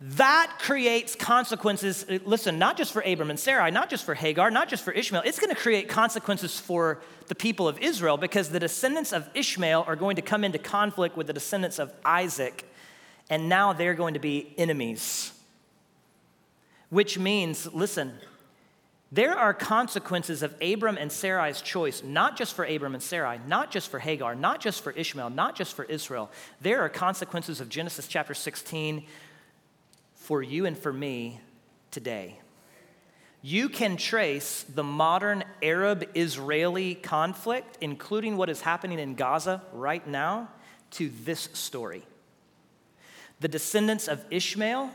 That 0.00 0.58
creates 0.58 1.14
consequences, 1.14 2.04
uh, 2.08 2.18
listen, 2.26 2.58
not 2.58 2.76
just 2.76 2.92
for 2.92 3.00
Abram 3.00 3.30
and 3.30 3.40
Sarai, 3.40 3.70
not 3.70 3.88
just 3.88 4.04
for 4.04 4.14
Hagar, 4.14 4.50
not 4.50 4.68
just 4.68 4.84
for 4.84 4.92
Ishmael. 4.92 5.22
It's 5.24 5.38
going 5.38 5.54
to 5.54 5.60
create 5.60 5.88
consequences 5.88 6.60
for 6.60 7.00
the 7.28 7.34
people 7.34 7.66
of 7.66 7.78
Israel 7.78 8.18
because 8.18 8.50
the 8.50 8.60
descendants 8.60 9.12
of 9.12 9.26
Ishmael 9.32 9.84
are 9.86 9.96
going 9.96 10.16
to 10.16 10.22
come 10.22 10.44
into 10.44 10.58
conflict 10.58 11.16
with 11.16 11.26
the 11.26 11.32
descendants 11.32 11.78
of 11.78 11.94
Isaac, 12.04 12.70
and 13.30 13.48
now 13.48 13.72
they're 13.72 13.94
going 13.94 14.12
to 14.14 14.20
be 14.20 14.52
enemies. 14.58 15.32
Which 16.90 17.18
means, 17.18 17.66
listen, 17.72 18.12
there 19.12 19.38
are 19.38 19.54
consequences 19.54 20.42
of 20.42 20.54
Abram 20.60 20.98
and 20.98 21.12
Sarai's 21.12 21.60
choice, 21.60 22.02
not 22.02 22.36
just 22.36 22.54
for 22.54 22.64
Abram 22.64 22.94
and 22.94 23.02
Sarai, 23.02 23.38
not 23.46 23.70
just 23.70 23.88
for 23.88 24.00
Hagar, 24.00 24.34
not 24.34 24.60
just 24.60 24.82
for 24.82 24.90
Ishmael, 24.90 25.30
not 25.30 25.54
just 25.54 25.76
for 25.76 25.84
Israel. 25.84 26.30
There 26.60 26.80
are 26.80 26.88
consequences 26.88 27.60
of 27.60 27.68
Genesis 27.68 28.08
chapter 28.08 28.34
16 28.34 29.06
for 30.14 30.42
you 30.42 30.66
and 30.66 30.76
for 30.76 30.92
me 30.92 31.40
today. 31.92 32.40
You 33.42 33.68
can 33.68 33.96
trace 33.96 34.64
the 34.64 34.82
modern 34.82 35.44
Arab 35.62 36.04
Israeli 36.16 36.96
conflict, 36.96 37.78
including 37.80 38.36
what 38.36 38.50
is 38.50 38.60
happening 38.60 38.98
in 38.98 39.14
Gaza 39.14 39.62
right 39.72 40.04
now, 40.04 40.48
to 40.92 41.12
this 41.24 41.48
story. 41.52 42.04
The 43.38 43.46
descendants 43.46 44.08
of 44.08 44.24
Ishmael, 44.30 44.90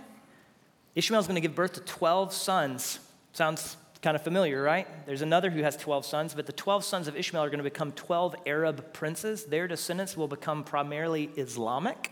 Ishmael 0.96 1.22
is 1.22 1.28
going 1.28 1.36
to 1.36 1.42
give 1.42 1.56
birth 1.56 1.74
to 1.74 1.80
12 1.80 2.34
sons. 2.34 3.00
Sounds 3.32 3.78
Kind 4.02 4.16
of 4.16 4.24
familiar, 4.24 4.64
right? 4.64 4.88
There's 5.06 5.22
another 5.22 5.52
who 5.52 5.62
has 5.62 5.78
12 5.78 6.06
sons, 6.06 6.34
but 6.34 6.48
the 6.48 6.54
12 6.54 6.84
sons 6.84 7.08
of 7.08 7.16
Ishmael 7.16 7.44
are 7.44 7.50
going 7.50 7.60
to 7.60 7.64
become 7.64 7.92
12 7.92 8.36
Arab 8.48 8.94
princes. 8.94 9.46
Their 9.46 9.68
descendants 9.68 10.18
will 10.18 10.28
become 10.28 10.64
primarily 10.64 11.30
Islamic. 11.36 12.12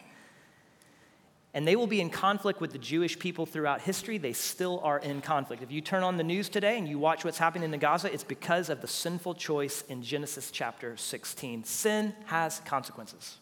And 1.55 1.67
they 1.67 1.75
will 1.75 1.87
be 1.87 1.99
in 1.99 2.11
conflict 2.11 2.61
with 2.61 2.73
the 2.73 2.77
Jewish 2.77 3.17
people 3.17 3.47
throughout 3.47 3.81
history. 3.81 4.19
They 4.19 4.33
still 4.33 4.79
are 4.83 4.99
in 4.99 5.21
conflict. 5.21 5.63
If 5.63 5.71
you 5.71 5.81
turn 5.81 6.03
on 6.03 6.17
the 6.17 6.23
news 6.23 6.47
today 6.47 6.77
and 6.77 6.87
you 6.87 6.99
watch 6.99 7.25
what's 7.25 7.39
happening 7.39 7.73
in 7.73 7.79
Gaza, 7.79 8.13
it's 8.13 8.23
because 8.23 8.69
of 8.69 8.81
the 8.81 8.87
sinful 8.87 9.33
choice 9.33 9.83
in 9.89 10.03
Genesis 10.03 10.51
chapter 10.51 10.95
16. 10.95 11.63
Sin 11.63 12.13
has 12.25 12.59
consequences. 12.65 13.37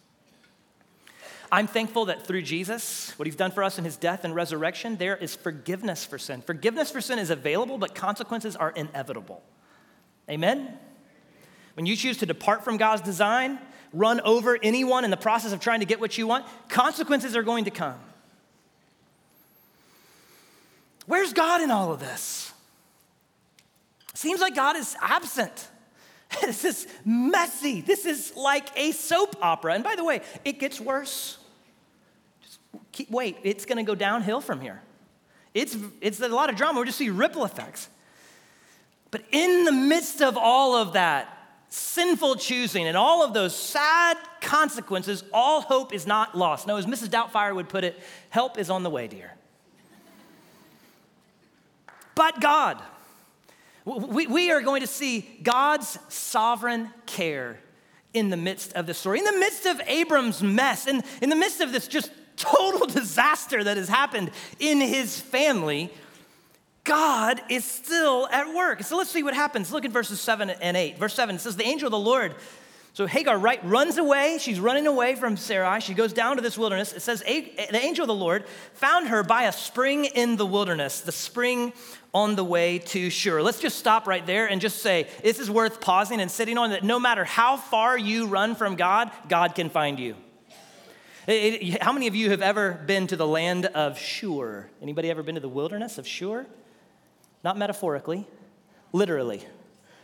I'm 1.51 1.67
thankful 1.67 2.05
that 2.05 2.25
through 2.25 2.41
Jesus, 2.41 3.13
what 3.17 3.25
he's 3.25 3.35
done 3.35 3.51
for 3.51 3.63
us 3.63 3.77
in 3.77 3.85
his 3.85 3.95
death 3.95 4.23
and 4.23 4.35
resurrection, 4.35 4.97
there 4.97 5.15
is 5.15 5.35
forgiveness 5.35 6.05
for 6.05 6.17
sin. 6.17 6.41
Forgiveness 6.41 6.91
for 6.91 7.01
sin 7.01 7.19
is 7.19 7.29
available, 7.29 7.77
but 7.77 7.95
consequences 7.95 8.55
are 8.55 8.71
inevitable. 8.71 9.41
Amen? 10.29 10.77
When 11.75 11.85
you 11.85 11.95
choose 11.95 12.17
to 12.17 12.25
depart 12.25 12.63
from 12.63 12.77
God's 12.77 13.01
design, 13.01 13.59
run 13.93 14.19
over 14.21 14.57
anyone 14.61 15.05
in 15.05 15.11
the 15.11 15.17
process 15.17 15.53
of 15.53 15.59
trying 15.59 15.79
to 15.79 15.85
get 15.85 15.99
what 15.99 16.17
you 16.17 16.27
want, 16.27 16.45
consequences 16.67 17.35
are 17.35 17.43
going 17.43 17.65
to 17.65 17.71
come. 17.71 17.99
Where's 21.05 21.31
God 21.31 21.61
in 21.61 21.71
all 21.71 21.93
of 21.93 21.99
this? 21.99 22.51
Seems 24.13 24.41
like 24.41 24.55
God 24.55 24.75
is 24.75 24.95
absent. 25.01 25.69
This 26.41 26.65
is 26.65 26.87
messy. 27.05 27.79
This 27.79 28.05
is 28.05 28.35
like 28.35 28.67
a 28.75 28.91
soap 28.91 29.37
opera. 29.41 29.73
And 29.73 29.83
by 29.83 29.95
the 29.95 30.03
way, 30.03 30.21
it 30.43 30.59
gets 30.59 30.79
worse. 30.79 31.36
Keep, 32.91 33.11
wait, 33.11 33.37
it's 33.43 33.65
going 33.65 33.77
to 33.77 33.83
go 33.83 33.95
downhill 33.95 34.41
from 34.41 34.61
here. 34.61 34.81
It's, 35.53 35.75
it's 36.01 36.19
a 36.19 36.27
lot 36.29 36.49
of 36.49 36.55
drama. 36.55 36.79
We're 36.79 36.85
just 36.85 36.97
see 36.97 37.09
ripple 37.09 37.43
effects. 37.43 37.89
But 39.11 39.23
in 39.31 39.65
the 39.65 39.71
midst 39.71 40.21
of 40.21 40.37
all 40.37 40.75
of 40.75 40.93
that 40.93 41.33
sinful 41.69 42.35
choosing 42.35 42.87
and 42.87 42.95
all 42.95 43.23
of 43.23 43.33
those 43.33 43.55
sad 43.55 44.17
consequences, 44.41 45.23
all 45.33 45.61
hope 45.61 45.93
is 45.93 46.07
not 46.07 46.37
lost. 46.37 46.67
No, 46.67 46.77
as 46.77 46.85
Mrs. 46.85 47.09
Doubtfire 47.09 47.53
would 47.55 47.69
put 47.69 47.83
it, 47.83 47.99
help 48.29 48.57
is 48.57 48.69
on 48.69 48.83
the 48.83 48.89
way, 48.89 49.07
dear. 49.07 49.33
But 52.15 52.41
God, 52.41 52.81
we, 53.85 54.27
we 54.27 54.51
are 54.51 54.61
going 54.61 54.81
to 54.81 54.87
see 54.87 55.39
God's 55.43 55.99
sovereign 56.09 56.89
care 57.05 57.59
in 58.13 58.29
the 58.29 58.37
midst 58.37 58.73
of 58.73 58.87
the 58.87 58.93
story, 58.93 59.19
in 59.19 59.25
the 59.25 59.37
midst 59.37 59.65
of 59.65 59.79
Abram's 59.87 60.41
mess, 60.41 60.87
in, 60.87 61.03
in 61.21 61.29
the 61.29 61.35
midst 61.35 61.61
of 61.61 61.71
this 61.71 61.87
just 61.87 62.11
total 62.37 62.87
disaster 62.87 63.63
that 63.63 63.75
has 63.77 63.89
happened 63.89 64.31
in 64.59 64.79
his 64.79 65.19
family. 65.19 65.91
God 66.83 67.41
is 67.49 67.65
still 67.65 68.27
at 68.31 68.53
work. 68.55 68.81
So 68.83 68.95
let's 68.97 69.09
see 69.09 69.23
what 69.23 69.33
happens. 69.33 69.73
Look 69.73 69.83
at 69.83 69.91
verses 69.91 70.21
7 70.21 70.49
and 70.49 70.77
8. 70.77 70.97
Verse 70.97 71.13
7 71.13 71.37
says, 71.37 71.57
The 71.57 71.65
angel 71.65 71.87
of 71.87 71.91
the 71.91 71.99
Lord, 71.99 72.33
so 72.93 73.05
Hagar 73.05 73.37
right, 73.37 73.59
runs 73.63 73.97
away. 73.97 74.37
She's 74.39 74.59
running 74.59 74.87
away 74.87 75.15
from 75.15 75.35
Sarai. 75.35 75.81
She 75.81 75.93
goes 75.93 76.13
down 76.13 76.37
to 76.37 76.41
this 76.41 76.57
wilderness. 76.57 76.93
It 76.93 77.01
says, 77.01 77.19
The 77.21 77.79
angel 77.79 78.03
of 78.03 78.07
the 78.07 78.15
Lord 78.15 78.45
found 78.73 79.09
her 79.09 79.21
by 79.21 79.43
a 79.43 79.51
spring 79.51 80.05
in 80.05 80.37
the 80.37 80.45
wilderness, 80.45 81.01
the 81.01 81.11
spring 81.11 81.73
on 82.13 82.35
the 82.35 82.43
way 82.43 82.79
to 82.79 83.09
Shur. 83.09 83.41
Let's 83.41 83.59
just 83.59 83.77
stop 83.77 84.07
right 84.07 84.25
there 84.25 84.47
and 84.47 84.61
just 84.61 84.81
say, 84.81 85.07
This 85.21 85.39
is 85.39 85.51
worth 85.51 85.81
pausing 85.81 86.21
and 86.21 86.31
sitting 86.31 86.57
on 86.57 86.69
that 86.69 86.83
no 86.83 86.99
matter 86.99 87.25
how 87.25 87.57
far 87.57 87.97
you 87.97 88.27
run 88.27 88.55
from 88.55 88.75
God, 88.75 89.11
God 89.27 89.53
can 89.55 89.69
find 89.69 89.99
you. 89.99 90.15
It, 91.27 91.61
it, 91.61 91.83
how 91.83 91.91
many 91.91 92.07
of 92.07 92.15
you 92.15 92.29
have 92.29 92.41
ever 92.41 92.71
been 92.71 93.07
to 93.07 93.17
the 93.17 93.27
land 93.27 93.65
of 93.65 93.99
Shur? 93.99 94.65
Anybody 94.81 95.11
ever 95.11 95.21
been 95.23 95.35
to 95.35 95.41
the 95.41 95.49
wilderness 95.49 95.97
of 95.97 96.07
Shur? 96.07 96.45
Not 97.43 97.57
metaphorically, 97.57 98.25
literally. 98.93 99.45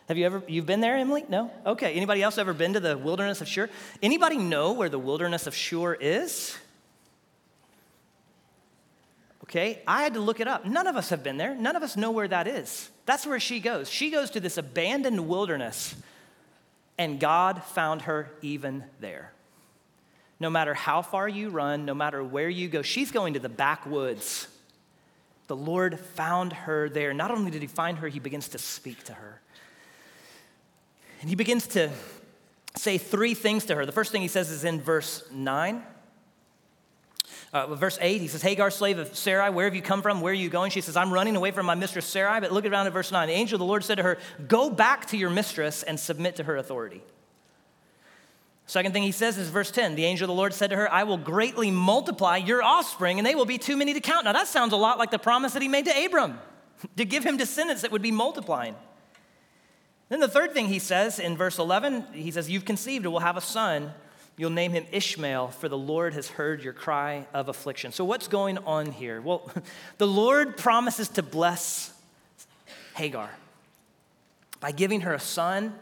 Have 0.09 0.17
you 0.17 0.25
ever 0.25 0.43
you've 0.47 0.65
been 0.65 0.81
there, 0.81 0.97
Emily? 0.97 1.23
No? 1.29 1.49
Okay. 1.65 1.93
Anybody 1.93 2.21
else 2.21 2.37
ever 2.37 2.53
been 2.53 2.73
to 2.73 2.81
the 2.81 2.97
wilderness 2.97 3.39
of 3.39 3.47
Shur? 3.47 3.69
Anybody 4.01 4.37
know 4.37 4.73
where 4.73 4.89
the 4.89 4.99
wilderness 4.99 5.47
of 5.47 5.55
Shur 5.55 5.93
is? 5.93 6.57
Okay, 9.43 9.81
I 9.87 10.03
had 10.03 10.15
to 10.15 10.19
look 10.19 10.39
it 10.39 10.47
up. 10.47 10.65
None 10.65 10.87
of 10.87 10.95
us 10.95 11.09
have 11.09 11.21
been 11.21 11.37
there. 11.37 11.53
None 11.53 11.75
of 11.75 11.83
us 11.83 11.95
know 11.95 12.11
where 12.11 12.27
that 12.27 12.47
is. 12.47 12.89
That's 13.05 13.25
where 13.25 13.39
she 13.39 13.59
goes. 13.59 13.89
She 13.89 14.09
goes 14.09 14.31
to 14.31 14.39
this 14.39 14.57
abandoned 14.57 15.27
wilderness, 15.27 15.95
and 16.97 17.19
God 17.19 17.61
found 17.63 18.03
her 18.03 18.31
even 18.41 18.85
there. 18.99 19.32
No 20.39 20.49
matter 20.49 20.73
how 20.73 21.01
far 21.01 21.27
you 21.27 21.49
run, 21.49 21.85
no 21.85 21.93
matter 21.93 22.23
where 22.23 22.49
you 22.49 22.67
go, 22.67 22.81
she's 22.81 23.11
going 23.11 23.33
to 23.35 23.39
the 23.39 23.49
backwoods 23.49 24.47
the 25.47 25.55
Lord 25.55 25.99
found 25.99 26.53
her 26.53 26.89
there. 26.89 27.13
Not 27.13 27.31
only 27.31 27.51
did 27.51 27.61
he 27.61 27.67
find 27.67 27.97
her, 27.99 28.07
he 28.07 28.19
begins 28.19 28.49
to 28.49 28.57
speak 28.57 29.03
to 29.03 29.13
her. 29.13 29.41
And 31.21 31.29
he 31.29 31.35
begins 31.35 31.67
to 31.67 31.89
say 32.75 32.97
three 32.97 33.33
things 33.33 33.65
to 33.65 33.75
her. 33.75 33.85
The 33.85 33.91
first 33.91 34.11
thing 34.11 34.21
he 34.21 34.27
says 34.27 34.49
is 34.49 34.63
in 34.63 34.81
verse 34.81 35.23
9. 35.31 35.83
Uh, 37.51 37.75
verse 37.75 37.99
8, 38.01 38.19
he 38.19 38.27
says, 38.27 38.41
Hagar, 38.41 38.71
slave 38.71 38.97
of 38.97 39.15
Sarai, 39.15 39.51
where 39.51 39.65
have 39.65 39.75
you 39.75 39.81
come 39.83 40.01
from? 40.01 40.21
Where 40.21 40.31
are 40.31 40.35
you 40.35 40.49
going? 40.49 40.71
She 40.71 40.81
says, 40.81 40.97
I'm 40.97 41.13
running 41.13 41.35
away 41.35 41.51
from 41.51 41.67
my 41.67 41.75
mistress 41.75 42.05
Sarai. 42.05 42.39
But 42.39 42.51
look 42.51 42.65
around 42.65 42.87
at 42.87 42.93
verse 42.93 43.11
9. 43.11 43.27
The 43.27 43.33
angel 43.33 43.57
of 43.57 43.59
the 43.59 43.65
Lord 43.65 43.83
said 43.83 43.95
to 43.95 44.03
her, 44.03 44.17
Go 44.47 44.71
back 44.71 45.05
to 45.07 45.17
your 45.17 45.29
mistress 45.29 45.83
and 45.83 45.99
submit 45.99 46.37
to 46.37 46.45
her 46.45 46.57
authority. 46.57 47.03
Second 48.65 48.93
thing 48.93 49.03
he 49.03 49.11
says 49.11 49.37
is 49.37 49.49
verse 49.49 49.71
10 49.71 49.95
the 49.95 50.05
angel 50.05 50.25
of 50.25 50.29
the 50.29 50.39
Lord 50.39 50.53
said 50.53 50.69
to 50.69 50.75
her, 50.75 50.91
I 50.91 51.03
will 51.03 51.17
greatly 51.17 51.69
multiply 51.71 52.37
your 52.37 52.63
offspring, 52.63 53.19
and 53.19 53.25
they 53.25 53.35
will 53.35 53.45
be 53.45 53.57
too 53.57 53.75
many 53.75 53.93
to 53.93 53.99
count. 53.99 54.25
Now, 54.25 54.33
that 54.33 54.47
sounds 54.47 54.73
a 54.73 54.77
lot 54.77 54.97
like 54.97 55.11
the 55.11 55.19
promise 55.19 55.53
that 55.53 55.61
he 55.61 55.67
made 55.67 55.85
to 55.85 56.05
Abram 56.05 56.39
to 56.97 57.05
give 57.05 57.23
him 57.23 57.37
descendants 57.37 57.81
that 57.81 57.91
would 57.91 58.01
be 58.01 58.11
multiplying. 58.11 58.75
Then 60.09 60.19
the 60.19 60.27
third 60.27 60.53
thing 60.53 60.67
he 60.67 60.79
says 60.79 61.19
in 61.19 61.35
verse 61.35 61.57
11, 61.57 62.05
he 62.13 62.31
says, 62.31 62.49
You've 62.49 62.65
conceived 62.65 63.05
and 63.05 63.13
will 63.13 63.19
have 63.19 63.37
a 63.37 63.41
son. 63.41 63.93
You'll 64.35 64.49
name 64.49 64.71
him 64.71 64.85
Ishmael, 64.91 65.49
for 65.49 65.69
the 65.69 65.77
Lord 65.77 66.13
has 66.15 66.27
heard 66.27 66.63
your 66.63 66.73
cry 66.73 67.27
of 67.33 67.49
affliction. 67.49 67.91
So, 67.91 68.03
what's 68.03 68.27
going 68.27 68.57
on 68.59 68.91
here? 68.91 69.21
Well, 69.21 69.51
the 69.97 70.07
Lord 70.07 70.57
promises 70.57 71.07
to 71.09 71.23
bless 71.23 71.93
Hagar 72.95 73.29
by 74.59 74.71
giving 74.71 75.01
her 75.01 75.13
a 75.13 75.19
son 75.19 75.75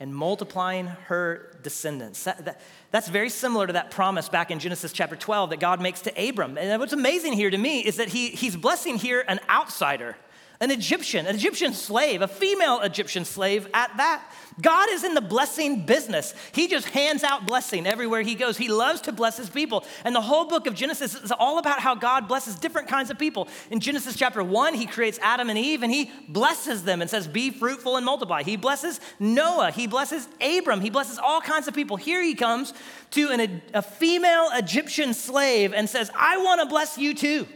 and 0.00 0.14
multiplying 0.14 0.86
her 0.86 1.56
descendants. 1.62 2.24
That, 2.24 2.44
that, 2.44 2.60
that's 2.90 3.08
very 3.08 3.28
similar 3.28 3.66
to 3.66 3.72
that 3.72 3.90
promise 3.90 4.28
back 4.28 4.50
in 4.50 4.58
Genesis 4.60 4.92
chapter 4.92 5.16
12 5.16 5.50
that 5.50 5.60
God 5.60 5.80
makes 5.80 6.00
to 6.02 6.28
Abram. 6.28 6.56
And 6.56 6.78
what's 6.80 6.92
amazing 6.92 7.32
here 7.32 7.50
to 7.50 7.58
me 7.58 7.80
is 7.80 7.96
that 7.96 8.08
he, 8.08 8.28
he's 8.28 8.56
blessing 8.56 8.96
here 8.96 9.24
an 9.26 9.40
outsider 9.48 10.16
an 10.60 10.72
Egyptian, 10.72 11.26
an 11.26 11.36
Egyptian 11.36 11.72
slave, 11.72 12.20
a 12.20 12.28
female 12.28 12.80
Egyptian 12.80 13.24
slave 13.24 13.68
at 13.72 13.96
that. 13.96 14.24
God 14.60 14.88
is 14.90 15.04
in 15.04 15.14
the 15.14 15.20
blessing 15.20 15.86
business. 15.86 16.34
He 16.50 16.66
just 16.66 16.88
hands 16.88 17.22
out 17.22 17.46
blessing 17.46 17.86
everywhere 17.86 18.22
he 18.22 18.34
goes. 18.34 18.56
He 18.56 18.68
loves 18.68 19.00
to 19.02 19.12
bless 19.12 19.36
his 19.36 19.48
people. 19.48 19.84
And 20.04 20.16
the 20.16 20.20
whole 20.20 20.46
book 20.46 20.66
of 20.66 20.74
Genesis 20.74 21.14
is 21.14 21.30
all 21.30 21.58
about 21.58 21.78
how 21.78 21.94
God 21.94 22.26
blesses 22.26 22.56
different 22.56 22.88
kinds 22.88 23.08
of 23.10 23.18
people. 23.20 23.46
In 23.70 23.78
Genesis 23.78 24.16
chapter 24.16 24.42
1, 24.42 24.74
he 24.74 24.86
creates 24.86 25.20
Adam 25.22 25.48
and 25.48 25.58
Eve 25.58 25.84
and 25.84 25.92
he 25.92 26.10
blesses 26.28 26.82
them 26.82 27.00
and 27.00 27.08
says, 27.08 27.28
Be 27.28 27.50
fruitful 27.50 27.96
and 27.96 28.04
multiply. 28.04 28.42
He 28.42 28.56
blesses 28.56 29.00
Noah. 29.20 29.70
He 29.70 29.86
blesses 29.86 30.26
Abram. 30.40 30.80
He 30.80 30.90
blesses 30.90 31.18
all 31.18 31.40
kinds 31.40 31.68
of 31.68 31.74
people. 31.74 31.96
Here 31.96 32.22
he 32.22 32.34
comes 32.34 32.74
to 33.12 33.30
an, 33.30 33.62
a 33.74 33.82
female 33.82 34.48
Egyptian 34.54 35.14
slave 35.14 35.72
and 35.72 35.88
says, 35.88 36.10
I 36.16 36.38
want 36.38 36.60
to 36.62 36.66
bless 36.66 36.98
you 36.98 37.14
too. 37.14 37.46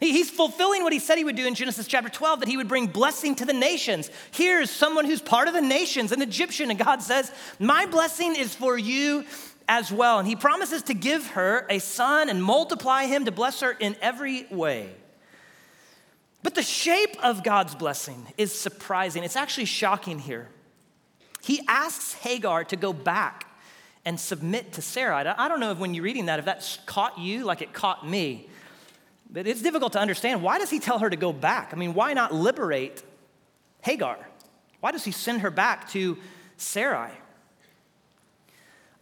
He's 0.00 0.30
fulfilling 0.30 0.82
what 0.82 0.94
he 0.94 0.98
said 0.98 1.18
he 1.18 1.24
would 1.24 1.36
do 1.36 1.46
in 1.46 1.54
Genesis 1.54 1.86
chapter 1.86 2.08
12, 2.08 2.40
that 2.40 2.48
he 2.48 2.56
would 2.56 2.68
bring 2.68 2.86
blessing 2.86 3.34
to 3.34 3.44
the 3.44 3.52
nations. 3.52 4.10
Here's 4.30 4.70
someone 4.70 5.04
who's 5.04 5.20
part 5.20 5.46
of 5.46 5.52
the 5.52 5.60
nations, 5.60 6.10
an 6.10 6.22
Egyptian, 6.22 6.70
and 6.70 6.78
God 6.78 7.02
says, 7.02 7.30
My 7.58 7.84
blessing 7.84 8.34
is 8.34 8.54
for 8.54 8.78
you 8.78 9.26
as 9.68 9.92
well. 9.92 10.18
And 10.18 10.26
he 10.26 10.36
promises 10.36 10.82
to 10.84 10.94
give 10.94 11.26
her 11.28 11.66
a 11.68 11.78
son 11.80 12.30
and 12.30 12.42
multiply 12.42 13.04
him 13.04 13.26
to 13.26 13.32
bless 13.32 13.60
her 13.60 13.72
in 13.72 13.94
every 14.00 14.46
way. 14.50 14.90
But 16.42 16.54
the 16.54 16.62
shape 16.62 17.22
of 17.22 17.44
God's 17.44 17.74
blessing 17.74 18.26
is 18.38 18.58
surprising. 18.58 19.22
It's 19.22 19.36
actually 19.36 19.66
shocking 19.66 20.18
here. 20.18 20.48
He 21.42 21.60
asks 21.68 22.14
Hagar 22.14 22.64
to 22.64 22.76
go 22.76 22.94
back 22.94 23.46
and 24.06 24.18
submit 24.18 24.72
to 24.72 24.82
Sarah. 24.82 25.34
I 25.36 25.48
don't 25.48 25.60
know 25.60 25.72
if 25.72 25.78
when 25.78 25.92
you're 25.92 26.04
reading 26.04 26.26
that, 26.26 26.38
if 26.38 26.46
that's 26.46 26.78
caught 26.86 27.18
you 27.18 27.44
like 27.44 27.60
it 27.60 27.74
caught 27.74 28.08
me. 28.08 28.48
But 29.32 29.46
it's 29.46 29.62
difficult 29.62 29.92
to 29.92 30.00
understand. 30.00 30.42
Why 30.42 30.58
does 30.58 30.70
he 30.70 30.80
tell 30.80 30.98
her 30.98 31.08
to 31.08 31.16
go 31.16 31.32
back? 31.32 31.70
I 31.72 31.76
mean, 31.76 31.94
why 31.94 32.12
not 32.14 32.34
liberate 32.34 33.02
Hagar? 33.82 34.18
Why 34.80 34.92
does 34.92 35.04
he 35.04 35.12
send 35.12 35.42
her 35.42 35.50
back 35.50 35.90
to 35.90 36.18
Sarai? 36.56 37.10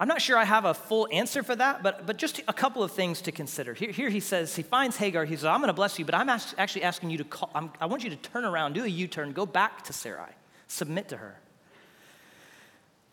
I'm 0.00 0.06
not 0.06 0.20
sure 0.20 0.36
I 0.36 0.44
have 0.44 0.64
a 0.64 0.74
full 0.74 1.08
answer 1.10 1.42
for 1.42 1.56
that, 1.56 1.82
but, 1.82 2.06
but 2.06 2.18
just 2.18 2.40
a 2.46 2.52
couple 2.52 2.84
of 2.84 2.92
things 2.92 3.20
to 3.22 3.32
consider. 3.32 3.74
Here, 3.74 3.90
here 3.90 4.08
he 4.08 4.20
says, 4.20 4.54
he 4.54 4.62
finds 4.62 4.96
Hagar. 4.96 5.24
He 5.24 5.34
says, 5.34 5.46
I'm 5.46 5.58
going 5.58 5.68
to 5.68 5.72
bless 5.72 5.98
you, 5.98 6.04
but 6.04 6.14
I'm 6.14 6.28
actually 6.28 6.84
asking 6.84 7.10
you 7.10 7.18
to 7.18 7.24
call, 7.24 7.50
I'm, 7.54 7.72
I 7.80 7.86
want 7.86 8.04
you 8.04 8.10
to 8.10 8.16
turn 8.16 8.44
around, 8.44 8.74
do 8.74 8.84
a 8.84 8.88
U 8.88 9.08
turn, 9.08 9.32
go 9.32 9.44
back 9.44 9.82
to 9.84 9.92
Sarai, 9.92 10.30
submit 10.68 11.08
to 11.08 11.16
her. 11.16 11.40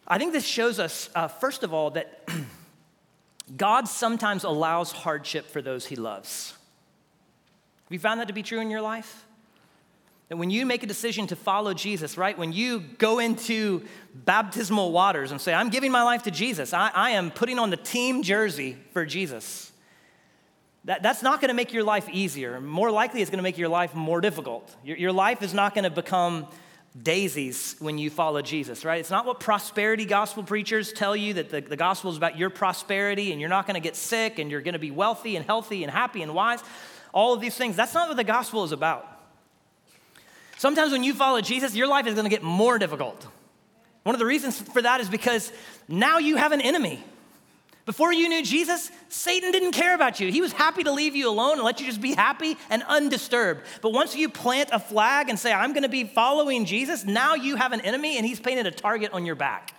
I 0.07 0.19
think 0.19 0.33
this 0.33 0.45
shows 0.45 0.79
us, 0.79 1.09
uh, 1.15 1.27
first 1.27 1.63
of 1.63 1.73
all, 1.73 1.89
that 1.91 2.27
God 3.57 3.87
sometimes 3.87 4.43
allows 4.43 4.91
hardship 4.91 5.47
for 5.47 5.63
those 5.63 5.87
he 5.87 5.95
loves. 5.95 6.53
Have 7.85 7.93
you 7.93 7.99
found 7.99 8.19
that 8.19 8.27
to 8.27 8.33
be 8.33 8.43
true 8.43 8.59
in 8.59 8.71
your 8.71 8.81
life? 8.81 9.25
That 10.29 10.37
when 10.37 10.49
you 10.49 10.65
make 10.65 10.81
a 10.81 10.87
decision 10.87 11.27
to 11.27 11.35
follow 11.35 11.75
Jesus, 11.75 12.17
right? 12.17 12.35
When 12.35 12.51
you 12.51 12.79
go 12.79 13.19
into 13.19 13.85
baptismal 14.15 14.91
waters 14.91 15.31
and 15.31 15.39
say, 15.39 15.53
I'm 15.53 15.69
giving 15.69 15.91
my 15.91 16.01
life 16.01 16.23
to 16.23 16.31
Jesus, 16.31 16.73
I, 16.73 16.89
I 16.89 17.11
am 17.11 17.29
putting 17.29 17.59
on 17.59 17.69
the 17.69 17.77
team 17.77 18.23
jersey 18.23 18.75
for 18.91 19.05
Jesus. 19.05 19.71
That, 20.85 21.03
that's 21.03 21.21
not 21.21 21.41
to 21.49 21.53
make 21.53 21.73
your 21.73 21.83
life 21.83 22.09
easier. 22.09 22.59
More 22.59 22.89
likely, 22.89 23.21
it's 23.21 23.29
to 23.37 23.43
make 23.43 23.59
your 23.59 23.69
life 23.69 23.93
more 23.93 24.19
difficult. 24.19 24.75
Your, 24.83 24.97
your 24.97 25.11
life 25.11 25.43
is 25.43 25.53
not 25.53 25.75
to 25.83 25.91
become 25.91 26.47
daisies 26.99 27.75
when 27.79 27.99
you 27.99 28.09
follow 28.09 28.41
Jesus, 28.41 28.83
right? 28.83 28.99
It's 28.99 29.11
not 29.11 29.27
what 29.27 29.39
prosperity 29.39 30.05
gospel 30.05 30.41
preachers 30.41 30.91
tell 30.91 31.15
you 31.15 31.35
that 31.35 31.49
the, 31.49 31.61
the 31.61 31.77
gospel 31.77 32.09
is 32.09 32.17
about 32.17 32.37
your 32.37 32.49
prosperity 32.49 33.31
and 33.31 33.39
you're 33.39 33.49
not 33.49 33.67
to 33.75 33.81
get 33.81 33.95
sick 33.95 34.39
and 34.39 34.49
you're 34.49 34.61
to 34.73 34.79
be 34.79 34.91
wealthy 34.91 35.35
and 35.35 35.45
healthy 35.45 35.83
and 35.83 35.91
happy 35.91 36.23
and 36.23 36.33
wise 36.33 36.63
all 37.15 37.33
of 37.33 37.41
these 37.41 37.55
things. 37.55 37.75
That's 37.75 37.95
not 37.95 38.09
what 38.09 38.17
the 38.17 38.23
gospel 38.23 38.63
is 38.63 38.71
about. 38.71 39.07
Sometimes 40.57 40.91
when 40.91 41.03
you 41.03 41.15
follow 41.15 41.41
Jesus, 41.41 41.75
your 41.75 41.87
life 41.87 42.05
is 42.05 42.13
going 42.13 42.25
to 42.25 42.29
get 42.29 42.43
more 42.43 42.77
difficult. 42.77 43.25
One 44.03 44.13
of 44.13 44.19
the 44.19 44.25
reasons 44.25 44.61
for 44.61 44.81
that 44.81 45.01
is 45.01 45.09
because 45.09 45.51
now 45.87 46.19
you 46.19 46.35
have 46.35 46.51
an 46.51 46.61
enemy. 46.61 47.03
Before 47.85 48.11
you 48.11 48.27
knew 48.29 48.43
Jesus, 48.43 48.91
Satan 49.09 49.51
didn't 49.51 49.71
care 49.71 49.93
about 49.93 50.19
you. 50.19 50.31
He 50.31 50.41
was 50.41 50.51
happy 50.51 50.83
to 50.83 50.91
leave 50.91 51.15
you 51.15 51.29
alone 51.29 51.53
and 51.53 51.63
let 51.63 51.79
you 51.79 51.85
just 51.85 52.01
be 52.01 52.13
happy 52.13 52.57
and 52.69 52.83
undisturbed. 52.87 53.61
But 53.81 53.93
once 53.93 54.15
you 54.15 54.27
plant 54.27 54.69
a 54.71 54.79
flag 54.79 55.29
and 55.29 55.37
say, 55.39 55.53
I'm 55.53 55.71
going 55.71 55.83
to 55.83 55.89
be 55.89 56.03
following 56.03 56.65
Jesus, 56.65 57.05
now 57.05 57.35
you 57.35 57.55
have 57.55 57.73
an 57.73 57.81
enemy 57.81 58.17
and 58.17 58.25
he's 58.25 58.39
painted 58.39 58.65
a 58.65 58.71
target 58.71 59.13
on 59.13 59.25
your 59.25 59.35
back. 59.35 59.73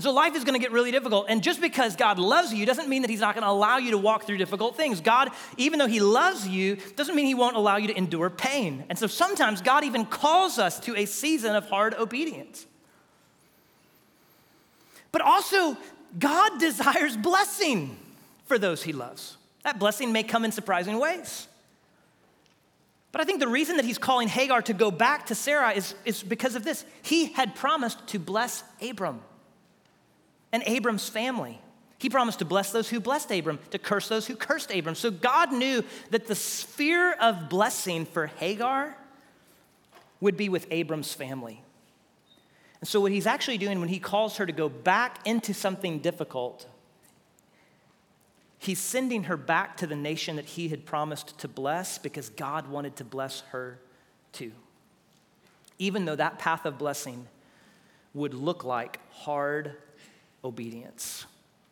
And 0.00 0.04
so 0.04 0.12
life 0.12 0.34
is 0.34 0.44
going 0.44 0.58
to 0.58 0.58
get 0.58 0.72
really 0.72 0.90
difficult. 0.90 1.26
And 1.28 1.42
just 1.42 1.60
because 1.60 1.94
God 1.94 2.18
loves 2.18 2.54
you 2.54 2.64
doesn't 2.64 2.88
mean 2.88 3.02
that 3.02 3.10
He's 3.10 3.20
not 3.20 3.34
going 3.34 3.42
to 3.42 3.50
allow 3.50 3.76
you 3.76 3.90
to 3.90 3.98
walk 3.98 4.24
through 4.24 4.38
difficult 4.38 4.74
things. 4.74 4.98
God, 4.98 5.28
even 5.58 5.78
though 5.78 5.86
He 5.86 6.00
loves 6.00 6.48
you, 6.48 6.78
doesn't 6.96 7.14
mean 7.14 7.26
He 7.26 7.34
won't 7.34 7.54
allow 7.54 7.76
you 7.76 7.86
to 7.88 7.94
endure 7.94 8.30
pain. 8.30 8.82
And 8.88 8.98
so 8.98 9.06
sometimes 9.06 9.60
God 9.60 9.84
even 9.84 10.06
calls 10.06 10.58
us 10.58 10.80
to 10.80 10.96
a 10.96 11.04
season 11.04 11.54
of 11.54 11.68
hard 11.68 11.92
obedience. 11.92 12.64
But 15.12 15.20
also, 15.20 15.76
God 16.18 16.58
desires 16.58 17.14
blessing 17.18 17.94
for 18.46 18.58
those 18.58 18.82
He 18.82 18.94
loves. 18.94 19.36
That 19.64 19.78
blessing 19.78 20.12
may 20.12 20.22
come 20.22 20.46
in 20.46 20.52
surprising 20.52 20.98
ways. 20.98 21.46
But 23.12 23.20
I 23.20 23.24
think 23.24 23.38
the 23.38 23.48
reason 23.48 23.76
that 23.76 23.84
he's 23.84 23.98
calling 23.98 24.28
Hagar 24.28 24.62
to 24.62 24.72
go 24.72 24.90
back 24.90 25.26
to 25.26 25.34
Sarah 25.34 25.72
is, 25.72 25.94
is 26.06 26.22
because 26.22 26.54
of 26.54 26.64
this. 26.64 26.86
He 27.02 27.26
had 27.26 27.54
promised 27.54 28.06
to 28.06 28.18
bless 28.18 28.64
Abram 28.80 29.20
and 30.52 30.62
Abram's 30.66 31.08
family. 31.08 31.60
He 31.98 32.08
promised 32.08 32.38
to 32.38 32.44
bless 32.44 32.72
those 32.72 32.88
who 32.88 32.98
blessed 32.98 33.30
Abram, 33.30 33.58
to 33.70 33.78
curse 33.78 34.08
those 34.08 34.26
who 34.26 34.34
cursed 34.34 34.72
Abram. 34.74 34.94
So 34.94 35.10
God 35.10 35.52
knew 35.52 35.84
that 36.10 36.26
the 36.26 36.34
sphere 36.34 37.12
of 37.12 37.50
blessing 37.50 38.06
for 38.06 38.26
Hagar 38.26 38.96
would 40.20 40.36
be 40.36 40.48
with 40.48 40.66
Abram's 40.70 41.12
family. 41.12 41.62
And 42.80 42.88
so, 42.88 43.00
what 43.00 43.12
he's 43.12 43.26
actually 43.26 43.58
doing 43.58 43.80
when 43.80 43.90
he 43.90 43.98
calls 43.98 44.38
her 44.38 44.46
to 44.46 44.52
go 44.52 44.68
back 44.68 45.26
into 45.26 45.52
something 45.52 45.98
difficult, 45.98 46.66
he's 48.58 48.78
sending 48.78 49.24
her 49.24 49.36
back 49.36 49.76
to 49.78 49.86
the 49.86 49.96
nation 49.96 50.36
that 50.36 50.46
he 50.46 50.68
had 50.68 50.86
promised 50.86 51.38
to 51.40 51.48
bless 51.48 51.98
because 51.98 52.30
God 52.30 52.68
wanted 52.68 52.96
to 52.96 53.04
bless 53.04 53.40
her 53.50 53.78
too. 54.32 54.52
Even 55.78 56.06
though 56.06 56.16
that 56.16 56.38
path 56.38 56.64
of 56.64 56.78
blessing 56.78 57.26
would 58.14 58.32
look 58.32 58.64
like 58.64 58.98
hard 59.12 59.76
obedience. 60.44 61.26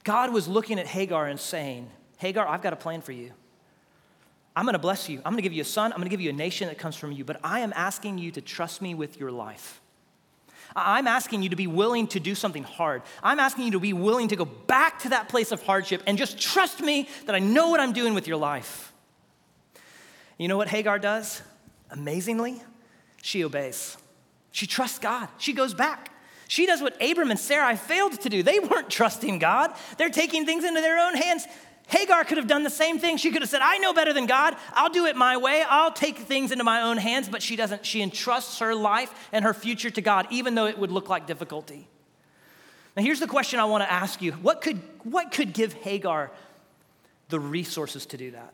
God 0.05 0.33
was 0.33 0.49
looking 0.49 0.79
at 0.79 0.87
Hagar 0.87 1.27
and 1.27 1.39
saying, 1.39 1.91
Hagar, 2.19 2.47
I've 2.47 2.63
got 2.63 2.73
a 2.73 2.77
plan 2.77 3.01
for 3.01 3.13
you. 3.13 3.33
I'm 4.57 4.65
gonna 4.65 4.79
bless 4.79 5.09
you. 5.09 5.19
I'm 5.19 5.33
gonna 5.33 5.43
give 5.43 5.53
you 5.53 5.63
a 5.63 5.67
son. 5.67 5.93
I'm 5.93 5.99
gonna 5.99 6.11
give 6.11 6.21
you 6.21 6.31
a 6.31 6.33
nation 6.33 6.69
that 6.69 6.79
comes 6.79 6.97
from 6.97 7.13
you. 7.13 7.25
But 7.25 7.39
I 7.45 7.61
am 7.61 7.73
asking 7.77 8.19
you 8.19 8.33
to 8.33 8.41
trust 8.41 8.83
me 8.83 8.95
with 8.95 9.21
your 9.21 9.31
life. 9.31 9.81
I'm 10.75 11.07
asking 11.07 11.43
you 11.43 11.51
to 11.51 11.57
be 11.57 11.67
willing 11.67 12.09
to 12.09 12.21
do 12.21 12.35
something 12.35 12.63
hard. 12.63 13.03
I'm 13.23 13.41
asking 13.41 13.67
you 13.67 13.71
to 13.73 13.81
be 13.81 13.93
willing 13.93 14.29
to 14.29 14.37
go 14.37 14.45
back 14.45 15.01
to 15.01 15.11
that 15.11 15.29
place 15.29 15.53
of 15.53 15.63
hardship 15.63 16.03
and 16.07 16.19
just 16.19 16.39
trust 16.39 16.81
me 16.81 17.09
that 17.27 17.35
I 17.35 17.39
know 17.39 17.69
what 17.69 17.81
I'm 17.81 17.93
doing 17.93 18.15
with 18.15 18.27
your 18.27 18.37
life. 18.37 18.93
You 20.39 20.49
know 20.49 20.57
what 20.57 20.69
Hagar 20.69 20.99
does? 20.99 21.43
Amazingly, 21.91 22.63
she 23.23 23.45
obeys. 23.45 23.97
She 24.53 24.67
trusts 24.67 24.99
God. 24.99 25.29
She 25.39 25.53
goes 25.53 25.75
back. 25.75 26.13
She 26.49 26.67
does 26.67 26.83
what 26.83 27.01
Abram 27.01 27.31
and 27.31 27.39
Sarai 27.39 27.77
failed 27.77 28.21
to 28.23 28.29
do. 28.29 28.43
They 28.43 28.59
weren't 28.59 28.91
trusting 28.91 29.39
God, 29.39 29.73
they're 29.97 30.09
taking 30.09 30.45
things 30.45 30.65
into 30.65 30.81
their 30.81 30.99
own 30.99 31.15
hands. 31.15 31.47
Hagar 31.89 32.25
could 32.25 32.37
have 32.37 32.47
done 32.47 32.65
the 32.65 32.71
same 32.71 32.99
thing. 32.99 33.17
She 33.17 33.31
could 33.31 33.41
have 33.41 33.49
said, 33.49 33.63
I 33.63 33.79
know 33.79 33.95
better 33.95 34.13
than 34.13 34.27
God. 34.27 34.55
I'll 34.75 34.91
do 34.91 35.07
it 35.07 35.17
my 35.17 35.39
way. 35.39 35.65
I'll 35.67 35.91
take 35.91 36.19
things 36.19 36.53
into 36.53 36.63
my 36.63 36.83
own 36.83 36.99
hands. 36.99 37.31
But 37.31 37.41
she 37.43 37.57
doesn't. 37.57 37.87
She 37.87 38.03
entrusts 38.03 38.59
her 38.59 38.75
life 38.75 39.29
and 39.33 39.43
her 39.43 39.55
future 39.55 39.89
to 39.89 40.03
God, 40.03 40.27
even 40.29 40.55
though 40.55 40.67
it 40.67 40.79
would 40.79 40.91
look 40.91 41.09
like 41.09 41.27
difficulty. 41.27 41.89
Now, 42.95 43.05
here's 43.05 43.21
the 43.21 43.27
question 43.27 43.59
I 43.59 43.65
want 43.65 43.85
to 43.85 43.91
ask 43.91 44.21
you 44.21 44.33
What 44.33 44.61
could, 44.61 44.83
what 45.03 45.33
could 45.33 45.55
give 45.55 45.73
Hagar 45.73 46.31
the 47.31 47.41
resources 47.41 48.05
to 48.07 48.19
do 48.19 48.33
that? 48.33 48.53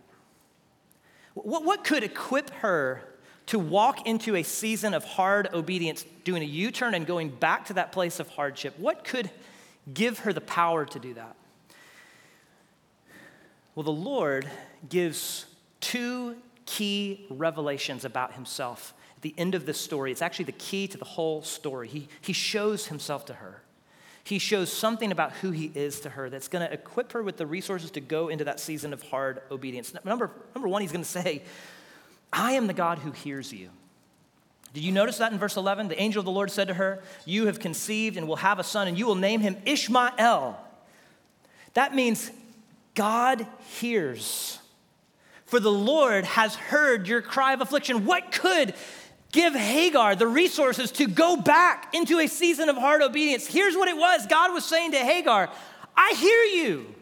What, 1.34 1.64
what 1.64 1.82
could 1.82 2.04
equip 2.04 2.50
her 2.50 3.02
to 3.46 3.58
walk 3.58 4.06
into 4.06 4.36
a 4.36 4.42
season 4.42 4.94
of 4.94 5.04
hard 5.04 5.48
obedience, 5.52 6.04
doing 6.24 6.42
a 6.42 6.46
U 6.46 6.70
turn 6.70 6.94
and 6.94 7.06
going 7.06 7.28
back 7.28 7.66
to 7.66 7.74
that 7.74 7.92
place 7.92 8.20
of 8.20 8.28
hardship, 8.28 8.78
what 8.78 9.04
could 9.04 9.30
give 9.92 10.20
her 10.20 10.32
the 10.32 10.40
power 10.40 10.84
to 10.86 10.98
do 10.98 11.14
that? 11.14 11.36
Well, 13.74 13.84
the 13.84 13.92
Lord 13.92 14.48
gives 14.88 15.46
two 15.80 16.36
key 16.64 17.26
revelations 17.28 18.04
about 18.04 18.32
himself 18.32 18.94
at 19.16 19.22
the 19.22 19.34
end 19.36 19.54
of 19.54 19.66
this 19.66 19.80
story. 19.80 20.10
It's 20.10 20.22
actually 20.22 20.46
the 20.46 20.52
key 20.52 20.88
to 20.88 20.96
the 20.96 21.04
whole 21.04 21.42
story. 21.42 21.88
He, 21.88 22.08
he 22.20 22.32
shows 22.32 22.86
himself 22.86 23.26
to 23.26 23.34
her. 23.34 23.62
He 24.22 24.38
shows 24.38 24.72
something 24.72 25.12
about 25.12 25.32
who 25.32 25.50
he 25.50 25.70
is 25.74 26.00
to 26.00 26.10
her 26.10 26.30
that's 26.30 26.48
going 26.48 26.66
to 26.66 26.72
equip 26.72 27.12
her 27.12 27.22
with 27.22 27.36
the 27.36 27.46
resources 27.46 27.90
to 27.90 28.00
go 28.00 28.28
into 28.28 28.44
that 28.44 28.58
season 28.58 28.94
of 28.94 29.02
hard 29.02 29.42
obedience. 29.50 29.92
Number, 30.02 30.30
number 30.54 30.68
one, 30.68 30.80
he's 30.80 30.92
going 30.92 31.04
to 31.04 31.10
say, 31.10 31.42
I 32.34 32.52
am 32.52 32.66
the 32.66 32.74
God 32.74 32.98
who 32.98 33.12
hears 33.12 33.52
you. 33.52 33.70
Did 34.72 34.82
you 34.82 34.90
notice 34.90 35.18
that 35.18 35.32
in 35.32 35.38
verse 35.38 35.56
11? 35.56 35.86
The 35.86 36.00
angel 36.02 36.18
of 36.18 36.24
the 36.24 36.32
Lord 36.32 36.50
said 36.50 36.66
to 36.66 36.74
her, 36.74 37.00
You 37.24 37.46
have 37.46 37.60
conceived 37.60 38.16
and 38.16 38.26
will 38.26 38.36
have 38.36 38.58
a 38.58 38.64
son, 38.64 38.88
and 38.88 38.98
you 38.98 39.06
will 39.06 39.14
name 39.14 39.40
him 39.40 39.56
Ishmael. 39.64 40.60
That 41.74 41.94
means 41.94 42.32
God 42.96 43.46
hears. 43.78 44.58
For 45.46 45.60
the 45.60 45.70
Lord 45.70 46.24
has 46.24 46.56
heard 46.56 47.06
your 47.06 47.22
cry 47.22 47.52
of 47.52 47.60
affliction. 47.60 48.04
What 48.04 48.32
could 48.32 48.74
give 49.30 49.54
Hagar 49.54 50.16
the 50.16 50.26
resources 50.26 50.90
to 50.92 51.06
go 51.06 51.36
back 51.36 51.94
into 51.94 52.18
a 52.18 52.26
season 52.26 52.68
of 52.68 52.76
hard 52.76 53.02
obedience? 53.02 53.46
Here's 53.46 53.76
what 53.76 53.88
it 53.88 53.96
was 53.96 54.26
God 54.26 54.52
was 54.52 54.64
saying 54.64 54.90
to 54.92 54.98
Hagar 54.98 55.50
I 55.96 56.14
hear 56.16 56.64
you. 56.64 56.93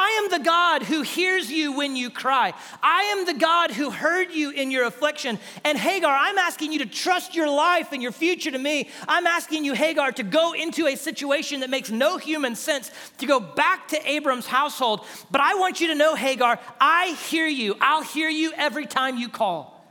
I 0.00 0.22
am 0.22 0.30
the 0.30 0.44
God 0.44 0.84
who 0.84 1.02
hears 1.02 1.50
you 1.50 1.72
when 1.72 1.96
you 1.96 2.08
cry. 2.08 2.54
I 2.80 3.02
am 3.16 3.26
the 3.26 3.34
God 3.34 3.72
who 3.72 3.90
heard 3.90 4.30
you 4.30 4.50
in 4.50 4.70
your 4.70 4.84
affliction. 4.84 5.40
And 5.64 5.76
Hagar, 5.76 6.16
I'm 6.16 6.38
asking 6.38 6.72
you 6.72 6.78
to 6.78 6.86
trust 6.86 7.34
your 7.34 7.50
life 7.50 7.90
and 7.90 8.00
your 8.00 8.12
future 8.12 8.52
to 8.52 8.58
me. 8.58 8.90
I'm 9.08 9.26
asking 9.26 9.64
you, 9.64 9.72
Hagar, 9.72 10.12
to 10.12 10.22
go 10.22 10.52
into 10.52 10.86
a 10.86 10.94
situation 10.94 11.60
that 11.60 11.68
makes 11.70 11.90
no 11.90 12.16
human 12.16 12.54
sense, 12.54 12.92
to 13.18 13.26
go 13.26 13.40
back 13.40 13.88
to 13.88 14.08
Abram's 14.08 14.46
household. 14.46 15.04
But 15.32 15.40
I 15.40 15.56
want 15.56 15.80
you 15.80 15.88
to 15.88 15.96
know, 15.96 16.14
Hagar, 16.14 16.60
I 16.80 17.18
hear 17.28 17.48
you. 17.48 17.74
I'll 17.80 18.04
hear 18.04 18.28
you 18.28 18.52
every 18.56 18.86
time 18.86 19.16
you 19.16 19.28
call. 19.28 19.84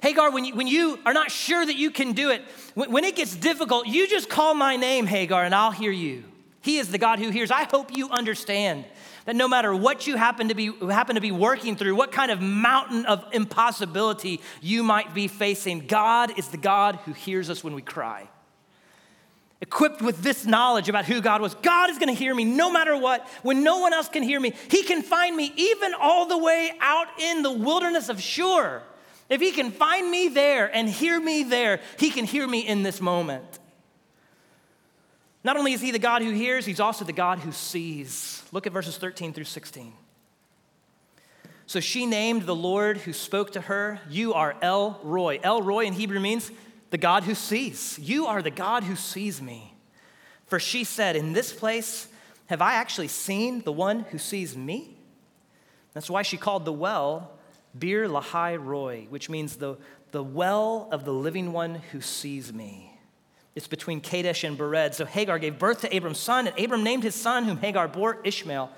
Hagar, 0.00 0.32
when 0.32 0.44
you, 0.44 0.56
when 0.56 0.66
you 0.66 0.98
are 1.06 1.14
not 1.14 1.30
sure 1.30 1.64
that 1.64 1.76
you 1.76 1.92
can 1.92 2.12
do 2.12 2.30
it, 2.30 2.42
when, 2.74 2.90
when 2.90 3.04
it 3.04 3.14
gets 3.14 3.36
difficult, 3.36 3.86
you 3.86 4.08
just 4.08 4.28
call 4.28 4.52
my 4.52 4.74
name, 4.74 5.06
Hagar, 5.06 5.44
and 5.44 5.54
I'll 5.54 5.70
hear 5.70 5.92
you. 5.92 6.24
He 6.64 6.78
is 6.78 6.90
the 6.90 6.96
God 6.96 7.18
who 7.18 7.28
hears. 7.28 7.50
I 7.50 7.64
hope 7.64 7.94
you 7.94 8.08
understand 8.08 8.86
that 9.26 9.36
no 9.36 9.46
matter 9.46 9.76
what 9.76 10.06
you 10.06 10.16
happen 10.16 10.48
to 10.48 10.54
be 10.54 10.72
happen 10.88 11.14
to 11.16 11.20
be 11.20 11.30
working 11.30 11.76
through, 11.76 11.94
what 11.94 12.10
kind 12.10 12.30
of 12.30 12.40
mountain 12.40 13.04
of 13.04 13.22
impossibility 13.34 14.40
you 14.62 14.82
might 14.82 15.12
be 15.12 15.28
facing, 15.28 15.86
God 15.86 16.38
is 16.38 16.48
the 16.48 16.56
God 16.56 16.96
who 17.04 17.12
hears 17.12 17.50
us 17.50 17.62
when 17.62 17.74
we 17.74 17.82
cry. 17.82 18.30
Equipped 19.60 20.00
with 20.00 20.22
this 20.22 20.46
knowledge 20.46 20.88
about 20.88 21.04
who 21.04 21.20
God 21.20 21.42
was, 21.42 21.54
God 21.56 21.90
is 21.90 21.98
going 21.98 22.08
to 22.08 22.14
hear 22.14 22.34
me 22.34 22.46
no 22.46 22.72
matter 22.72 22.96
what. 22.96 23.28
When 23.42 23.62
no 23.62 23.80
one 23.80 23.92
else 23.92 24.08
can 24.08 24.22
hear 24.22 24.40
me, 24.40 24.54
He 24.70 24.84
can 24.84 25.02
find 25.02 25.36
me 25.36 25.52
even 25.56 25.92
all 25.92 26.24
the 26.24 26.38
way 26.38 26.72
out 26.80 27.08
in 27.20 27.42
the 27.42 27.52
wilderness 27.52 28.08
of 28.08 28.22
Shur. 28.22 28.82
If 29.28 29.42
He 29.42 29.52
can 29.52 29.70
find 29.70 30.10
me 30.10 30.28
there 30.28 30.74
and 30.74 30.88
hear 30.88 31.20
me 31.20 31.42
there, 31.42 31.82
He 31.98 32.10
can 32.10 32.24
hear 32.24 32.48
me 32.48 32.60
in 32.60 32.82
this 32.82 33.02
moment. 33.02 33.58
Not 35.44 35.58
only 35.58 35.74
is 35.74 35.82
he 35.82 35.90
the 35.90 35.98
God 35.98 36.22
who 36.22 36.30
hears, 36.30 36.64
he's 36.64 36.80
also 36.80 37.04
the 37.04 37.12
God 37.12 37.38
who 37.38 37.52
sees. 37.52 38.42
Look 38.50 38.66
at 38.66 38.72
verses 38.72 38.96
13 38.96 39.34
through 39.34 39.44
16. 39.44 39.92
So 41.66 41.80
she 41.80 42.06
named 42.06 42.42
the 42.42 42.54
Lord 42.54 42.98
who 42.98 43.12
spoke 43.12 43.52
to 43.52 43.60
her, 43.60 44.00
You 44.08 44.32
are 44.32 44.56
El 44.62 44.98
Roi. 45.02 45.38
El 45.42 45.62
Roi 45.62 45.84
in 45.84 45.92
Hebrew 45.92 46.20
means 46.20 46.50
the 46.90 46.98
God 46.98 47.24
who 47.24 47.34
sees. 47.34 47.98
You 47.98 48.26
are 48.26 48.40
the 48.40 48.50
God 48.50 48.84
who 48.84 48.96
sees 48.96 49.42
me. 49.42 49.74
For 50.46 50.58
she 50.58 50.82
said, 50.82 51.14
In 51.14 51.34
this 51.34 51.52
place 51.52 52.08
have 52.46 52.62
I 52.62 52.74
actually 52.74 53.08
seen 53.08 53.62
the 53.62 53.72
one 53.72 54.00
who 54.00 54.18
sees 54.18 54.56
me? 54.56 54.96
That's 55.92 56.10
why 56.10 56.22
she 56.22 56.36
called 56.36 56.64
the 56.64 56.72
well 56.72 57.32
Bir 57.74 58.08
Lahai 58.08 58.62
Roi, 58.62 59.06
which 59.10 59.28
means 59.28 59.56
the, 59.56 59.76
the 60.10 60.22
well 60.22 60.88
of 60.90 61.04
the 61.04 61.12
living 61.12 61.52
one 61.52 61.76
who 61.92 62.00
sees 62.00 62.52
me. 62.52 62.93
It's 63.54 63.68
between 63.68 64.00
Kadesh 64.00 64.44
and 64.44 64.58
Bered. 64.58 64.94
So 64.94 65.04
Hagar 65.04 65.38
gave 65.38 65.58
birth 65.58 65.82
to 65.82 65.94
Abram's 65.94 66.18
son, 66.18 66.46
and 66.46 66.58
Abram 66.58 66.82
named 66.82 67.04
his 67.04 67.14
son, 67.14 67.44
whom 67.44 67.58
Hagar 67.58 67.86
bore, 67.88 68.18
Ishmael. 68.24 68.70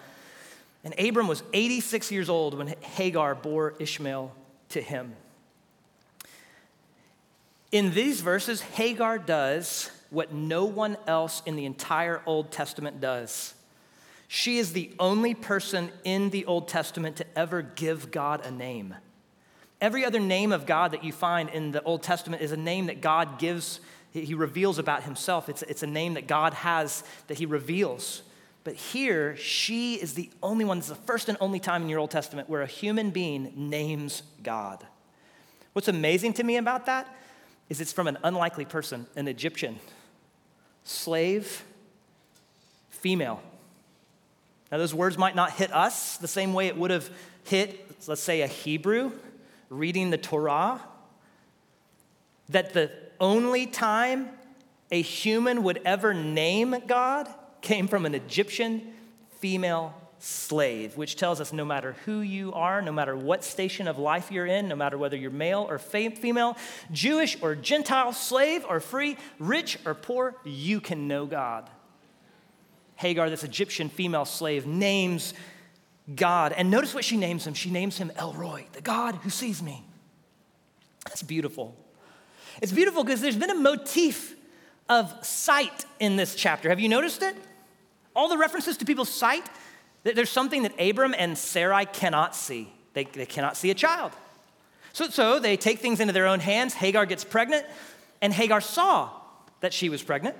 And 0.84 0.94
Abram 1.00 1.28
was 1.28 1.42
86 1.52 2.12
years 2.12 2.28
old 2.28 2.56
when 2.56 2.68
Hagar 2.80 3.34
bore 3.34 3.74
Ishmael 3.78 4.32
to 4.70 4.80
him. 4.80 5.14
In 7.72 7.92
these 7.92 8.20
verses, 8.20 8.60
Hagar 8.60 9.18
does 9.18 9.90
what 10.10 10.32
no 10.32 10.64
one 10.64 10.96
else 11.06 11.42
in 11.46 11.56
the 11.56 11.64
entire 11.64 12.22
Old 12.26 12.52
Testament 12.52 13.00
does. 13.00 13.54
She 14.28 14.58
is 14.58 14.72
the 14.72 14.90
only 14.98 15.34
person 15.34 15.90
in 16.04 16.30
the 16.30 16.44
Old 16.46 16.68
Testament 16.68 17.16
to 17.16 17.26
ever 17.36 17.62
give 17.62 18.10
God 18.10 18.44
a 18.44 18.50
name. 18.50 18.94
Every 19.80 20.04
other 20.04 20.20
name 20.20 20.52
of 20.52 20.66
God 20.66 20.92
that 20.92 21.04
you 21.04 21.12
find 21.12 21.50
in 21.50 21.72
the 21.72 21.82
Old 21.82 22.02
Testament 22.02 22.42
is 22.42 22.52
a 22.52 22.56
name 22.56 22.86
that 22.86 23.00
God 23.00 23.38
gives 23.38 23.80
he 24.24 24.34
reveals 24.34 24.78
about 24.78 25.02
himself. 25.02 25.48
It's, 25.48 25.62
it's 25.62 25.82
a 25.82 25.86
name 25.86 26.14
that 26.14 26.26
God 26.26 26.54
has 26.54 27.04
that 27.26 27.38
he 27.38 27.46
reveals. 27.46 28.22
But 28.64 28.74
here, 28.74 29.36
she 29.36 29.94
is 29.94 30.14
the 30.14 30.28
only 30.42 30.64
one, 30.64 30.78
it's 30.78 30.88
the 30.88 30.94
first 30.94 31.28
and 31.28 31.38
only 31.40 31.60
time 31.60 31.82
in 31.82 31.88
your 31.88 32.00
Old 32.00 32.10
Testament 32.10 32.48
where 32.48 32.62
a 32.62 32.66
human 32.66 33.10
being 33.10 33.52
names 33.54 34.22
God. 34.42 34.84
What's 35.72 35.88
amazing 35.88 36.32
to 36.34 36.42
me 36.42 36.56
about 36.56 36.86
that 36.86 37.14
is 37.68 37.80
it's 37.80 37.92
from 37.92 38.08
an 38.08 38.18
unlikely 38.24 38.64
person, 38.64 39.06
an 39.14 39.28
Egyptian, 39.28 39.78
slave 40.84 41.64
female. 42.90 43.40
Now, 44.72 44.78
those 44.78 44.94
words 44.94 45.16
might 45.16 45.36
not 45.36 45.52
hit 45.52 45.72
us 45.72 46.16
the 46.16 46.26
same 46.26 46.52
way 46.52 46.66
it 46.66 46.76
would 46.76 46.90
have 46.90 47.08
hit, 47.44 47.88
let's 48.08 48.20
say, 48.20 48.40
a 48.40 48.46
Hebrew 48.48 49.12
reading 49.70 50.10
the 50.10 50.18
Torah. 50.18 50.80
That 52.48 52.72
the 52.72 52.90
only 53.20 53.66
time 53.66 54.28
a 54.90 55.00
human 55.02 55.62
would 55.62 55.80
ever 55.84 56.14
name 56.14 56.74
God 56.86 57.28
came 57.60 57.88
from 57.88 58.06
an 58.06 58.14
Egyptian 58.14 58.92
female 59.40 59.94
slave, 60.18 60.96
which 60.96 61.16
tells 61.16 61.40
us 61.40 61.52
no 61.52 61.64
matter 61.64 61.94
who 62.04 62.20
you 62.20 62.52
are, 62.52 62.80
no 62.80 62.92
matter 62.92 63.16
what 63.16 63.44
station 63.44 63.86
of 63.86 63.98
life 63.98 64.30
you're 64.30 64.46
in, 64.46 64.68
no 64.68 64.76
matter 64.76 64.96
whether 64.96 65.16
you're 65.16 65.30
male 65.30 65.66
or 65.68 65.78
female, 65.78 66.56
Jewish 66.90 67.36
or 67.42 67.54
Gentile, 67.54 68.12
slave 68.12 68.64
or 68.68 68.80
free, 68.80 69.16
rich 69.38 69.78
or 69.84 69.94
poor, 69.94 70.34
you 70.44 70.80
can 70.80 71.08
know 71.08 71.26
God. 71.26 71.68
Hagar, 72.96 73.28
this 73.28 73.44
Egyptian 73.44 73.88
female 73.88 74.24
slave, 74.24 74.66
names 74.66 75.34
God. 76.14 76.52
And 76.52 76.70
notice 76.70 76.94
what 76.94 77.04
she 77.04 77.16
names 77.16 77.46
him. 77.46 77.54
She 77.54 77.70
names 77.70 77.98
him 77.98 78.10
El 78.16 78.32
Roi, 78.32 78.66
the 78.72 78.80
God 78.80 79.16
who 79.16 79.30
sees 79.30 79.62
me. 79.62 79.84
That's 81.04 81.22
beautiful. 81.22 81.76
It's 82.62 82.72
beautiful 82.72 83.04
because 83.04 83.20
there's 83.20 83.36
been 83.36 83.50
a 83.50 83.54
motif 83.54 84.34
of 84.88 85.12
sight 85.24 85.84
in 85.98 86.16
this 86.16 86.34
chapter. 86.34 86.68
Have 86.68 86.80
you 86.80 86.88
noticed 86.88 87.22
it? 87.22 87.36
All 88.14 88.28
the 88.28 88.38
references 88.38 88.76
to 88.78 88.84
people's 88.84 89.09
sight, 89.09 89.46
there's 90.04 90.30
something 90.30 90.62
that 90.62 90.72
Abram 90.80 91.14
and 91.16 91.36
Sarai 91.36 91.86
cannot 91.86 92.34
see. 92.34 92.72
They, 92.94 93.04
they 93.04 93.26
cannot 93.26 93.57
see 93.57 93.70
a 93.70 93.74
child. 93.74 94.12
So, 94.92 95.09
so 95.09 95.38
they 95.38 95.57
take 95.57 95.80
things 95.80 96.00
into 96.00 96.12
their 96.12 96.26
own 96.26 96.40
hands. 96.40 96.72
Hagar 96.74 97.04
gets 97.04 97.24
pregnant, 97.24 97.66
and 98.22 98.32
Hagar 98.32 98.62
saw 98.62 99.11
that 99.61 99.74
she 99.74 99.88
was 99.88 100.02
pregnant. 100.02 100.36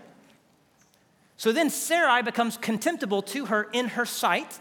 So 1.37 1.53
then 1.53 1.69
Sarai 1.69 2.23
becomes 2.23 2.57
contemptible 2.57 3.21
to 3.23 3.47
her 3.47 3.69
in 3.73 3.89
her 3.89 4.07
sight. 4.07 4.59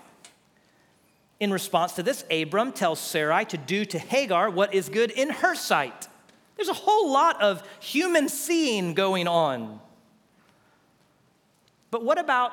In 1.40 1.54
response 1.54 1.94
to 1.94 2.04
this, 2.04 2.26
Abram 2.30 2.74
tells 2.74 3.00
Sarai 3.00 3.46
to 3.46 3.58
do 3.58 3.86
to 3.86 4.00
Hagar 4.00 4.50
what 4.50 4.74
is 4.74 4.90
good 4.90 5.12
in 5.12 5.30
her 5.30 5.56
sight. 5.56 6.10
There's 6.56 6.70
a 6.70 6.74
whole 6.74 7.12
lot 7.12 7.42
of 7.42 7.64
human 7.80 8.30
seeing 8.30 8.94
going 8.94 9.28
on. 9.28 9.80
But 11.92 12.04
what 12.04 12.18
about 12.18 12.52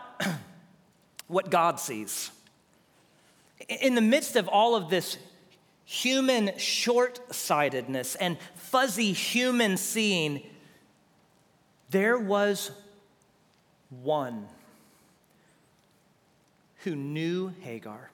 what 1.28 1.50
God 1.50 1.78
sees? 1.78 2.30
In 3.68 3.94
the 3.94 4.00
midst 4.00 4.36
of 4.36 4.48
all 4.48 4.74
of 4.74 4.90
this 4.90 5.18
human 5.84 6.57
short 6.59 7.20
sightedness 7.34 8.14
and 8.16 8.38
fuzzy 8.55 9.12
human 9.12 9.76
seeing, 9.76 10.42
there 11.90 12.18
was 12.18 12.70
one 13.90 14.48
who 16.78 16.96
knew 16.96 17.53
Hagar, 17.61 18.11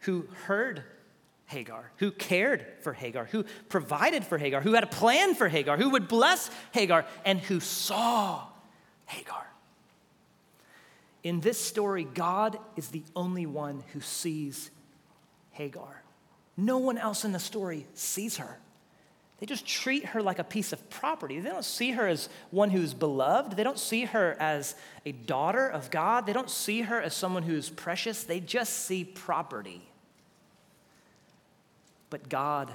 who 0.00 0.28
heard 0.44 0.84
Hagar, 1.50 1.90
who 1.96 2.12
cared 2.12 2.64
for 2.82 2.92
Hagar, 2.92 3.24
who 3.24 3.44
provided 3.68 4.24
for 4.24 4.38
Hagar, 4.38 4.60
who 4.60 4.74
had 4.74 4.84
a 4.84 4.86
plan 4.86 5.34
for 5.34 5.48
Hagar, 5.48 5.76
who 5.76 5.90
would 5.90 6.06
bless 6.06 6.48
Hagar, 6.70 7.04
and 7.24 7.40
who 7.40 7.58
saw 7.58 8.46
Hagar. 9.06 9.44
In 11.24 11.40
this 11.40 11.58
story, 11.58 12.04
God 12.04 12.56
is 12.76 12.88
the 12.88 13.02
only 13.16 13.46
one 13.46 13.82
who 13.92 14.00
sees 14.00 14.70
Hagar. 15.50 16.04
No 16.56 16.78
one 16.78 16.96
else 16.96 17.24
in 17.24 17.32
the 17.32 17.40
story 17.40 17.84
sees 17.94 18.36
her. 18.36 18.58
They 19.40 19.46
just 19.46 19.66
treat 19.66 20.06
her 20.06 20.22
like 20.22 20.38
a 20.38 20.44
piece 20.44 20.72
of 20.72 20.88
property. 20.88 21.40
They 21.40 21.48
don't 21.48 21.64
see 21.64 21.90
her 21.92 22.06
as 22.06 22.28
one 22.52 22.70
who's 22.70 22.94
beloved. 22.94 23.56
They 23.56 23.64
don't 23.64 23.78
see 23.78 24.04
her 24.04 24.36
as 24.38 24.76
a 25.04 25.10
daughter 25.10 25.66
of 25.66 25.90
God. 25.90 26.26
They 26.26 26.32
don't 26.32 26.50
see 26.50 26.82
her 26.82 27.00
as 27.00 27.12
someone 27.12 27.42
who's 27.42 27.70
precious. 27.70 28.22
They 28.22 28.38
just 28.38 28.84
see 28.84 29.02
property. 29.02 29.89
But 32.10 32.28
God 32.28 32.70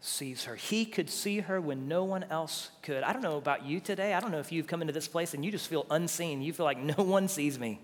sees 0.00 0.44
her. 0.44 0.56
He 0.56 0.86
could 0.86 1.10
see 1.10 1.40
her 1.40 1.60
when 1.60 1.86
no 1.86 2.04
one 2.04 2.24
else 2.24 2.70
could. 2.82 3.02
I 3.02 3.12
don't 3.12 3.22
know 3.22 3.36
about 3.36 3.64
you 3.64 3.80
today. 3.80 4.14
I 4.14 4.20
don't 4.20 4.32
know 4.32 4.38
if 4.38 4.50
you've 4.50 4.66
come 4.66 4.80
into 4.80 4.94
this 4.94 5.08
place 5.08 5.34
and 5.34 5.44
you 5.44 5.50
just 5.50 5.68
feel 5.68 5.86
unseen. 5.90 6.40
You 6.40 6.52
feel 6.52 6.64
like 6.64 6.78
no 6.78 6.94
one 7.04 7.28
sees 7.28 7.58
me. 7.58 7.80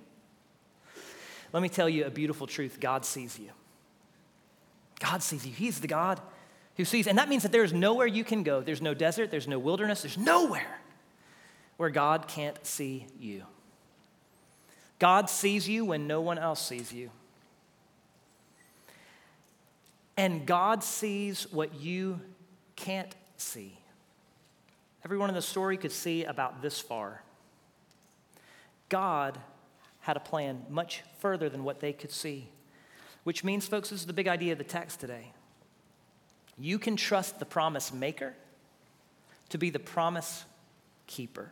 Let 1.52 1.62
me 1.62 1.68
tell 1.68 1.88
you 1.88 2.06
a 2.06 2.10
beautiful 2.10 2.46
truth 2.46 2.78
God 2.80 3.04
sees 3.04 3.38
you. 3.38 3.50
God 4.98 5.22
sees 5.22 5.46
you. 5.46 5.52
He's 5.52 5.80
the 5.80 5.86
God 5.86 6.20
who 6.76 6.84
sees. 6.84 7.06
And 7.06 7.18
that 7.18 7.28
means 7.28 7.42
that 7.42 7.52
there 7.52 7.64
is 7.64 7.72
nowhere 7.72 8.06
you 8.06 8.24
can 8.24 8.42
go. 8.42 8.62
There's 8.62 8.82
no 8.82 8.94
desert, 8.94 9.30
there's 9.30 9.48
no 9.48 9.58
wilderness, 9.58 10.02
there's 10.02 10.18
nowhere 10.18 10.80
where 11.76 11.90
God 11.90 12.28
can't 12.28 12.64
see 12.66 13.06
you. 13.20 13.44
God 14.98 15.28
sees 15.28 15.68
you 15.68 15.84
when 15.84 16.06
no 16.06 16.22
one 16.22 16.38
else 16.38 16.66
sees 16.66 16.92
you. 16.92 17.10
And 20.16 20.46
God 20.46 20.82
sees 20.82 21.46
what 21.52 21.74
you 21.74 22.20
can't 22.74 23.14
see. 23.36 23.78
Everyone 25.04 25.28
in 25.28 25.34
the 25.34 25.42
story 25.42 25.76
could 25.76 25.92
see 25.92 26.24
about 26.24 26.62
this 26.62 26.80
far. 26.80 27.22
God 28.88 29.38
had 30.00 30.16
a 30.16 30.20
plan 30.20 30.64
much 30.68 31.02
further 31.18 31.48
than 31.48 31.64
what 31.64 31.80
they 31.80 31.92
could 31.92 32.10
see, 32.10 32.48
which 33.24 33.44
means, 33.44 33.66
folks, 33.66 33.90
this 33.90 34.00
is 34.00 34.06
the 34.06 34.12
big 34.12 34.28
idea 34.28 34.52
of 34.52 34.58
the 34.58 34.64
text 34.64 35.00
today. 35.00 35.32
You 36.58 36.78
can 36.78 36.96
trust 36.96 37.38
the 37.38 37.44
promise 37.44 37.92
maker 37.92 38.34
to 39.50 39.58
be 39.58 39.70
the 39.70 39.78
promise 39.78 40.44
keeper, 41.06 41.50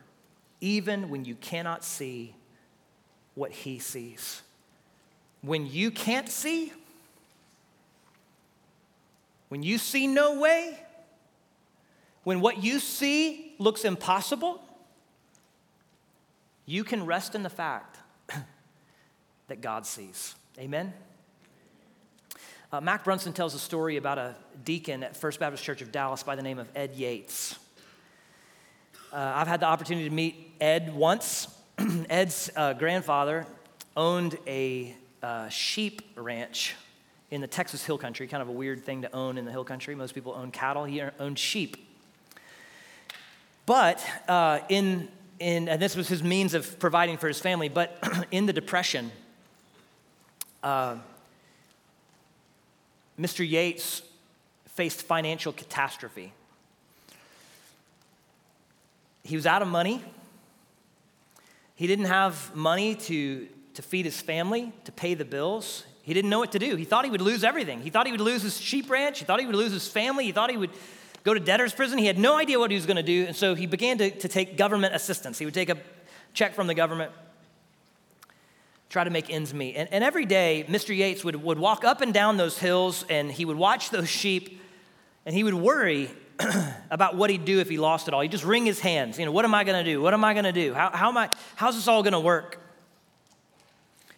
even 0.59 1.09
when 1.09 1.25
you 1.25 1.35
cannot 1.35 1.83
see 1.83 2.35
what 3.35 3.51
he 3.51 3.77
sees. 3.79 4.41
When 5.41 5.65
you 5.67 5.91
can't 5.91 6.29
see, 6.29 6.73
when 9.55 9.63
you 9.63 9.77
see 9.77 10.05
no 10.05 10.37
way, 10.37 10.77
when 12.25 12.41
what 12.41 12.61
you 12.61 12.77
see 12.81 13.55
looks 13.57 13.85
impossible, 13.85 14.61
you 16.65 16.83
can 16.83 17.05
rest 17.05 17.35
in 17.35 17.41
the 17.43 17.49
fact 17.49 17.97
that 19.47 19.61
God 19.61 19.85
sees. 19.85 20.35
Amen? 20.59 20.93
Uh, 22.69 22.81
Mac 22.81 23.05
Brunson 23.05 23.31
tells 23.31 23.55
a 23.55 23.59
story 23.59 23.95
about 23.95 24.17
a 24.17 24.35
deacon 24.65 25.03
at 25.03 25.15
First 25.15 25.39
Baptist 25.39 25.63
Church 25.63 25.81
of 25.81 25.89
Dallas 25.89 26.21
by 26.21 26.35
the 26.35 26.43
name 26.43 26.59
of 26.59 26.67
Ed 26.75 26.95
Yates. 26.95 27.57
Uh, 29.13 29.31
I've 29.35 29.47
had 29.47 29.61
the 29.61 29.67
opportunity 29.67 30.09
to 30.09 30.13
meet 30.13 30.51
Ed 30.59 30.93
once. 30.93 31.47
Ed's 32.09 32.51
uh, 32.57 32.73
grandfather 32.73 33.47
owned 33.95 34.37
a 34.47 34.93
uh, 35.23 35.47
sheep 35.47 36.01
ranch 36.17 36.75
in 37.31 37.41
the 37.41 37.47
Texas 37.47 37.83
Hill 37.83 37.97
Country, 37.97 38.27
kind 38.27 38.41
of 38.41 38.49
a 38.49 38.51
weird 38.53 38.83
thing 38.85 39.01
to 39.01 39.13
own 39.13 39.37
in 39.37 39.45
the 39.45 39.51
Hill 39.51 39.63
Country. 39.63 39.95
Most 39.95 40.13
people 40.13 40.33
own 40.33 40.51
cattle, 40.51 40.85
he 40.85 41.01
owned 41.19 41.39
sheep. 41.39 41.77
But 43.65 44.05
uh, 44.27 44.59
in, 44.69 45.07
in, 45.39 45.67
and 45.67 45.81
this 45.81 45.95
was 45.95 46.07
his 46.07 46.23
means 46.23 46.53
of 46.53 46.77
providing 46.79 47.17
for 47.17 47.27
his 47.27 47.39
family, 47.39 47.67
but 47.67 47.97
in 48.31 48.45
the 48.45 48.53
Depression, 48.53 49.11
uh, 50.61 50.97
Mr. 53.19 53.47
Yates 53.47 54.01
faced 54.67 55.01
financial 55.01 55.53
catastrophe. 55.53 56.33
He 59.23 59.35
was 59.35 59.45
out 59.45 59.61
of 59.61 59.67
money. 59.67 60.03
He 61.75 61.87
didn't 61.87 62.05
have 62.05 62.55
money 62.55 62.95
to, 62.95 63.47
to 63.73 63.81
feed 63.81 64.05
his 64.05 64.21
family, 64.21 64.71
to 64.83 64.91
pay 64.91 65.15
the 65.15 65.25
bills. 65.25 65.83
He 66.05 66.13
didn't 66.13 66.29
know 66.29 66.37
what 66.37 66.51
to 66.51 66.59
do. 66.59 66.75
He 66.75 66.85
thought 66.85 67.03
he 67.03 67.09
would 67.09 67.21
lose 67.21 67.43
everything. 67.43 67.81
He 67.81 67.89
thought 67.89 68.05
he 68.05 68.11
would 68.11 68.21
lose 68.21 68.43
his 68.43 68.61
sheep 68.61 68.91
ranch. 68.91 69.17
He 69.17 69.25
thought 69.25 69.39
he 69.39 69.47
would 69.47 69.55
lose 69.55 69.71
his 69.71 69.87
family. 69.87 70.25
He 70.25 70.31
thought 70.31 70.51
he 70.51 70.57
would 70.57 70.69
go 71.23 71.33
to 71.33 71.39
debtor's 71.39 71.73
prison. 71.73 71.97
He 71.97 72.05
had 72.05 72.19
no 72.19 72.37
idea 72.37 72.59
what 72.59 72.69
he 72.69 72.75
was 72.75 72.85
going 72.85 72.97
to 72.97 73.03
do. 73.03 73.25
And 73.25 73.35
so 73.35 73.55
he 73.55 73.65
began 73.65 73.97
to, 73.97 74.11
to 74.11 74.27
take 74.27 74.55
government 74.55 74.93
assistance. 74.93 75.39
He 75.39 75.45
would 75.45 75.55
take 75.55 75.69
a 75.69 75.77
check 76.35 76.53
from 76.53 76.67
the 76.67 76.75
government, 76.75 77.11
try 78.89 79.03
to 79.03 79.09
make 79.09 79.31
ends 79.31 79.51
meet. 79.51 79.75
And, 79.75 79.91
and 79.91 80.03
every 80.03 80.25
day, 80.27 80.63
Mr. 80.69 80.95
Yates 80.95 81.23
would, 81.23 81.37
would 81.37 81.57
walk 81.57 81.83
up 81.83 82.01
and 82.01 82.13
down 82.13 82.37
those 82.37 82.59
hills 82.59 83.03
and 83.09 83.31
he 83.31 83.43
would 83.43 83.57
watch 83.57 83.89
those 83.89 84.07
sheep 84.07 84.61
and 85.25 85.33
he 85.33 85.43
would 85.43 85.55
worry 85.55 86.11
about 86.91 87.15
what 87.15 87.31
he'd 87.31 87.45
do 87.45 87.59
if 87.61 87.67
he 87.67 87.79
lost 87.79 88.07
it 88.07 88.13
all. 88.13 88.21
He'd 88.21 88.31
just 88.31 88.45
wring 88.45 88.63
his 88.63 88.79
hands. 88.79 89.17
You 89.17 89.25
know, 89.25 89.31
what 89.31 89.43
am 89.43 89.55
I 89.55 89.63
going 89.63 89.83
to 89.83 89.91
do? 89.91 90.03
What 90.03 90.13
am 90.13 90.23
I 90.23 90.33
going 90.33 90.45
to 90.45 90.51
do? 90.51 90.75
How, 90.75 90.91
how 90.91 91.09
am 91.09 91.17
I, 91.17 91.31
how's 91.55 91.73
this 91.73 91.87
all 91.87 92.03
going 92.03 92.13
to 92.13 92.19
work? 92.19 92.59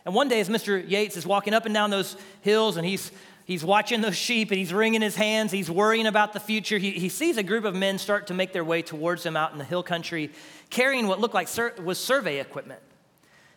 And 0.08 0.16
one 0.16 0.30
day, 0.30 0.40
as 0.40 0.48
Mr. 0.48 0.90
Yates 0.90 1.18
is 1.18 1.28
walking 1.28 1.54
up 1.54 1.66
and 1.66 1.74
down 1.74 1.90
those 1.90 2.16
hills 2.40 2.78
and 2.78 2.88
he's, 2.88 3.12
he's 3.44 3.66
watching 3.66 4.00
those 4.00 4.16
sheep 4.16 4.52
and 4.52 4.58
he's 4.58 4.72
wringing 4.72 5.02
his 5.02 5.18
hands, 5.18 5.52
he's 5.52 5.70
worrying 5.70 6.08
about 6.08 6.32
the 6.32 6.40
future, 6.40 6.78
he, 6.78 6.92
he 6.92 7.10
sees 7.10 7.36
a 7.36 7.44
group 7.44 7.66
of 7.66 7.76
men 7.76 7.98
start 7.98 8.28
to 8.28 8.34
make 8.34 8.54
their 8.54 8.64
way 8.64 8.82
towards 8.82 9.26
him 9.26 9.36
out 9.36 9.52
in 9.52 9.58
the 9.58 9.66
hill 9.66 9.84
country 9.84 10.32
carrying 10.70 11.08
what 11.08 11.20
looked 11.20 11.34
like 11.34 11.50
sur- 11.50 11.74
was 11.84 12.00
survey 12.00 12.40
equipment. 12.40 12.80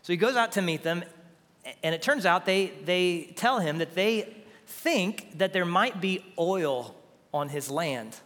So 0.03 0.12
he 0.12 0.16
goes 0.16 0.34
out 0.34 0.51
to 0.53 0.62
meet 0.62 0.82
them, 0.82 1.05
and 1.84 1.94
it 1.94 2.03
turns 2.03 2.26
out 2.26 2.46
they, 2.46 2.72
they 2.84 3.32
tell 3.36 3.61
him 3.61 3.78
that 3.78 3.94
they 3.94 4.36
think 4.66 5.38
that 5.38 5.53
there 5.53 5.64
might 5.64 6.01
be 6.01 6.24
oil 6.36 6.96
on 7.32 7.48
his 7.48 7.70
land. 7.70 8.16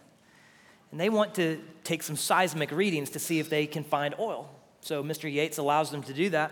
And 0.89 0.99
they 0.99 1.09
want 1.09 1.35
to 1.35 1.61
take 1.83 2.01
some 2.01 2.15
seismic 2.15 2.71
readings 2.71 3.11
to 3.11 3.19
see 3.19 3.37
if 3.37 3.51
they 3.51 3.67
can 3.67 3.83
find 3.83 4.15
oil. 4.17 4.49
So 4.81 5.03
Mr. 5.03 5.31
Yates 5.31 5.59
allows 5.59 5.91
them 5.91 6.01
to 6.01 6.13
do 6.13 6.31
that. 6.31 6.51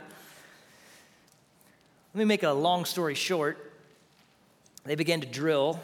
Let 2.14 2.20
me 2.20 2.26
make 2.26 2.44
a 2.44 2.52
long 2.52 2.86
story 2.86 3.16
short. 3.16 3.72
They 4.86 4.94
began 4.94 5.22
to 5.22 5.28
drill, 5.28 5.80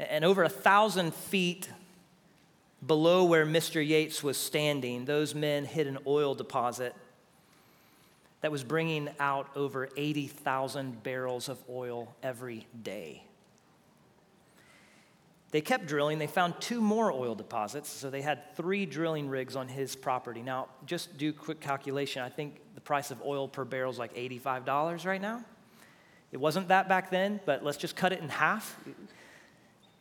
and 0.00 0.24
over 0.24 0.42
a 0.42 0.48
thousand 0.48 1.14
feet 1.14 1.70
below 2.84 3.24
where 3.24 3.46
Mr. 3.46 3.86
Yates 3.86 4.24
was 4.24 4.36
standing, 4.36 5.04
those 5.04 5.32
men 5.32 5.64
hit 5.64 5.86
an 5.86 5.98
oil 6.08 6.34
deposit 6.34 6.92
that 8.40 8.50
was 8.50 8.64
bringing 8.64 9.08
out 9.20 9.48
over 9.54 9.88
80,000 9.96 11.04
barrels 11.04 11.48
of 11.48 11.58
oil 11.70 12.12
every 12.20 12.66
day. 12.82 13.22
They 15.52 15.60
kept 15.60 15.86
drilling. 15.86 16.18
They 16.18 16.26
found 16.26 16.60
two 16.60 16.80
more 16.80 17.12
oil 17.12 17.36
deposits, 17.36 17.88
so 17.88 18.10
they 18.10 18.22
had 18.22 18.56
three 18.56 18.86
drilling 18.86 19.28
rigs 19.28 19.54
on 19.54 19.68
his 19.68 19.94
property. 19.94 20.42
Now, 20.42 20.66
just 20.84 21.16
do 21.16 21.32
quick 21.32 21.60
calculation. 21.60 22.22
I 22.22 22.28
think 22.28 22.60
price 22.86 23.10
of 23.10 23.20
oil 23.22 23.48
per 23.48 23.64
barrel 23.64 23.90
is 23.90 23.98
like 23.98 24.14
$85 24.14 25.04
right 25.04 25.20
now. 25.20 25.44
It 26.32 26.38
wasn't 26.38 26.68
that 26.68 26.88
back 26.88 27.10
then, 27.10 27.40
but 27.44 27.62
let's 27.62 27.76
just 27.76 27.96
cut 27.96 28.12
it 28.12 28.20
in 28.20 28.28
half. 28.28 28.78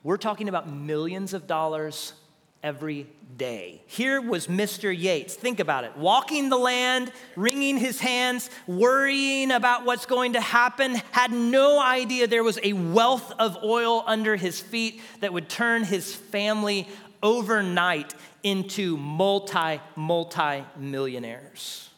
We're 0.04 0.18
talking 0.18 0.48
about 0.48 0.70
millions 0.70 1.34
of 1.34 1.48
dollars 1.48 2.14
every 2.62 3.08
day. 3.38 3.82
Here 3.88 4.22
was 4.22 4.48
Mr. 4.48 4.96
Yates. 4.96 5.34
Think 5.36 5.60
about 5.60 5.84
it 5.84 5.98
walking 5.98 6.50
the 6.50 6.58
land, 6.58 7.12
wringing 7.36 7.78
his 7.78 8.00
hands, 8.00 8.50
worrying 8.68 9.52
about 9.52 9.86
what's 9.86 10.06
going 10.06 10.34
to 10.34 10.42
happen, 10.42 10.96
had 11.12 11.32
no 11.32 11.80
idea 11.82 12.28
there 12.28 12.44
was 12.44 12.60
a 12.64 12.74
wealth 12.74 13.32
of 13.40 13.58
oil 13.64 14.04
under 14.06 14.36
his 14.36 14.60
feet 14.60 15.02
that 15.22 15.34
would 15.34 15.50
turn 15.50 15.84
his 15.84 16.14
family 16.14 16.88
overnight 17.24 18.14
into 18.44 18.96
multi, 18.98 19.82
multi 19.96 20.64
millionaires. 20.78 21.90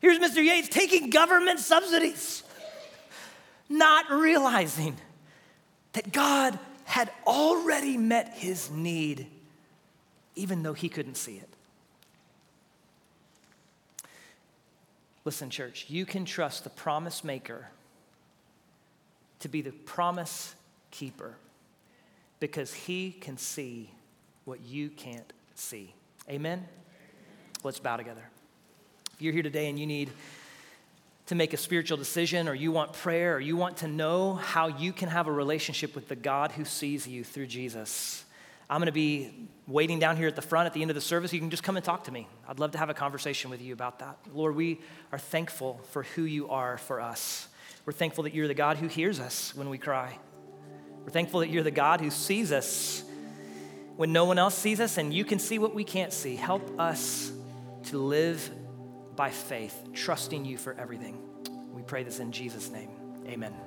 Here's 0.00 0.18
Mr. 0.18 0.44
Yates 0.44 0.68
taking 0.68 1.10
government 1.10 1.58
subsidies, 1.58 2.42
not 3.68 4.10
realizing 4.10 4.96
that 5.92 6.12
God 6.12 6.58
had 6.84 7.10
already 7.26 7.96
met 7.96 8.34
his 8.34 8.70
need 8.70 9.26
even 10.38 10.62
though 10.62 10.72
he 10.72 10.88
couldn't 10.88 11.16
see 11.16 11.36
it. 11.36 11.48
Listen, 15.24 15.50
church, 15.50 15.86
you 15.88 16.06
can 16.06 16.24
trust 16.24 16.64
the 16.64 16.70
promise 16.70 17.24
maker 17.24 17.68
to 19.40 19.48
be 19.48 19.60
the 19.60 19.72
promise 19.72 20.54
keeper 20.90 21.34
because 22.40 22.72
he 22.72 23.10
can 23.10 23.36
see 23.36 23.90
what 24.44 24.60
you 24.60 24.88
can't 24.88 25.32
see. 25.54 25.92
Amen? 26.30 26.66
Let's 27.64 27.80
bow 27.80 27.96
together. 27.96 28.22
If 29.18 29.22
you're 29.22 29.32
here 29.32 29.42
today 29.42 29.68
and 29.68 29.76
you 29.76 29.84
need 29.84 30.10
to 31.26 31.34
make 31.34 31.52
a 31.52 31.56
spiritual 31.56 31.98
decision, 31.98 32.46
or 32.46 32.54
you 32.54 32.70
want 32.70 32.92
prayer, 32.92 33.34
or 33.34 33.40
you 33.40 33.56
want 33.56 33.78
to 33.78 33.88
know 33.88 34.34
how 34.34 34.68
you 34.68 34.92
can 34.92 35.08
have 35.08 35.26
a 35.26 35.32
relationship 35.32 35.96
with 35.96 36.06
the 36.06 36.14
God 36.14 36.52
who 36.52 36.64
sees 36.64 37.04
you 37.08 37.24
through 37.24 37.48
Jesus, 37.48 38.24
I'm 38.70 38.78
going 38.78 38.86
to 38.86 38.92
be 38.92 39.32
waiting 39.66 39.98
down 39.98 40.16
here 40.16 40.28
at 40.28 40.36
the 40.36 40.42
front 40.42 40.66
at 40.66 40.72
the 40.72 40.82
end 40.82 40.92
of 40.92 40.94
the 40.94 41.00
service. 41.00 41.32
You 41.32 41.40
can 41.40 41.50
just 41.50 41.64
come 41.64 41.74
and 41.74 41.84
talk 41.84 42.04
to 42.04 42.12
me. 42.12 42.28
I'd 42.48 42.60
love 42.60 42.70
to 42.70 42.78
have 42.78 42.90
a 42.90 42.94
conversation 42.94 43.50
with 43.50 43.60
you 43.60 43.72
about 43.72 43.98
that. 43.98 44.18
Lord, 44.32 44.54
we 44.54 44.78
are 45.10 45.18
thankful 45.18 45.80
for 45.90 46.04
who 46.04 46.22
you 46.22 46.48
are 46.50 46.78
for 46.78 47.00
us. 47.00 47.48
We're 47.86 47.94
thankful 47.94 48.22
that 48.22 48.34
you're 48.34 48.46
the 48.46 48.54
God 48.54 48.76
who 48.76 48.86
hears 48.86 49.18
us 49.18 49.52
when 49.52 49.68
we 49.68 49.78
cry. 49.78 50.16
We're 51.02 51.10
thankful 51.10 51.40
that 51.40 51.50
you're 51.50 51.64
the 51.64 51.72
God 51.72 52.00
who 52.00 52.12
sees 52.12 52.52
us 52.52 53.02
when 53.96 54.12
no 54.12 54.26
one 54.26 54.38
else 54.38 54.54
sees 54.54 54.78
us 54.78 54.96
and 54.96 55.12
you 55.12 55.24
can 55.24 55.40
see 55.40 55.58
what 55.58 55.74
we 55.74 55.82
can't 55.82 56.12
see. 56.12 56.36
Help 56.36 56.78
us 56.78 57.32
to 57.86 57.98
live 57.98 58.48
by 59.18 59.30
faith, 59.30 59.88
trusting 59.92 60.44
you 60.44 60.56
for 60.56 60.74
everything. 60.78 61.18
We 61.74 61.82
pray 61.82 62.04
this 62.04 62.20
in 62.20 62.30
Jesus' 62.30 62.70
name. 62.70 62.90
Amen. 63.26 63.52